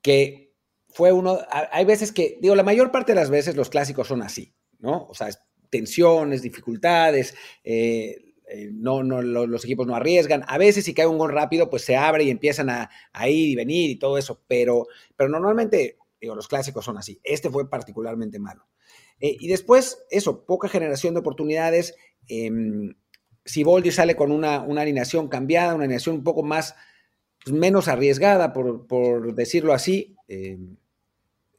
que 0.00 0.52
fue 0.88 1.12
uno, 1.12 1.38
hay 1.70 1.84
veces 1.84 2.12
que, 2.12 2.38
digo, 2.40 2.54
la 2.54 2.64
mayor 2.64 2.90
parte 2.90 3.12
de 3.12 3.20
las 3.20 3.30
veces 3.30 3.56
los 3.56 3.70
clásicos 3.70 4.08
son 4.08 4.20
así, 4.20 4.54
¿no? 4.78 5.06
O 5.08 5.14
sea, 5.14 5.28
tensiones, 5.70 6.42
dificultades, 6.42 7.34
eh, 7.64 8.31
eh, 8.54 8.68
no, 8.70 9.02
no, 9.02 9.22
los 9.22 9.64
equipos 9.64 9.86
no 9.86 9.96
arriesgan. 9.96 10.44
A 10.46 10.58
veces 10.58 10.84
si 10.84 10.92
cae 10.92 11.06
un 11.06 11.16
gol 11.16 11.32
rápido, 11.32 11.70
pues 11.70 11.84
se 11.84 11.96
abre 11.96 12.24
y 12.24 12.30
empiezan 12.30 12.68
a, 12.68 12.90
ir 13.26 13.48
y 13.48 13.56
venir 13.56 13.90
y 13.90 13.96
todo 13.96 14.18
eso, 14.18 14.42
pero, 14.46 14.88
pero 15.16 15.30
normalmente, 15.30 15.96
digo, 16.20 16.34
los 16.34 16.48
clásicos 16.48 16.84
son 16.84 16.98
así. 16.98 17.18
Este 17.24 17.48
fue 17.48 17.70
particularmente 17.70 18.38
malo. 18.38 18.66
Eh, 19.20 19.38
y 19.40 19.48
después, 19.48 20.04
eso, 20.10 20.44
poca 20.44 20.68
generación 20.68 21.14
de 21.14 21.20
oportunidades. 21.20 21.94
Eh, 22.28 22.50
Siboldi 23.42 23.90
sale 23.90 24.16
con 24.16 24.30
una, 24.30 24.60
una, 24.60 24.82
alineación 24.82 25.28
cambiada, 25.28 25.74
una 25.74 25.84
alineación 25.84 26.16
un 26.16 26.24
poco 26.24 26.42
más, 26.42 26.74
pues, 27.42 27.56
menos 27.56 27.88
arriesgada, 27.88 28.52
por, 28.52 28.86
por 28.86 29.34
decirlo 29.34 29.72
así. 29.72 30.14
Em, 30.28 30.76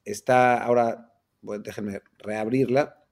está 0.05 0.63
ahora, 0.63 1.11
déjenme 1.41 2.01
reabrirla. 2.19 3.03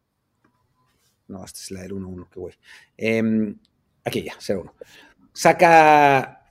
No, 1.27 1.43
esta 1.43 1.59
es 1.61 1.71
la 1.71 1.81
del 1.81 1.93
1-1 1.93 2.29
que 2.29 2.39
voy. 2.39 2.53
Em, 2.97 3.57
aquí 4.03 4.23
ya, 4.23 4.33
0-1. 4.39 4.71
Saca, 5.33 6.45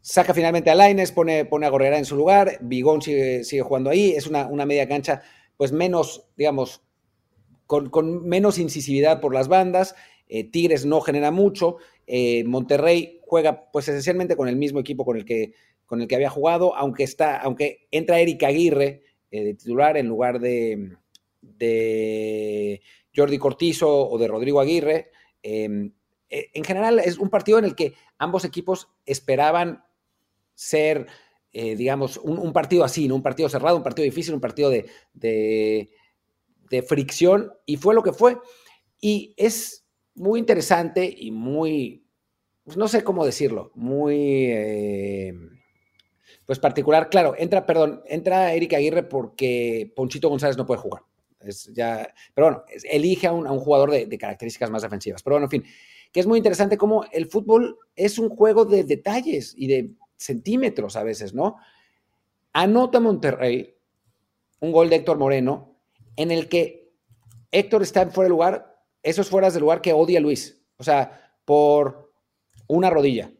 saca 0.00 0.34
finalmente 0.34 0.70
a 0.70 0.74
Laines, 0.74 1.12
pone, 1.12 1.44
pone 1.44 1.66
a 1.66 1.70
Gorrera 1.70 1.98
en 1.98 2.04
su 2.04 2.16
lugar. 2.16 2.58
Bigón 2.60 3.02
sigue, 3.02 3.44
sigue 3.44 3.62
jugando 3.62 3.90
ahí. 3.90 4.12
Es 4.12 4.26
una, 4.26 4.46
una, 4.46 4.66
media 4.66 4.88
cancha, 4.88 5.22
pues 5.56 5.72
menos, 5.72 6.28
digamos, 6.36 6.82
con, 7.66 7.90
con 7.90 8.26
menos 8.26 8.58
incisividad 8.58 9.20
por 9.20 9.34
las 9.34 9.48
bandas. 9.48 9.94
Eh, 10.28 10.44
Tigres 10.44 10.84
no 10.86 11.00
genera 11.00 11.30
mucho. 11.30 11.76
Eh, 12.06 12.44
Monterrey 12.44 13.20
juega, 13.22 13.70
pues 13.70 13.88
esencialmente 13.88 14.36
con 14.36 14.48
el 14.48 14.56
mismo 14.56 14.80
equipo 14.80 15.04
con 15.04 15.16
el 15.16 15.24
que, 15.24 15.52
con 15.86 16.00
el 16.00 16.08
que 16.08 16.14
había 16.14 16.30
jugado, 16.30 16.74
aunque, 16.74 17.04
está, 17.04 17.36
aunque 17.38 17.86
entra 17.90 18.20
Eric 18.20 18.42
Aguirre 18.42 19.02
eh, 19.30 19.44
de 19.44 19.54
titular 19.54 19.96
en 19.96 20.06
lugar 20.06 20.40
de, 20.40 20.96
de 21.40 22.80
Jordi 23.14 23.38
Cortizo 23.38 24.08
o 24.08 24.18
de 24.18 24.28
Rodrigo 24.28 24.60
Aguirre. 24.60 25.10
Eh, 26.30 26.50
en 26.54 26.64
general 26.64 26.98
es 26.98 27.18
un 27.18 27.30
partido 27.30 27.58
en 27.58 27.64
el 27.64 27.74
que 27.74 27.94
ambos 28.18 28.44
equipos 28.44 28.88
esperaban 29.06 29.84
ser, 30.54 31.06
eh, 31.52 31.76
digamos, 31.76 32.18
un, 32.18 32.52
partido 32.52 32.84
así, 32.84 33.08
¿no? 33.08 33.16
un 33.16 33.22
partido 33.22 33.48
cerrado, 33.48 33.76
un 33.76 33.82
partido 33.82 34.04
difícil, 34.04 34.34
un 34.34 34.40
partido 34.40 34.70
de, 34.70 34.88
de, 35.12 36.82
fricción, 36.82 37.52
y 37.66 37.76
fue 37.76 37.94
lo 37.94 38.02
que 38.02 38.12
fue. 38.12 38.38
Y 39.00 39.34
es 39.36 39.86
muy 40.14 40.40
interesante 40.40 41.12
y 41.16 41.30
muy, 41.30 42.06
pues 42.64 42.76
no 42.76 42.88
sé 42.88 43.04
cómo 43.04 43.24
decirlo, 43.24 43.70
muy, 43.74 44.50
em, 44.50 45.60
pues 46.46 46.58
particular. 46.58 47.10
Claro, 47.10 47.34
entra, 47.38 47.64
perdón, 47.66 48.02
entra 48.06 48.54
Eric 48.54 48.74
Aguirre 48.74 49.04
porque 49.04 49.92
Ponchito 49.94 50.28
González 50.28 50.56
no 50.56 50.66
puede 50.66 50.80
jugar 50.80 51.02
ya, 51.72 52.12
pero 52.34 52.46
bueno, 52.46 52.64
elige 52.84 53.26
a 53.26 53.32
un, 53.32 53.58
jugador 53.58 53.90
de, 53.90 54.18
características 54.18 54.70
más 54.70 54.82
defensivas. 54.82 55.22
Pero 55.22 55.34
bueno, 55.34 55.46
en 55.46 55.50
fin, 55.50 55.64
que 56.14 56.20
es 56.20 56.28
muy 56.28 56.38
interesante 56.38 56.78
cómo 56.78 57.04
el 57.10 57.26
fútbol 57.26 57.76
es 57.96 58.20
un 58.20 58.28
juego 58.28 58.64
de 58.64 58.84
detalles 58.84 59.52
y 59.58 59.66
de 59.66 59.90
centímetros 60.16 60.94
a 60.94 61.02
veces, 61.02 61.34
¿no? 61.34 61.56
Anota 62.52 63.00
Monterrey 63.00 63.74
un 64.60 64.70
gol 64.70 64.88
de 64.88 64.96
Héctor 64.96 65.18
Moreno 65.18 65.76
en 66.14 66.30
el 66.30 66.48
que 66.48 66.92
Héctor 67.50 67.82
está 67.82 68.06
fuera 68.06 68.26
de 68.26 68.30
lugar, 68.30 68.76
esos 69.02 69.28
fueras 69.28 69.54
de 69.54 69.60
lugar 69.60 69.80
que 69.80 69.92
odia 69.92 70.20
Luis, 70.20 70.64
o 70.76 70.84
sea, 70.84 71.34
por 71.44 72.12
una 72.68 72.90
rodilla, 72.90 73.32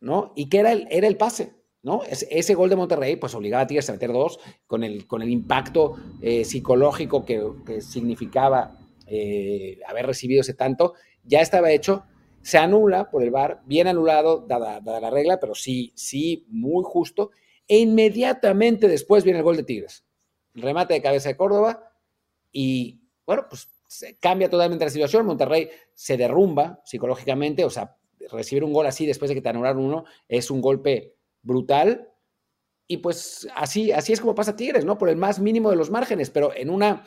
¿no? 0.00 0.32
Y 0.34 0.48
que 0.48 0.58
era 0.58 0.72
el, 0.72 0.88
era 0.90 1.06
el 1.06 1.16
pase. 1.16 1.54
¿no? 1.82 2.02
ese 2.04 2.54
gol 2.54 2.68
de 2.68 2.76
Monterrey, 2.76 3.16
pues 3.16 3.34
obligaba 3.34 3.62
a 3.62 3.66
Tigres 3.66 3.88
a 3.88 3.94
meter 3.94 4.12
dos, 4.12 4.38
con 4.66 4.84
el, 4.84 5.06
con 5.06 5.22
el 5.22 5.30
impacto 5.30 5.96
eh, 6.20 6.44
psicológico 6.44 7.24
que, 7.24 7.80
significaba 7.80 8.76
eh, 9.06 9.78
haber 9.88 10.04
recibido 10.04 10.42
ese 10.42 10.52
tanto, 10.52 10.92
ya 11.30 11.40
estaba 11.40 11.70
hecho, 11.70 12.04
se 12.42 12.58
anula 12.58 13.10
por 13.10 13.22
el 13.22 13.30
VAR, 13.30 13.62
bien 13.64 13.86
anulado, 13.86 14.44
dada, 14.46 14.80
la 14.80 15.10
regla, 15.10 15.38
pero 15.38 15.54
sí, 15.54 15.92
sí, 15.94 16.44
muy 16.48 16.82
justo, 16.84 17.30
e 17.68 17.78
inmediatamente 17.78 18.88
después 18.88 19.24
viene 19.24 19.38
el 19.38 19.44
gol 19.44 19.56
de 19.56 19.62
Tigres, 19.62 20.04
remate 20.54 20.94
de 20.94 21.02
cabeza 21.02 21.28
de 21.28 21.36
Córdoba, 21.36 21.92
y 22.50 23.00
bueno, 23.24 23.46
pues 23.48 23.68
cambia 24.20 24.50
totalmente 24.50 24.84
la 24.84 24.90
situación, 24.90 25.26
Monterrey 25.26 25.70
se 25.94 26.16
derrumba 26.16 26.80
psicológicamente, 26.84 27.64
o 27.64 27.70
sea, 27.70 27.96
recibir 28.30 28.64
un 28.64 28.72
gol 28.72 28.86
así 28.86 29.06
después 29.06 29.28
de 29.28 29.34
que 29.34 29.42
te 29.42 29.48
anularon 29.48 29.84
uno 29.84 30.04
es 30.28 30.50
un 30.50 30.60
golpe 30.60 31.14
brutal. 31.42 32.08
Y 32.86 32.98
pues 32.98 33.48
así, 33.54 33.92
así 33.92 34.12
es 34.12 34.20
como 34.20 34.34
pasa 34.34 34.56
Tigres, 34.56 34.84
¿no? 34.84 34.98
Por 34.98 35.08
el 35.08 35.16
más 35.16 35.38
mínimo 35.38 35.70
de 35.70 35.76
los 35.76 35.90
márgenes, 35.90 36.30
pero 36.30 36.54
en 36.54 36.70
una, 36.70 37.04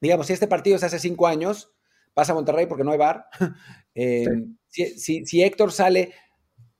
digamos, 0.00 0.26
si 0.26 0.34
este 0.34 0.46
partido 0.46 0.76
es 0.76 0.84
hace 0.84 0.98
cinco 0.98 1.26
años, 1.26 1.72
pasa 2.16 2.32
a 2.32 2.34
Monterrey 2.34 2.64
porque 2.64 2.82
no 2.82 2.92
hay 2.92 2.98
bar. 2.98 3.26
Eh, 3.98 4.26
si, 4.68 5.42
Héctor 5.42 5.72
sale 5.72 6.12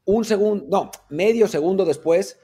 un 0.05 0.27
segundo, 0.27 0.67
no, 0.69 0.91
medio 1.09 1.49
segundo 1.49 1.87
después, 1.87 2.39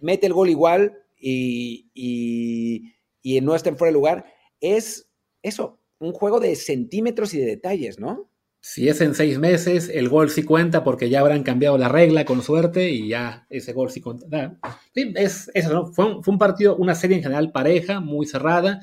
mete 0.00 0.26
el 0.26 0.34
gol 0.34 0.50
igual 0.50 0.98
y, 1.16 1.90
y, 1.94 2.92
y 3.22 3.40
no 3.40 3.54
está 3.54 3.70
en 3.70 3.78
fuera 3.78 3.88
de 3.88 3.94
lugar, 3.94 4.26
es 4.60 5.10
eso, 5.40 5.80
un 5.98 6.12
juego 6.12 6.40
de 6.40 6.54
centímetros 6.56 7.32
y 7.32 7.38
de 7.38 7.46
detalles, 7.46 7.98
¿no? 7.98 8.30
Si 8.60 8.86
es 8.86 9.00
en 9.00 9.14
seis 9.14 9.38
meses, 9.38 9.88
el 9.88 10.10
gol 10.10 10.28
sí 10.28 10.42
cuenta 10.42 10.84
porque 10.84 11.08
ya 11.08 11.20
habrán 11.20 11.44
cambiado 11.44 11.78
la 11.78 11.88
regla 11.88 12.26
con 12.26 12.42
suerte 12.42 12.90
y 12.90 13.08
ya 13.08 13.46
ese 13.48 13.72
gol 13.72 13.90
sí 13.90 14.02
cuenta. 14.02 14.58
Sí, 14.92 15.12
es 15.16 15.50
eso, 15.54 15.72
¿no? 15.72 15.86
Fue 15.86 16.20
un, 16.26 16.38
partido, 16.38 16.76
una 16.76 16.94
serie 16.94 17.16
en 17.16 17.22
general 17.22 17.50
pareja, 17.50 18.00
muy 18.00 18.26
cerrada. 18.26 18.80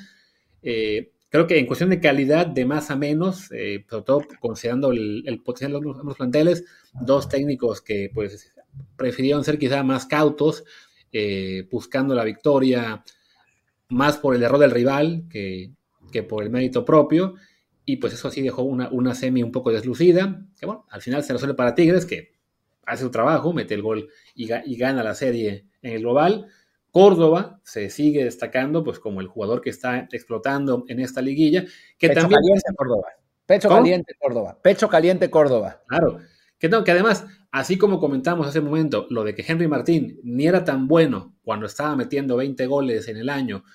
Eh, 0.63 1.11
creo 1.35 1.47
que 1.47 1.59
en 1.59 1.65
cuestión 1.65 1.89
de 1.89 1.99
calidad, 1.99 2.47
de 2.47 2.63
más 2.65 2.89
a 2.91 2.95
menos, 2.95 3.51
eh, 3.51 3.85
sobre 3.89 4.03
todo 4.03 4.21
considerando 4.39 4.91
el, 4.91 5.41
potencial 5.43 5.73
de 5.73 5.81
los, 5.81 6.15
planteles, 6.15 6.63
dos 6.93 7.27
técnicos 7.27 7.81
que 7.81 8.09
pues 8.13 8.53
prefirieron 8.95 9.43
ser 9.43 9.59
quizá 9.59 9.83
más 9.83 10.05
cautos, 10.05 10.63
eh, 11.11 11.67
buscando 11.69 12.15
la 12.15 12.23
victoria 12.23 13.03
más 13.89 14.17
por 14.17 14.33
el 14.33 14.43
error 14.43 14.59
del 14.59 14.71
rival 14.71 15.25
que, 15.29 15.71
que 16.09 16.23
por 16.23 16.41
el 16.41 16.49
mérito 16.49 16.85
propio 16.85 17.35
y 17.83 17.97
pues 17.97 18.13
eso 18.13 18.31
sí 18.31 18.41
dejó 18.41 18.63
una, 18.63 18.87
una 18.89 19.13
semi 19.13 19.43
un 19.43 19.51
poco 19.51 19.71
deslucida, 19.71 20.41
que 20.57 20.65
bueno, 20.65 20.85
al 20.89 21.01
final 21.01 21.21
se 21.21 21.33
resuelve 21.33 21.55
para 21.55 21.75
Tigres, 21.75 22.05
que 22.05 22.33
hace 22.85 23.03
su 23.03 23.11
trabajo, 23.11 23.51
mete 23.51 23.73
el 23.73 23.81
gol 23.81 24.09
y, 24.33 24.47
gana 24.47 25.03
la 25.03 25.15
serie 25.15 25.65
en 25.81 25.93
el 25.95 25.99
global. 25.99 26.47
Córdoba 26.95 27.59
se 27.65 27.89
sigue 27.89 28.23
destacando 28.23 28.81
pues 28.81 28.99
como 28.99 29.19
el 29.19 29.27
jugador 29.27 29.59
que 29.59 29.69
está 29.69 30.07
explotando 30.13 30.85
en 30.87 31.01
esta 31.01 31.21
liguilla. 31.21 31.65
Que 31.97 32.07
Pecho 32.07 32.21
también... 32.21 32.39
caliente 32.39 32.73
Córdoba. 32.73 33.07
Pecho 33.45 33.67
caliente 33.67 34.15
Córdoba. 34.17 34.59
Pecho 34.63 34.87
caliente 34.87 35.29
Córdoba. 35.29 35.83
Claro. 35.87 36.19
Que, 36.57 36.69
no, 36.69 36.85
que 36.85 36.91
además, 36.91 37.25
así 37.51 37.77
como 37.77 37.99
comentamos 37.99 38.47
hace 38.47 38.59
un 38.59 38.67
momento, 38.67 39.07
lo 39.09 39.25
de 39.25 39.35
que 39.35 39.43
Henry 39.45 39.67
Martín 39.67 40.21
ni 40.23 40.47
era 40.47 40.63
tan 40.63 40.87
bueno 40.87 41.35
cuando 41.43 41.65
estaba 41.65 41.97
metiendo 41.97 42.37
20 42.37 42.65
goles 42.65 43.09
en 43.09 43.17
el 43.17 43.27
año, 43.27 43.65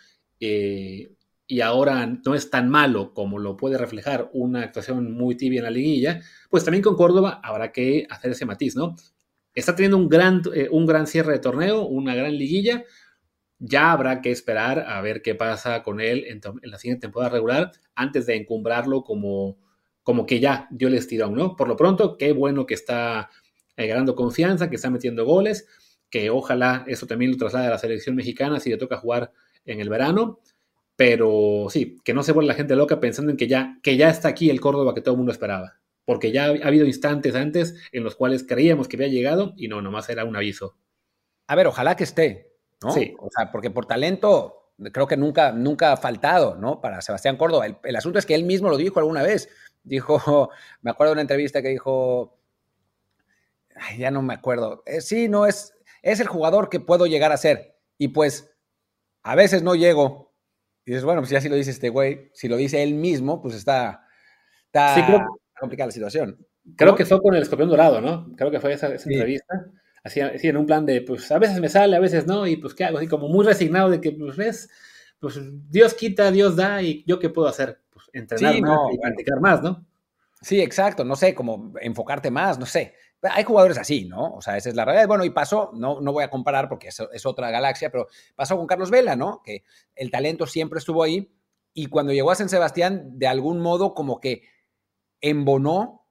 eh, 0.41 1.13
y 1.47 1.61
ahora 1.61 2.07
no 2.07 2.35
es 2.35 2.49
tan 2.49 2.71
malo 2.71 3.13
como 3.13 3.39
lo 3.39 3.59
puede 3.59 3.77
reflejar 3.77 4.31
una 4.33 4.63
actuación 4.63 5.13
muy 5.13 5.35
tibia 5.37 5.59
en 5.59 5.65
la 5.65 5.71
liguilla, 5.71 6.23
pues 6.49 6.65
también 6.65 6.83
con 6.83 6.97
Córdoba 6.97 7.39
habrá 7.45 7.71
que 7.71 8.07
hacer 8.09 8.31
ese 8.31 8.47
matiz, 8.47 8.77
¿no? 8.77 8.97
Está 9.55 9.75
teniendo 9.75 9.97
un 9.97 10.09
gran, 10.09 10.43
eh, 10.55 10.69
un 10.71 10.87
gran 10.87 11.07
cierre 11.07 11.33
de 11.33 11.39
torneo, 11.41 11.85
una 11.85 12.15
gran 12.15 12.37
liguilla. 12.37 12.85
Ya 13.61 13.93
habrá 13.93 14.21
que 14.21 14.33
esperar 14.33 14.87
a 14.89 15.01
ver 15.01 15.23
qué 15.23 15.37
pasa 15.37 15.85
con 15.85 16.01
él 16.01 16.25
en, 16.27 16.41
la 16.63 16.79
siguiente 16.79 17.03
temporada 17.03 17.31
regular 17.31 17.71
antes 17.95 18.27
de 18.27 18.35
encumbrarlo 18.35 19.05
como, 19.05 19.59
como 20.03 20.27
que 20.27 20.41
ya 20.41 20.67
dio 20.71 20.89
el 20.89 20.95
estirón, 20.95 21.35
¿no? 21.35 21.55
Por 21.55 21.69
lo 21.69 21.77
pronto, 21.77 22.19
qué 22.19 22.33
bueno 22.33 22.67
que 22.67 22.75
está 22.75 23.31
eh, 23.77 23.87
ganando 23.87 24.17
confianza, 24.17 24.69
que 24.69 24.77
está 24.77 24.91
metiendo 24.91 25.25
goles, 25.25 25.69
que 26.11 26.31
ojalá 26.31 26.85
eso 26.89 27.07
también 27.07 27.31
lo 27.31 27.37
traslade 27.37 27.69
a 27.69 27.71
la 27.71 27.79
selección 27.79 28.17
mexicana 28.17 28.59
si 28.59 28.71
le 28.71 28.77
toca 28.77 28.97
jugar 28.97 29.31
en 29.65 29.81
el 29.81 29.89
verano 29.89 30.41
pero 31.01 31.69
sí, 31.71 31.97
que 32.05 32.13
no 32.13 32.23
se 32.23 32.33
vuelva 32.33 32.49
la 32.49 32.59
gente 32.59 32.77
loca 32.77 33.01
pensando 33.01 33.31
en 33.31 33.39
que 33.39 33.49
ya, 33.49 33.79
que 33.83 33.97
ya 33.97 34.11
está 34.11 34.29
aquí 34.29 34.51
el 34.51 34.61
Córdoba 34.61 34.95
que 34.95 35.01
todo 35.01 35.15
el 35.15 35.17
mundo 35.17 35.33
esperaba. 35.33 35.81
Porque 36.05 36.31
ya 36.31 36.49
ha 36.49 36.67
habido 36.67 36.85
instantes 36.85 37.35
antes 37.35 37.75
en 37.91 38.05
los 38.05 38.17
cuales 38.17 38.45
creíamos 38.47 38.87
que 38.87 38.97
había 38.97 39.09
llegado 39.09 39.55
y 39.57 39.69
no, 39.69 39.81
nomás 39.81 40.11
era 40.11 40.27
un 40.27 40.37
aviso. 40.37 40.77
A 41.47 41.55
ver, 41.55 41.69
ojalá 41.69 41.97
que 41.97 42.05
esté, 42.05 42.50
¿no? 42.83 42.91
Sí. 42.93 43.15
O 43.19 43.29
sea, 43.31 43.51
porque 43.51 43.71
por 43.71 43.87
talento 43.87 44.61
creo 44.93 45.07
que 45.07 45.17
nunca, 45.17 45.53
nunca 45.53 45.93
ha 45.93 45.97
faltado, 45.97 46.57
¿no? 46.57 46.81
Para 46.81 47.03
Sebastián 47.03 47.37
Córdoba. 47.37 47.67
El, 47.83 47.97
asunto 47.97 48.19
es 48.19 48.27
que 48.27 48.35
él 48.35 48.45
mismo 48.45 48.71
lo 48.71 48.77
dijo 48.77 48.99
alguna 48.99 49.23
vez. 49.23 49.51
Dijo, 49.83 50.51
me 50.83 50.91
acuerdo 50.91 51.11
de 51.11 51.15
una 51.15 51.23
entrevista 51.23 51.61
que 51.63 51.69
dijo, 51.69 52.39
ya 53.99 54.11
no 54.11 54.23
me 54.23 54.35
acuerdo. 54.35 54.83
Eh, 54.87 55.01
sí, 55.01 55.29
no, 55.29 55.47
es, 55.47 55.75
es 56.03 56.21
el 56.21 56.29
jugador 56.29 56.69
que 56.69 56.81
puedo 56.81 57.07
llegar 57.07 57.33
a 57.33 57.37
ser. 57.37 57.77
Y 57.99 58.09
pues, 58.09 58.51
a 59.23 59.35
veces 59.35 59.63
no 59.63 59.75
llego, 59.75 60.31
y 60.85 60.93
dices, 60.93 61.05
bueno, 61.05 61.21
pues 61.21 61.31
ya 61.31 61.41
si 61.41 61.49
lo 61.49 61.57
dice 61.57 61.71
este 61.71 61.91
güey, 61.91 62.31
si 62.33 62.49
lo 62.49 62.57
dice 62.57 62.83
él 62.83 62.95
mismo, 62.95 63.43
pues 63.43 63.55
está, 63.55 64.07
está 64.67 65.27
complicada 65.59 65.89
la 65.89 65.93
situación. 65.93 66.47
Creo 66.77 66.95
que 66.95 67.05
fue 67.05 67.21
con 67.21 67.35
el 67.35 67.43
escorpión 67.43 67.69
dorado, 67.69 68.01
¿no? 68.01 68.33
Creo 68.37 68.51
que 68.51 68.61
fue 68.61 68.73
esa, 68.73 68.89
entrevista. 68.89 69.67
Así, 70.03 70.21
en 70.21 70.57
un 70.57 70.67
plan 70.67 70.87
de, 70.87 71.03
pues 71.03 71.31
a 71.31 71.39
veces 71.39 71.61
me 71.61 71.69
sale, 71.69 71.97
a 71.97 72.01
veces 72.01 72.27
no, 72.27 72.47
y 72.47 72.57
pues 72.57 72.75
qué 72.75 72.85
hago, 72.85 72.99
así 72.99 73.07
como 73.07 73.29
muy 73.29 73.45
resignado 73.45 73.91
de 73.91 74.01
que, 74.01 74.13
pues 74.13 74.37
ves, 74.37 74.71
pues 75.19 75.39
Dios 75.71 75.95
quita, 75.95 76.31
Dios 76.31 76.57
da, 76.57 76.83
y 76.83 77.05
yo 77.07 77.19
qué 77.19 77.29
puedo 77.29 77.49
hacer? 77.49 77.83
Pues 77.91 78.07
entrenar 78.13 78.61
más 78.61 78.79
y 78.93 78.99
practicar 78.99 79.41
más, 79.41 79.63
¿no? 79.63 79.87
Sí, 80.41 80.61
exacto, 80.61 81.05
no 81.05 81.17
sé, 81.17 81.35
como 81.35 81.75
enfocarte 81.83 82.31
más, 82.31 82.59
no 82.59 82.65
sé. 82.65 82.95
Hay 83.23 83.45
jugadores 83.45 83.77
así, 83.77 84.07
¿no? 84.07 84.33
O 84.33 84.41
sea, 84.41 84.57
esa 84.57 84.71
es 84.71 84.75
la 84.75 84.87
realidad. 84.87 85.07
Bueno, 85.07 85.27
y 85.27 85.31
pasó, 85.31 85.71
no, 85.75 86.01
no 86.01 86.13
voy 86.13 86.25
a 86.25 86.31
comparar 86.31 86.71
porque 86.71 86.89
es, 86.89 86.99
es 87.13 87.27
otra 87.27 87.51
galaxia, 87.51 87.91
pero 87.91 88.09
pasó 88.35 88.57
con 88.57 88.67
Carlos 88.67 88.91
Vela, 88.91 89.15
¿no? 89.17 89.43
Que 89.45 89.65
el 89.95 90.11
talento 90.11 90.47
siempre 90.47 90.79
estuvo 90.79 91.03
ahí 91.03 91.31
y 91.75 91.87
cuando 91.87 92.13
llegó 92.15 92.31
a 92.31 92.35
San 92.35 92.49
Sebastián, 92.49 93.19
de 93.19 93.27
algún 93.27 93.61
modo 93.61 93.95
como 93.95 94.21
que 94.21 94.45
embonó 95.21 96.07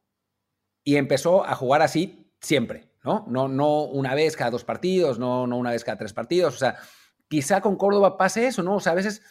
y 0.84 0.98
empezó 0.98 1.44
a 1.44 1.56
jugar 1.56 1.82
así 1.82 2.32
siempre, 2.40 2.89
¿no? 3.04 3.26
No, 3.28 3.48
no 3.48 3.84
una 3.84 4.16
vez 4.16 4.36
cada 4.36 4.52
dos 4.52 4.64
partidos, 4.64 5.20
no, 5.20 5.48
no 5.48 5.58
una 5.58 5.72
vez 5.72 5.84
cada 5.84 5.98
tres 5.98 6.14
partidos. 6.14 6.56
O 6.56 6.58
sea, 6.58 6.78
quizá 7.28 7.62
con 7.62 7.76
Córdoba 7.76 8.18
pase 8.18 8.48
eso, 8.48 8.64
¿no? 8.64 8.76
O 8.76 8.80
sea, 8.80 8.94
a 8.94 8.96
veces 8.96 9.22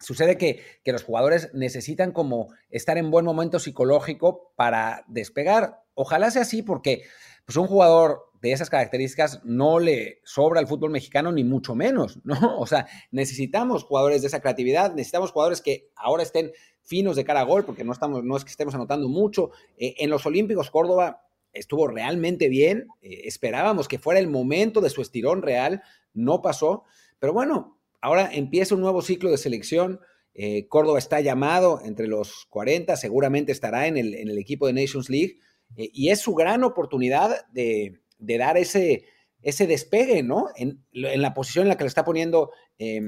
sucede 0.00 0.38
que, 0.38 0.62
los 0.84 1.04
jugadores 1.04 1.50
necesitan 1.52 2.12
como 2.12 2.48
estar 2.70 2.96
en 2.98 3.10
buen 3.10 3.24
momento 3.24 3.58
psicológico 3.58 4.52
para 4.56 5.04
despegar. 5.08 5.82
Ojalá 5.94 6.30
sea 6.30 6.42
así 6.42 6.62
porque 6.62 7.02
pues 7.44 7.56
un 7.56 7.66
jugador 7.66 8.30
de 8.40 8.52
esas 8.52 8.70
características 8.70 9.40
no 9.44 9.80
le 9.80 10.20
sobra 10.24 10.60
al 10.60 10.68
fútbol 10.68 10.90
mexicano 10.90 11.32
ni 11.32 11.44
mucho 11.44 11.74
menos, 11.74 12.20
¿no? 12.24 12.58
O 12.58 12.66
sea, 12.66 12.86
necesitamos 13.10 13.84
jugadores 13.84 14.22
de 14.22 14.28
esa 14.28 14.40
creatividad, 14.40 14.94
necesitamos 14.94 15.32
jugadores 15.32 15.60
que 15.60 15.90
ahora 15.96 16.22
estén 16.22 16.52
finos 16.82 17.16
de 17.16 17.24
cara 17.24 17.40
a 17.40 17.44
gol 17.44 17.64
porque 17.64 17.84
no 17.84 17.92
estamos 17.92 18.24
no 18.24 18.36
es 18.36 18.44
que 18.44 18.50
estemos 18.50 18.74
anotando 18.74 19.08
mucho. 19.08 19.50
Eh, 19.76 19.96
en 19.98 20.10
los 20.10 20.24
Olímpicos 20.24 20.70
Córdoba 20.70 21.27
estuvo 21.52 21.88
realmente 21.88 22.48
bien, 22.48 22.88
eh, 23.02 23.22
esperábamos 23.24 23.88
que 23.88 23.98
fuera 23.98 24.20
el 24.20 24.28
momento 24.28 24.80
de 24.80 24.90
su 24.90 25.02
estirón 25.02 25.42
real, 25.42 25.82
no 26.14 26.42
pasó, 26.42 26.84
pero 27.18 27.32
bueno, 27.32 27.78
ahora 28.00 28.30
empieza 28.32 28.74
un 28.74 28.80
nuevo 28.80 29.02
ciclo 29.02 29.30
de 29.30 29.38
selección. 29.38 30.00
Eh, 30.34 30.68
Córdoba 30.68 30.98
está 30.98 31.20
llamado 31.20 31.80
entre 31.84 32.06
los 32.06 32.46
40, 32.50 32.96
seguramente 32.96 33.52
estará 33.52 33.86
en 33.86 33.96
el, 33.96 34.38
equipo 34.38 34.66
de 34.66 34.72
Nations 34.72 35.10
League 35.10 35.40
eh, 35.76 35.90
y 35.92 36.10
es 36.10 36.20
su 36.20 36.34
gran 36.34 36.62
oportunidad 36.62 37.46
de, 37.50 38.00
dar 38.18 38.56
ese, 38.56 39.04
despegue, 39.42 40.22
¿no? 40.22 40.46
En, 40.54 40.84
la 40.92 41.34
posición 41.34 41.64
en 41.64 41.70
la 41.70 41.76
que 41.76 41.84
le 41.84 41.88
está 41.88 42.04
poniendo 42.04 42.50
eh, 42.78 43.00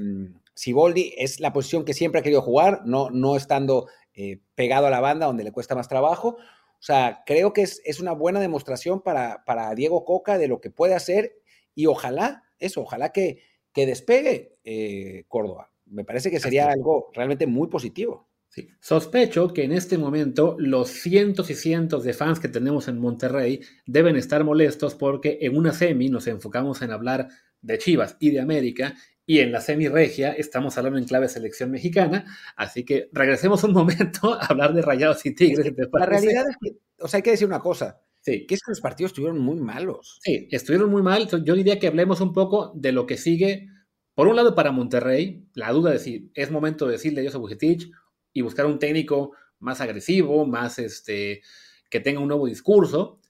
Siboldi, 0.55 1.13
es 1.17 1.39
la 1.39 1.53
posición 1.53 1.85
que 1.85 1.93
siempre 1.93 2.19
ha 2.19 2.23
querido 2.23 2.41
jugar, 2.41 2.81
no, 2.85 3.09
no 3.09 3.35
estando 3.35 3.87
pegado 4.55 4.85
a 4.85 4.91
la 4.91 4.99
banda 4.99 5.25
donde 5.25 5.45
le 5.45 5.53
cuesta 5.53 5.73
más 5.73 5.87
trabajo. 5.87 6.37
O 6.81 6.83
sea, 6.83 7.21
creo 7.27 7.53
que 7.53 7.61
es, 7.61 7.79
es 7.85 7.99
una 7.99 8.11
buena 8.11 8.39
demostración 8.39 9.01
para, 9.01 9.43
para 9.45 9.75
Diego 9.75 10.03
Coca 10.03 10.39
de 10.39 10.47
lo 10.47 10.59
que 10.59 10.71
puede 10.71 10.95
hacer 10.95 11.35
y 11.75 11.85
ojalá, 11.85 12.43
eso, 12.57 12.81
ojalá 12.81 13.11
que, 13.11 13.43
que 13.71 13.85
despegue 13.85 14.57
eh, 14.63 15.25
Córdoba. 15.27 15.71
Me 15.85 16.03
parece 16.03 16.31
que 16.31 16.39
sería 16.39 16.71
algo 16.71 17.11
realmente 17.13 17.45
muy 17.45 17.67
positivo. 17.67 18.29
Sí. 18.49 18.67
Sospecho 18.79 19.53
que 19.53 19.63
en 19.63 19.73
este 19.73 19.99
momento 19.99 20.55
los 20.57 20.89
cientos 20.89 21.51
y 21.51 21.53
cientos 21.53 22.03
de 22.03 22.13
fans 22.13 22.39
que 22.39 22.47
tenemos 22.49 22.87
en 22.87 22.97
Monterrey 22.97 23.61
deben 23.85 24.15
estar 24.15 24.43
molestos 24.43 24.95
porque 24.95 25.37
en 25.41 25.55
una 25.55 25.73
semi 25.73 26.09
nos 26.09 26.25
enfocamos 26.25 26.81
en 26.81 26.89
hablar 26.89 27.27
de 27.61 27.77
Chivas 27.77 28.17
y 28.19 28.31
de 28.31 28.41
América 28.41 28.95
y 29.31 29.39
en 29.39 29.53
la 29.53 29.61
semi 29.61 29.87
regia 29.87 30.33
estamos 30.33 30.77
hablando 30.77 30.99
en 30.99 31.05
clave 31.05 31.29
selección 31.29 31.71
mexicana, 31.71 32.25
así 32.57 32.83
que 32.83 33.07
regresemos 33.13 33.63
un 33.63 33.71
momento 33.71 34.33
a 34.33 34.47
hablar 34.47 34.73
de 34.73 34.81
Rayados 34.81 35.25
y 35.25 35.33
Tigres. 35.33 35.71
la 35.93 36.05
realidad 36.05 36.43
es 36.49 36.57
que, 36.61 36.77
o 36.99 37.07
sea, 37.07 37.19
hay 37.19 37.23
que 37.23 37.31
decir 37.31 37.47
una 37.47 37.61
cosa, 37.61 38.01
Sí. 38.19 38.45
Que 38.45 38.55
es 38.55 38.61
que 38.61 38.71
los 38.71 38.81
partidos 38.81 39.11
estuvieron 39.11 39.39
muy 39.39 39.61
malos. 39.61 40.19
Sí, 40.21 40.49
estuvieron 40.51 40.91
muy 40.91 41.01
mal. 41.01 41.29
Yo 41.43 41.55
diría 41.55 41.79
que 41.79 41.87
hablemos 41.87 42.19
un 42.19 42.33
poco 42.33 42.73
de 42.75 42.91
lo 42.91 43.07
que 43.07 43.17
sigue. 43.17 43.69
Por 44.13 44.27
un 44.27 44.35
lado, 44.35 44.53
para 44.53 44.73
Monterrey, 44.73 45.47
la 45.55 45.71
duda 45.71 45.91
de 45.91 45.99
si 45.99 46.29
es 46.35 46.51
momento 46.51 46.85
de 46.85 46.91
decirle 46.91 47.21
adiós 47.21 47.33
a 47.33 47.37
Bucetich 47.37 47.89
y 48.33 48.41
buscar 48.41 48.65
un 48.65 48.79
técnico 48.79 49.31
más 49.59 49.79
agresivo, 49.79 50.45
más 50.45 50.77
este, 50.77 51.41
que 51.89 52.01
tenga 52.01 52.19
un 52.19 52.27
nuevo 52.27 52.47
discurso. 52.47 53.21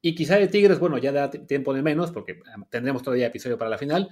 Y 0.00 0.14
quizá 0.14 0.36
de 0.36 0.48
Tigres, 0.48 0.78
bueno, 0.80 0.96
ya 0.96 1.12
da 1.12 1.30
tiempo 1.30 1.74
de 1.74 1.82
menos, 1.82 2.10
porque 2.10 2.40
tendremos 2.70 3.02
todavía 3.02 3.26
episodio 3.26 3.58
para 3.58 3.70
la 3.70 3.78
final, 3.78 4.08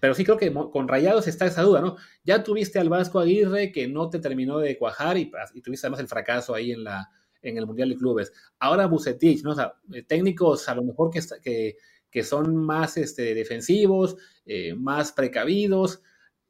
pero 0.00 0.14
sí 0.14 0.24
creo 0.24 0.36
que 0.36 0.52
con 0.52 0.88
Rayados 0.88 1.28
está 1.28 1.46
esa 1.46 1.62
duda, 1.62 1.80
¿no? 1.80 1.96
Ya 2.24 2.42
tuviste 2.42 2.78
al 2.78 2.88
Vasco 2.88 3.20
Aguirre 3.20 3.70
que 3.70 3.86
no 3.86 4.10
te 4.10 4.18
terminó 4.18 4.58
de 4.58 4.76
cuajar 4.78 5.18
y, 5.18 5.30
y 5.54 5.60
tuviste 5.60 5.86
además 5.86 6.00
el 6.00 6.08
fracaso 6.08 6.54
ahí 6.54 6.72
en 6.72 6.84
la, 6.84 7.10
en 7.42 7.58
el 7.58 7.66
Mundial 7.66 7.90
de 7.90 7.96
Clubes. 7.96 8.32
Ahora 8.58 8.86
Bucetich, 8.86 9.42
¿no? 9.42 9.52
O 9.52 9.54
sea, 9.54 9.74
eh, 9.92 10.02
técnicos 10.02 10.68
a 10.68 10.74
lo 10.74 10.82
mejor 10.82 11.10
que, 11.10 11.20
que, 11.42 11.76
que 12.10 12.22
son 12.24 12.56
más 12.56 12.96
este, 12.96 13.34
defensivos, 13.34 14.16
eh, 14.46 14.74
más 14.74 15.12
precavidos, 15.12 16.02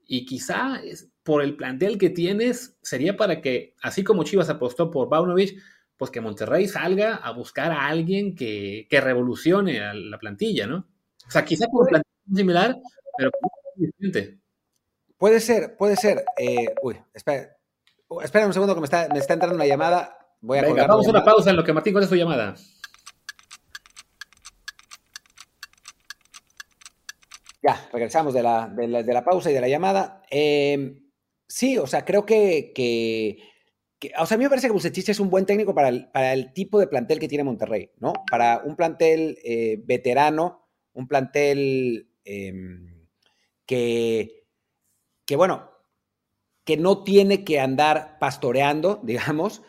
y 0.07 0.25
quizá 0.25 0.81
por 1.23 1.41
el 1.41 1.55
plantel 1.55 1.97
que 1.97 2.11
tienes, 2.11 2.77
sería 2.83 3.17
para 3.17 3.41
que, 3.41 3.77
así 3.81 4.03
como 4.03 4.25
Chivas 4.25 4.51
apostó 4.51 4.91
por 4.91 5.09
Baunovich, 5.09 5.57
pues 5.97 6.11
que 6.11 6.21
Monterrey 6.21 6.67
salga 6.67 7.15
a 7.15 7.31
buscar 7.31 7.71
a 7.71 7.87
alguien 7.87 8.35
que, 8.35 8.89
que 8.91 9.01
revolucione 9.01 9.81
a 9.81 9.95
la 9.95 10.19
plantilla, 10.19 10.67
¿no? 10.67 10.89
O 11.29 11.31
sea, 11.31 11.45
quizá 11.45 11.67
por 11.69 11.83
un 11.83 11.87
plantel 11.87 12.13
similar, 12.35 12.77
pero. 13.17 13.31
Puede 15.17 15.41
ser, 15.41 15.77
puede 15.77 15.97
ser. 15.97 16.25
Eh, 16.39 16.75
uy, 16.83 16.97
espera, 17.13 17.57
espera 18.23 18.47
un 18.47 18.55
segundo 18.55 18.75
que 18.75 18.81
me 18.81 18.87
está, 18.87 19.09
me 19.13 19.19
está 19.19 19.35
entrando 19.35 19.57
una 19.57 19.67
llamada. 19.67 20.17
Voy 20.41 20.59
a 20.59 20.63
Venga, 20.63 20.87
vamos 20.87 21.07
a 21.07 21.11
una 21.11 21.25
pausa 21.25 21.51
en 21.51 21.57
lo 21.57 21.65
que 21.65 21.73
Martín 21.73 21.97
es 21.99 22.09
su 22.09 22.17
llamada. 22.17 22.55
Ya, 27.63 27.89
regresamos 27.93 28.33
de 28.33 28.43
la, 28.43 28.69
de 28.69 29.13
la, 29.13 29.25
pausa 29.25 29.51
y 29.51 29.55
de 29.55 29.61
la 29.61 29.69
llamada. 29.69 30.23
Em, 30.31 31.11
sí, 31.47 31.77
o 31.77 31.87
sea, 31.87 32.07
creo 32.07 32.25
que, 32.25 32.73
que, 32.75 34.13
O 34.19 34.25
sea, 34.25 34.37
a 34.37 34.39
mí 34.39 34.45
me 34.45 34.49
parece 34.49 34.69
que 34.69 34.73
Bucetich 34.73 35.11
es 35.11 35.21
un 35.21 35.29
buen 35.29 35.45
técnico 35.45 35.75
para 35.75 35.91
el, 35.91 36.09
para 36.11 36.33
el 36.33 36.55
tipo 36.55 36.81
de 36.81 36.87
plantel 36.87 37.19
que 37.19 37.29
tiene 37.29 37.45
Monterrey, 37.45 37.91
¿no? 37.99 38.15
Para 38.31 38.63
un 38.65 38.77
plantel 38.77 39.39
eh, 39.45 39.83
veterano, 39.85 40.67
un 40.95 41.07
plantel 41.07 42.09
em, 42.25 43.00
que, 43.77 45.37
bueno, 45.37 45.71
que 46.65 46.77
no 46.77 47.05
tiene 47.05 47.45
que 47.45 47.61
andar 47.61 48.19
pastoreando, 48.19 49.01
digamos, 49.05 49.63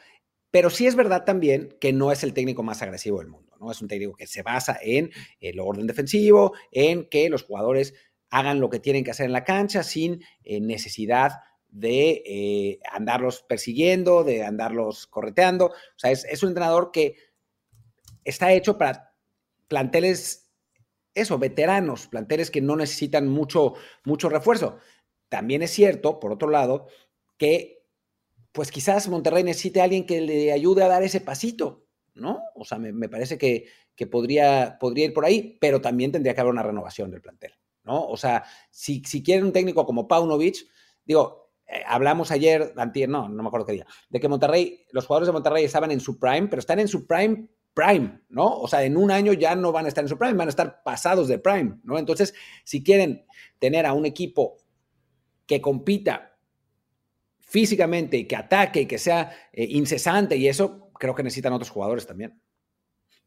pero 0.50 0.70
sí 0.70 0.88
es 0.88 0.96
verdad 0.96 1.24
también 1.24 1.78
que 1.80 1.94
no 1.94 2.12
es 2.12 2.24
el 2.24 2.34
técnico 2.34 2.64
más 2.64 2.82
agresivo 2.82 3.20
del 3.20 3.30
mundo, 3.30 3.56
¿no? 3.60 3.72
Es 3.72 3.82
un 3.82 3.88
técnico 3.88 4.14
que 4.14 4.28
se 4.28 4.42
basa 4.42 4.78
en 4.82 5.12
el 5.40 5.60
orden 5.60 5.88
defensivo, 5.88 6.54
en 6.72 7.08
que 7.08 7.30
los 7.30 7.44
jugadores 7.44 7.94
hagan 8.30 8.60
lo 8.60 8.70
que 8.70 8.80
tienen 8.80 9.04
que 9.04 9.12
hacer 9.12 9.28
en 9.28 9.34
la 9.34 9.44
cancha 9.44 9.84
sin 9.84 10.24
eh, 10.44 10.60
necesidad 10.60 11.34
de 11.70 12.24
eh, 12.26 12.80
andarlos 12.92 13.44
persiguiendo, 13.48 14.24
de 14.24 14.44
andarlos 14.44 15.08
correteando. 15.08 15.68
O 15.68 15.74
sea, 15.96 16.12
es, 16.12 16.44
un 16.44 16.50
entrenador 16.50 16.92
que 16.92 17.16
está 18.26 18.52
hecho 18.52 18.78
para 18.78 19.14
planteles, 19.70 20.41
eso, 21.14 21.38
veteranos, 21.38 22.08
planteles 22.08 22.52
que 22.52 22.62
no 22.62 22.76
necesitan 22.76 23.28
mucho, 23.28 23.74
mucho 24.06 24.30
refuerzo. 24.30 24.78
También 25.30 25.62
es 25.62 25.72
cierto, 25.72 26.20
por 26.20 26.32
otro 26.32 26.50
lado, 26.50 26.88
que 27.38 27.82
pues 28.52 28.72
quizás 28.72 29.08
Monterrey 29.08 29.44
necesite 29.44 29.82
a 29.82 29.86
alguien 29.86 30.06
que 30.06 30.22
le 30.22 30.52
ayude 30.52 30.84
a 30.84 30.88
dar 30.88 31.04
ese 31.04 31.22
pasito, 31.22 31.86
¿no? 32.14 32.42
O 32.56 32.66
sea, 32.66 32.78
me, 32.78 33.08
parece 33.08 33.38
que, 33.38 33.68
podría, 34.08 34.78
podría, 34.80 35.06
ir 35.06 35.14
por 35.14 35.26
ahí, 35.26 35.58
pero 35.62 35.80
también 35.80 36.12
tendría 36.12 36.34
que 36.34 36.42
haber 36.42 36.52
una 36.52 36.64
renovación 36.64 37.12
del 37.12 37.22
plantel, 37.22 37.54
¿no? 37.84 38.06
O 38.08 38.18
sea, 38.18 38.44
si, 38.70 39.02
si 39.06 39.24
quieren 39.24 39.46
un 39.46 39.54
técnico 39.54 39.86
como 39.86 40.08
Paunovic, 40.08 40.68
digo, 41.06 41.52
eh, 41.68 41.82
hablamos 41.88 42.32
ayer, 42.32 42.74
antier, 42.76 43.08
no, 43.08 43.30
no 43.30 43.42
me 43.42 43.48
acuerdo 43.48 43.66
qué 43.66 43.74
día, 43.74 43.88
de 44.10 44.20
que 44.20 44.28
Monterrey, 44.28 44.86
los 44.92 45.06
jugadores 45.06 45.28
de 45.28 45.34
Monterrey 45.34 45.64
estaban 45.64 45.92
en 45.92 46.02
su 46.02 46.20
prime, 46.20 46.48
pero 46.48 46.60
están 46.60 46.80
en 46.80 46.90
su 46.90 47.08
prime 47.08 47.48
prime, 47.74 48.22
¿no? 48.30 48.48
O 48.48 48.68
sea, 48.68 48.84
en 48.84 48.98
un 48.98 49.12
año 49.12 49.34
ya 49.34 49.56
no 49.56 49.72
van 49.72 49.86
a 49.86 49.88
estar 49.88 50.04
en 50.04 50.10
su 50.10 50.18
prime, 50.18 50.34
van 50.34 50.48
a 50.48 50.50
estar 50.50 50.84
pasados 50.84 51.28
de 51.28 51.40
prime, 51.40 51.80
¿no? 51.84 51.98
Entonces, 51.98 52.34
si 52.64 52.84
quieren 52.84 53.26
tener 53.60 53.86
a 53.86 53.94
un 53.94 54.06
equipo 54.06 54.58
que 55.46 55.62
compita 55.62 56.38
físicamente 57.40 58.18
y 58.18 58.26
que 58.26 58.36
ataque 58.36 58.82
y 58.82 58.86
que 58.86 58.98
sea 58.98 59.32
eh, 59.52 59.66
incesante 59.70 60.38
y 60.38 60.48
eso, 60.48 60.90
creo 60.94 61.16
que 61.16 61.24
necesitan 61.24 61.54
otros 61.54 61.70
jugadores 61.70 62.08
también. 62.08 62.42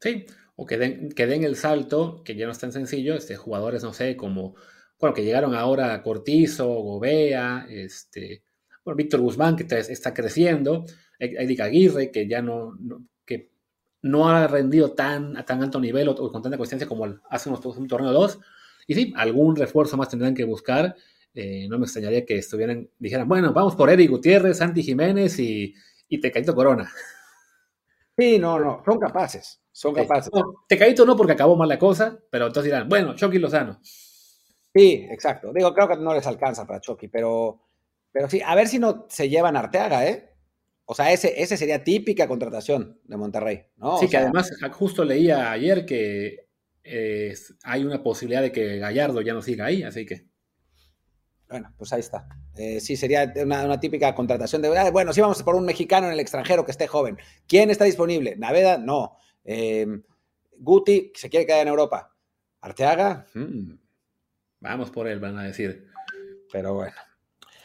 Sí, 0.01 0.26
o 0.57 0.66
que 0.66 0.78
den, 0.78 1.11
que 1.11 1.26
den 1.26 1.45
el 1.45 1.57
salto, 1.57 2.22
que 2.24 2.34
ya 2.34 2.47
no 2.47 2.53
es 2.53 2.59
tan 2.59 2.72
sencillo, 2.72 3.14
este, 3.14 3.36
jugadores, 3.36 3.82
no 3.82 3.92
sé, 3.92 4.16
como, 4.16 4.55
bueno, 4.99 5.14
que 5.14 5.24
llegaron 5.24 5.55
ahora 5.55 6.03
Cortizo, 6.03 6.68
Gobea, 6.68 7.66
este, 7.68 8.45
bueno, 8.84 8.97
Víctor 8.97 9.20
Guzmán, 9.20 9.57
que 9.57 9.66
está 9.78 10.14
creciendo, 10.14 10.84
Eric 11.18 11.61
Aguirre, 11.61 12.11
que 12.11 12.28
ya 12.28 12.42
no, 12.42 12.78
no 14.05 14.29
ha 14.29 14.47
rendido 14.47 14.93
tan, 14.93 15.35
a 15.39 15.47
tan 15.47 15.63
alto 15.63 15.81
nivel 15.81 16.09
o, 16.09 16.15
con 16.15 16.43
tanta 16.43 16.59
consistencia 16.59 16.87
como 16.87 17.07
hace 17.31 17.49
unos 17.49 17.65
un 17.65 17.89
torneo 17.89 18.13
2. 18.13 18.39
Y 18.87 18.95
sí, 18.95 19.15
algún 19.17 19.57
refuerzo 19.57 19.97
más 19.97 20.11
tendrán 20.11 20.35
que 20.35 20.45
buscar. 20.45 20.95
Eh, 21.33 21.67
no 21.71 21.79
me 21.79 21.87
extrañaría 21.87 22.27
que 22.27 22.37
estuvieran, 22.37 22.89
dijeran, 22.99 23.27
bueno, 23.27 23.53
vamos 23.55 23.75
por 23.75 23.89
Eric 23.89 24.11
Gutiérrez, 24.11 24.59
Santi 24.59 24.83
Jiménez 24.83 25.39
y, 25.39 25.75
y 26.09 26.21
Tecadito 26.21 26.55
Corona. 26.55 26.93
Sí, 28.17 28.39
no, 28.39 28.61
no, 28.61 28.83
son 28.85 29.01
capaces, 29.01 29.61
son 29.73 29.95
capaces. 29.95 30.31
Te 30.31 30.77
Tecadito 30.77 31.05
no 31.05 31.17
porque 31.17 31.33
acabó 31.33 31.57
mal 31.57 31.69
la 31.69 31.79
cosa, 31.79 32.17
pero 32.31 32.47
entonces 32.47 32.71
dirán, 32.71 32.89
bueno, 32.89 33.17
Chucky 33.17 33.39
Lozano. 33.39 33.81
Sí, 33.83 35.07
exacto. 35.11 35.53
Digo, 35.53 35.75
creo 35.75 35.89
que 35.89 35.97
no 35.97 36.15
les 36.15 36.27
alcanza 36.27 36.67
para 36.67 36.81
Chucky, 36.81 37.09
pero, 37.09 37.59
Pero 38.13 38.29
sí, 38.29 38.41
a 38.45 38.55
ver 38.55 38.69
si 38.69 38.79
no 38.79 39.07
se 39.09 39.29
llevan 39.29 39.57
Arteaga, 39.57 40.07
¿eh? 40.07 40.34
O 40.87 40.95
sea, 40.95 41.12
ese, 41.12 41.43
ese 41.43 41.57
sería 41.57 41.82
típica 41.82 42.28
contratación 42.28 43.01
de 43.05 43.16
Monterrey, 43.16 43.66
¿no? 43.76 43.99
Sí, 43.99 44.09
que 44.09 44.18
además 44.18 44.51
justo 44.72 45.05
leía 45.05 45.51
ayer 45.51 45.87
que 45.87 46.47
eh, 46.82 47.35
hay 47.62 47.85
una 47.85 48.03
posibilidad 48.03 48.43
de 48.43 48.53
que 48.53 48.78
Gallardo 48.78 49.22
ya 49.22 49.32
no 49.32 49.41
siga 49.41 49.66
ahí, 49.66 49.82
así 49.82 50.05
que. 50.05 50.26
Bueno, 51.49 51.72
pues 51.78 51.93
ahí 51.93 52.01
está. 52.01 52.28
Eh, 52.57 52.80
sí, 52.80 52.97
sería 52.97 53.32
una, 53.43 53.80
típica 53.80 54.14
contratación 54.14 54.61
de. 54.61 54.76
Ah, 54.76 54.91
bueno, 54.91 55.12
sí, 55.12 55.20
vamos 55.20 55.43
por 55.43 55.55
un 55.55 55.64
mexicano 55.64 56.07
en 56.07 56.12
el 56.12 56.20
extranjero 56.20 56.64
que 56.64 56.72
esté 56.72 56.87
joven. 56.87 57.16
¿Quién 57.47 57.70
está 57.70 57.85
disponible? 57.85 58.37
Naveda, 58.37 58.76
no. 58.76 59.16
Eh, 59.45 59.87
Guti, 60.59 61.12
se 61.14 61.30
quiere 61.30 61.47
quedar 61.47 61.62
en 61.62 61.68
Europa. 61.68 62.14
Arteaga, 62.61 63.26
hmm. 63.35 63.78
vamos 64.61 64.91
por 64.91 65.09
él, 65.09 65.20
van 65.20 65.39
a 65.39 65.45
decir. 65.45 65.89
Pero 66.53 66.74
bueno. 66.74 66.95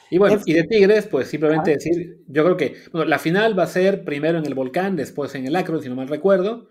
Y 0.10 0.18
bueno, 0.18 0.40
y 0.46 0.54
de 0.54 0.64
Tigres, 0.64 1.08
pues 1.08 1.28
simplemente 1.28 1.72
decir, 1.72 2.20
yo 2.28 2.44
creo 2.44 2.58
que 2.58 2.76
bueno, 2.92 3.08
la 3.08 3.20
final 3.20 3.58
va 3.58 3.64
a 3.64 3.68
ser 3.68 4.04
primero 4.04 4.40
en 4.40 4.46
el 4.46 4.56
Volcán, 4.56 4.96
después 4.96 5.36
en 5.36 5.46
el 5.46 5.56
Acro, 5.56 5.82
si 5.82 5.90
no 5.90 5.96
mal 5.96 6.08
recuerdo, 6.08 6.70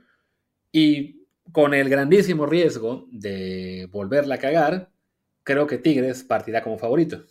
y 0.73 1.27
con 1.53 1.75
el 1.75 1.89
grandísimo 1.89 2.47
riesgo 2.47 3.07
de 3.11 3.89
volverla 3.91 4.37
a 4.37 4.39
cagar, 4.39 4.91
creo 5.45 5.67
que 5.67 5.79
Tigres 5.79 6.25
partirá 6.25 6.63
como 6.63 6.79
favorito. 6.79 7.25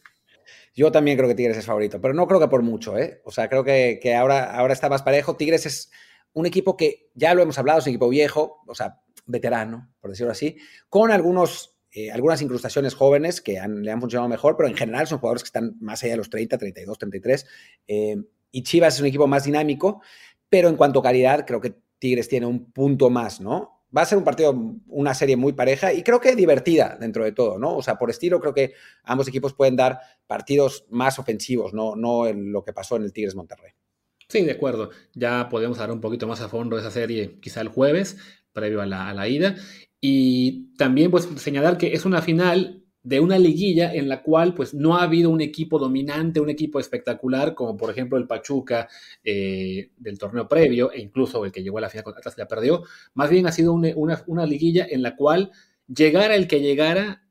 Yo 0.74 0.91
también 0.91 1.18
creo 1.18 1.30
que 1.30 1.36
Tigres 1.36 1.58
es 1.58 1.66
favorito, 1.66 1.99
pero 1.99 2.14
no 2.14 2.28
creo 2.28 2.39
que 2.39 2.47
por 2.47 2.62
mucho, 2.62 2.97
¿eh? 2.97 3.22
O 3.26 3.32
sea, 3.32 3.49
creo 3.49 3.64
que, 3.64 4.16
ahora, 4.16 4.55
ahora 4.55 4.74
está 4.74 4.89
más 4.89 5.01
parejo. 5.01 5.36
Tigres 5.36 5.66
es 5.66 5.91
un 6.34 6.45
equipo 6.45 6.78
que, 6.78 7.10
ya 7.16 7.34
lo 7.34 7.41
hemos 7.41 7.58
hablado, 7.58 7.80
es 7.80 7.86
un 7.86 7.91
equipo 7.91 8.10
viejo, 8.10 8.62
o 8.68 8.76
sea, 8.76 9.01
veterano, 9.26 9.91
por 9.99 10.12
decirlo 10.12 10.32
así, 10.32 10.58
con 10.89 11.12
algunos 11.12 11.76
eh, 12.00 12.12
algunas 12.12 12.39
incrustaciones 12.43 12.93
jóvenes 12.93 13.41
que 13.41 13.54
le 13.54 13.91
han 13.91 14.00
funcionado 14.00 14.30
mejor, 14.30 14.56
pero 14.56 14.70
en 14.70 14.76
general 14.76 15.08
son 15.08 15.18
jugadores 15.18 15.41
que 15.41 15.48
están 15.48 15.76
más 15.80 16.04
allá 16.04 16.14
de 16.14 16.18
los 16.18 16.30
30, 16.30 16.56
32, 16.56 16.95
33. 17.00 17.45
y 18.52 18.62
Chivas 18.62 18.93
es 18.93 19.02
un 19.02 19.08
equipo 19.08 19.26
más 19.26 19.45
dinámico, 19.45 20.02
pero 20.48 20.70
en 20.70 20.76
cuanto 20.76 21.00
a 21.00 21.04
calidad, 21.04 21.43
creo 21.48 21.60
que 21.60 21.74
Tigres 21.98 22.30
tiene 22.30 22.45
un 22.45 22.72
punto 22.72 23.10
más, 23.10 23.41
¿no? 23.41 23.82
Va 23.98 24.04
a 24.04 24.06
ser 24.06 24.20
un 24.20 24.24
partido, 24.24 24.54
una 24.89 25.16
serie 25.16 25.38
muy 25.38 25.54
pareja 25.54 25.91
y 25.91 26.04
creo 26.04 26.22
que 26.22 26.36
divertida 26.36 26.98
dentro 27.00 27.24
de 27.24 27.32
todo, 27.32 27.58
¿no? 27.58 27.76
O 27.76 27.82
sea, 27.82 27.98
por 27.98 28.12
estilo 28.12 28.39
creo 28.39 28.54
que 28.54 28.76
ambos 29.04 29.28
equipos 29.28 29.56
pueden 29.56 29.76
dar 29.76 30.00
partidos 30.28 30.86
más 30.91 31.18
ofensivos, 31.18 31.74
no, 31.74 31.95
no 31.95 32.28
en 32.28 32.52
lo 32.52 32.64
que 32.64 32.74
pasó 32.74 32.98
en 32.98 33.06
el 33.06 33.12
Tigres 33.12 33.34
Monterrey. 33.34 33.72
Sí, 34.30 34.43
de 34.43 34.52
acuerdo. 34.52 34.91
Ya 35.16 35.50
podemos 35.50 35.80
hablar 35.80 35.95
un 35.95 36.02
poquito 36.02 36.28
más 36.28 36.41
a 36.41 36.48
fondo 36.48 36.76
de 36.76 36.84
esa 36.84 36.91
serie 36.91 37.39
quizá 37.39 37.62
el 37.62 37.70
jueves, 37.70 38.18
previo 38.54 38.84
a 38.84 38.86
la 38.86 39.28
ida. 39.28 39.56
Y 40.00 40.76
también 40.76 41.12
pues 41.12 41.28
señalar 41.38 41.78
que 41.78 41.93
es 41.93 42.06
una 42.06 42.22
final 42.22 42.84
de 43.08 43.22
una 43.22 43.39
liguilla 43.39 43.93
en 43.93 44.10
la 44.10 44.22
cual 44.22 44.54
pues 44.54 44.74
no 44.74 44.98
ha 44.98 45.04
habido 45.04 45.30
un 45.30 45.39
equipo 45.39 45.80
dominante, 45.80 46.41
un 46.41 46.50
equipo 46.50 46.78
espectacular, 46.78 47.56
como 47.56 47.78
por 47.78 47.89
ejemplo 47.89 48.18
el 48.18 48.28
Pachuca 48.28 48.89
eh, 49.24 49.91
del 49.95 50.20
torneo 50.20 50.45
previo, 50.50 50.91
e 50.91 51.00
incluso 51.00 51.45
el 51.45 51.54
que 51.54 51.64
llegó 51.64 51.78
a 51.78 51.82
la 51.82 51.89
final 51.89 52.04
con 52.04 52.18
Atlas 52.18 52.38
la 52.38 52.50
perdió. 52.50 52.84
Más 53.14 53.30
bien 53.30 53.48
ha 53.48 53.54
sido 53.54 53.74
una, 53.74 54.45
liguilla 54.45 54.86
en 54.89 55.04
la 55.04 55.16
cual 55.16 55.52
llegara 55.88 56.36
el 56.36 56.50
que 56.50 56.60
llegara, 56.60 57.24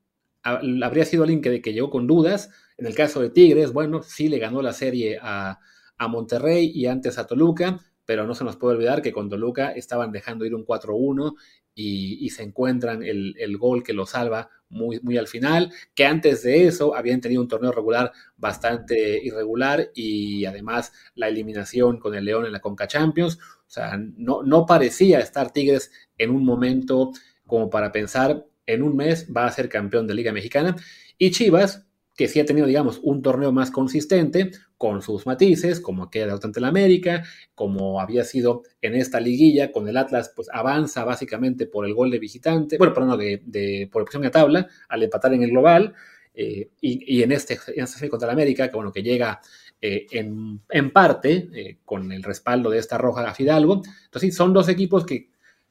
habría 0.42 1.04
sido 1.04 1.24
alguien 1.24 1.42
que, 1.42 1.60
que 1.60 1.74
llegó 1.74 1.90
con 1.90 2.06
dudas. 2.06 2.48
En 2.78 2.86
el 2.86 2.94
caso 2.94 3.20
de 3.20 3.28
Tigres, 3.28 3.74
bueno, 3.74 4.02
sí 4.02 4.30
le 4.30 4.38
ganó 4.38 4.62
la 4.62 4.72
serie 4.72 5.18
a, 5.20 5.58
a 5.98 6.08
Monterrey 6.08 6.72
y 6.74 6.86
antes 6.86 7.18
a 7.18 7.26
Toluca, 7.26 7.80
pero 8.06 8.26
no 8.26 8.34
se 8.34 8.44
nos 8.44 8.56
puede 8.56 8.76
olvidar 8.76 9.02
que 9.02 9.12
con 9.12 9.28
Toluca 9.28 9.72
estaban 9.72 10.10
dejando 10.10 10.46
ir 10.46 10.54
un 10.54 10.64
4-1 10.64 11.34
y, 11.78 12.30
se 12.30 12.42
encuentran 12.42 13.02
el, 13.02 13.58
gol 13.58 13.82
que 13.82 13.92
lo 13.92 14.06
salva 14.06 14.48
muy, 14.70 14.98
muy 15.00 15.18
al 15.18 15.28
final, 15.28 15.70
que 15.94 16.06
antes 16.06 16.42
de 16.42 16.66
eso 16.66 16.96
habían 16.96 17.20
tenido 17.20 17.42
un 17.42 17.48
torneo 17.48 17.70
regular 17.70 18.12
bastante 18.36 19.22
irregular 19.22 19.90
y 19.94 20.46
además 20.46 20.92
la 21.14 21.28
eliminación 21.28 21.98
con 21.98 22.14
el 22.14 22.24
León 22.24 22.46
en 22.46 22.52
la 22.52 22.60
Conca 22.60 22.88
Champions. 22.88 23.38
O 23.38 23.68
sea, 23.70 23.98
no, 23.98 24.42
no 24.42 24.64
parecía 24.64 25.20
estar 25.20 25.52
Tigres 25.52 25.92
en 26.16 26.30
un 26.30 26.44
momento 26.46 27.12
como 27.46 27.68
para 27.68 27.92
pensar 27.92 28.46
en 28.64 28.82
un 28.82 28.96
mes 28.96 29.28
va 29.34 29.46
a 29.46 29.52
ser 29.52 29.68
campeón 29.68 30.06
de 30.06 30.14
Liga 30.14 30.32
Mexicana. 30.32 30.76
Y 31.18 31.30
Chivas, 31.30 31.85
que 32.16 32.28
sí 32.28 32.40
ha 32.40 32.44
tenido, 32.44 32.66
digamos, 32.66 32.98
un 33.02 33.22
torneo 33.22 33.52
más 33.52 33.70
consistente, 33.70 34.50
con 34.78 35.02
sus 35.02 35.26
matices, 35.26 35.80
como 35.80 36.04
aquella 36.04 36.26
de 36.26 36.40
ante 36.42 36.60
la 36.60 36.68
América, 36.68 37.24
como 37.54 38.00
había 38.00 38.24
sido 38.24 38.62
en 38.82 38.94
esta 38.94 39.20
liguilla, 39.20 39.72
con 39.72 39.88
el 39.88 39.96
Atlas, 39.96 40.32
pues 40.34 40.48
avanza 40.52 41.04
básicamente 41.04 41.66
por 41.66 41.86
el 41.86 41.94
gol 41.94 42.10
de 42.10 42.18
visitante, 42.18 42.78
bueno, 42.78 42.92
perdón, 42.92 43.18
de, 43.18 43.42
de 43.44 43.88
por 43.92 44.02
opción 44.02 44.22
de 44.22 44.30
tabla, 44.30 44.66
al 44.88 45.02
empatar 45.02 45.32
en 45.34 45.42
el 45.42 45.50
global, 45.50 45.94
eh, 46.38 46.68
y, 46.82 47.22
en 47.22 47.32
este, 47.32 47.58
en 47.68 47.84
este 47.84 48.10
contra 48.10 48.26
la 48.26 48.34
América, 48.34 48.68
que 48.68 48.76
bueno, 48.76 48.92
que 48.92 49.02
llega 49.02 49.40
eh, 49.80 50.06
en, 50.10 50.60
en, 50.68 50.90
parte 50.90 51.48
eh, 51.54 51.78
con 51.82 52.12
el 52.12 52.22
respaldo 52.22 52.68
de 52.68 52.78
esta 52.78 52.98
roja 52.98 53.26
a 53.26 53.34
Fidalgo. 53.34 53.76
Entonces, 54.04 54.20
sí, 54.20 54.32
son 54.32 54.52
dos 54.52 54.68
equipos 54.68 55.06
que 55.06 55.30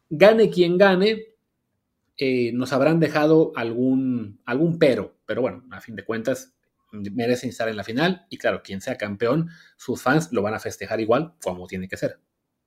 gane 0.10 0.50
quien 0.50 0.80
gane, 0.80 1.36
nos 2.54 2.74
habrán 2.74 3.00
dejado 3.00 3.52
algún, 3.56 4.40
algún 4.46 4.80
pero, 4.80 5.15
pero 5.26 5.42
bueno, 5.42 5.64
a 5.72 5.82
fin 5.82 5.96
de 5.96 6.06
cuentas, 6.06 6.54
merece 6.92 7.48
estar 7.48 7.68
en 7.68 7.78
la 7.78 7.84
final 7.84 8.26
y 8.30 8.38
claro, 8.38 8.62
quien 8.64 8.82
sea 8.82 8.98
campeón, 8.98 9.50
sus 9.78 10.02
fans 10.02 10.32
lo 10.32 10.42
van 10.42 10.54
a 10.54 10.60
festejar 10.60 11.00
igual 11.02 11.34
como 11.44 11.68
tiene 11.68 11.88
que 11.88 11.98
ser. 11.98 12.20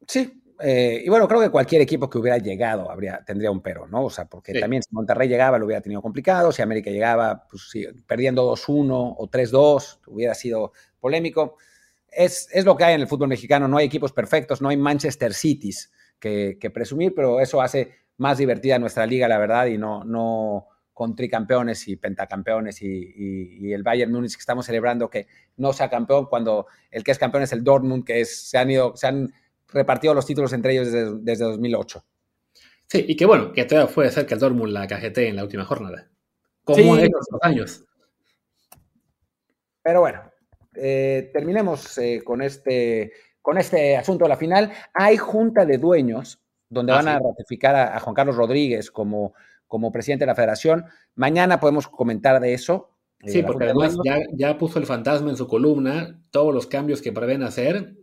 Sí, 0.06 0.42
eh, 0.60 1.02
y 1.04 1.08
bueno, 1.08 1.28
creo 1.28 1.40
que 1.40 1.50
cualquier 1.50 1.82
equipo 1.82 2.10
que 2.10 2.18
hubiera 2.18 2.38
llegado 2.38 2.90
habría, 2.90 3.22
tendría 3.24 3.50
un 3.50 3.60
pero, 3.60 3.86
¿no? 3.86 4.04
O 4.04 4.10
sea, 4.10 4.24
porque 4.26 4.58
también 4.58 4.82
si 4.82 4.92
Monterrey 4.92 5.28
llegaba 5.28 5.58
lo 5.58 5.66
hubiera 5.66 5.80
tenido 5.80 6.02
complicado, 6.02 6.50
si 6.50 6.62
América 6.62 6.90
llegaba, 6.90 7.46
pues 7.48 7.68
sí, 7.70 7.86
perdiendo 8.06 8.50
2-1 8.52 9.14
o 9.18 9.30
3-2, 9.30 10.00
hubiera 10.06 10.34
sido 10.34 10.72
polémico. 11.00 11.56
Es, 12.10 12.48
es, 12.52 12.64
lo 12.64 12.76
que 12.76 12.84
hay 12.84 12.94
en 12.94 13.02
el 13.02 13.06
fútbol 13.06 13.28
mexicano, 13.28 13.68
no 13.68 13.76
hay 13.76 13.86
equipos 13.86 14.12
perfectos, 14.12 14.60
no 14.60 14.70
hay 14.70 14.76
Manchester 14.76 15.32
Cities 15.32 15.92
que, 16.18 16.58
que 16.60 16.70
presumir, 16.70 17.14
pero 17.14 17.38
eso 17.40 17.60
hace 17.60 17.92
más 18.16 18.38
divertida 18.38 18.78
nuestra 18.78 19.06
liga, 19.06 19.28
la 19.28 19.38
verdad, 19.38 19.66
y 19.66 19.78
no, 19.78 20.02
no, 20.02 20.66
con 20.98 21.14
tricampeones 21.14 21.86
y 21.86 21.94
pentacampeones 21.94 22.82
y, 22.82 23.72
el 23.72 23.84
Bayern 23.84 24.10
Múnich 24.10 24.34
que 24.34 24.40
estamos 24.40 24.66
celebrando 24.66 25.08
que 25.08 25.28
no 25.56 25.72
sea 25.72 25.88
campeón 25.88 26.26
cuando 26.26 26.66
el 26.90 27.04
que 27.04 27.12
es 27.12 27.20
campeón 27.20 27.44
es 27.44 27.52
el 27.52 27.62
Dortmund 27.62 28.04
que 28.04 28.20
es, 28.20 28.50
se 28.50 28.58
han 28.58 28.68
ido, 28.68 28.96
se 28.96 29.06
han 29.06 29.32
repartido 29.68 30.12
los 30.12 30.26
títulos 30.26 30.52
entre 30.52 30.72
ellos 30.72 30.90
desde, 31.22 31.44
2008. 31.44 32.04
Sí, 32.88 33.04
y 33.06 33.14
que 33.14 33.26
bueno, 33.26 33.52
que 33.52 33.64
todavía 33.64 33.94
puede 33.94 34.10
ser 34.10 34.26
que 34.26 34.34
el 34.34 34.40
Dortmund 34.40 34.72
la 34.72 34.88
cajete 34.88 35.28
en 35.28 35.36
la 35.36 35.44
última 35.44 35.64
jornada. 35.64 36.08
Como 36.64 36.96
en 36.96 37.12
los 37.12 37.28
años. 37.42 37.84
Pero 39.80 40.00
bueno, 40.00 40.22
eh, 40.74 41.30
terminemos 41.32 41.96
eh, 41.98 42.22
con, 42.24 42.42
este, 42.42 43.12
con 43.40 43.56
este 43.56 43.96
asunto 43.96 44.24
de 44.24 44.30
la 44.30 44.36
final. 44.36 44.72
Hay 44.94 45.16
junta 45.16 45.64
de 45.64 45.78
dueños 45.78 46.42
donde 46.68 46.90
ah, 46.90 46.96
van 46.96 47.08
a 47.08 47.20
ratificar 47.20 47.76
a, 47.76 48.00
Juan 48.00 48.16
Carlos 48.16 48.34
Rodríguez 48.34 48.90
como 48.90 49.34
como 49.68 49.92
presidente 49.92 50.24
de 50.24 50.28
la 50.28 50.34
federación. 50.34 50.86
Mañana 51.14 51.60
podemos 51.60 51.86
comentar 51.86 52.40
de 52.40 52.54
eso. 52.54 52.90
Eh, 53.20 53.30
sí, 53.30 53.42
porque 53.42 53.64
además 53.64 53.96
ya, 54.36 54.58
puso 54.58 54.78
el 54.78 54.86
fantasma 54.86 55.30
en 55.30 55.36
su 55.36 55.46
columna 55.46 56.20
todos 56.30 56.52
los 56.52 56.66
cambios 56.66 57.02
que 57.02 57.12
prevén 57.12 57.42
hacer. 57.42 57.94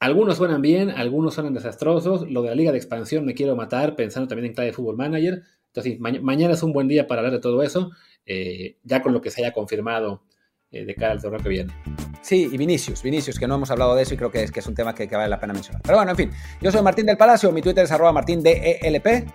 Algunos 0.00 0.38
suenan 0.38 0.60
bien, 0.60 0.90
algunos 0.90 1.34
suenan 1.34 1.54
desastrosos. 1.54 2.28
Lo 2.30 2.42
de 2.42 2.48
la 2.48 2.54
Liga 2.56 2.72
de 2.72 2.78
Expansión 2.78 3.24
me 3.24 3.34
quiero 3.34 3.54
matar, 3.54 3.94
pensando 3.94 4.28
también 4.28 4.46
en 4.46 4.54
clave 4.54 4.70
de 4.70 4.72
Fútbol 4.74 4.96
Manager. 4.96 5.42
Entonces, 5.68 5.98
mañana 6.00 6.52
es 6.52 6.62
un 6.62 6.72
buen 6.72 6.88
día 6.88 7.06
para 7.06 7.20
hablar 7.20 7.32
de 7.32 7.40
todo 7.40 7.62
eso, 7.62 7.92
eh, 8.26 8.76
ya 8.82 9.00
con 9.00 9.14
lo 9.14 9.22
que 9.22 9.30
se 9.30 9.42
haya 9.42 9.54
confirmado 9.54 10.22
eh, 10.70 10.84
de 10.84 10.94
cara 10.94 11.12
al 11.12 11.22
torneo 11.22 11.40
que 11.40 11.48
viene. 11.48 11.72
Sí, 12.20 12.48
y 12.52 12.56
Vinicius, 12.56 13.02
Vinicius, 13.02 13.38
que 13.38 13.46
no 13.46 13.54
hemos 13.54 13.70
hablado 13.70 13.94
de 13.94 14.02
eso 14.02 14.14
y 14.14 14.16
creo 14.16 14.30
que 14.30 14.42
es, 14.42 14.52
que 14.52 14.60
es 14.60 14.66
un 14.66 14.74
tema 14.74 14.94
que, 14.94 15.08
que 15.08 15.16
vale 15.16 15.28
la 15.28 15.40
pena 15.40 15.54
mencionar. 15.54 15.82
Pero 15.82 15.96
bueno, 15.96 16.10
en 16.10 16.16
fin, 16.16 16.30
yo 16.60 16.70
soy 16.70 16.82
Martín 16.82 17.06
del 17.06 17.16
Palacio, 17.16 17.50
mi 17.52 17.62
Twitter 17.62 17.84
es 17.84 17.92
arroba 17.92 18.12
martindelp. 18.12 19.32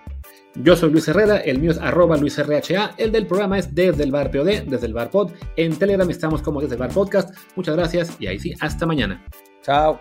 Yo 0.54 0.76
soy 0.76 0.90
Luis 0.90 1.06
Herrera, 1.08 1.38
el 1.38 1.60
mío 1.60 1.70
es 1.70 1.78
arroba 1.78 2.16
LuisRHA, 2.16 2.94
el 2.96 3.12
del 3.12 3.26
programa 3.26 3.58
es 3.58 3.74
desde 3.74 4.02
el 4.02 4.10
bar 4.10 4.30
POD, 4.30 4.64
desde 4.66 4.86
el 4.86 4.94
bar 4.94 5.10
pod. 5.10 5.32
En 5.56 5.76
Telegram 5.76 6.08
estamos 6.10 6.42
como 6.42 6.60
desde 6.60 6.74
el 6.74 6.80
bar 6.80 6.92
podcast. 6.92 7.34
Muchas 7.54 7.76
gracias 7.76 8.16
y 8.18 8.26
ahí 8.26 8.38
sí, 8.38 8.54
hasta 8.60 8.86
mañana. 8.86 9.24
Chao. 9.62 10.00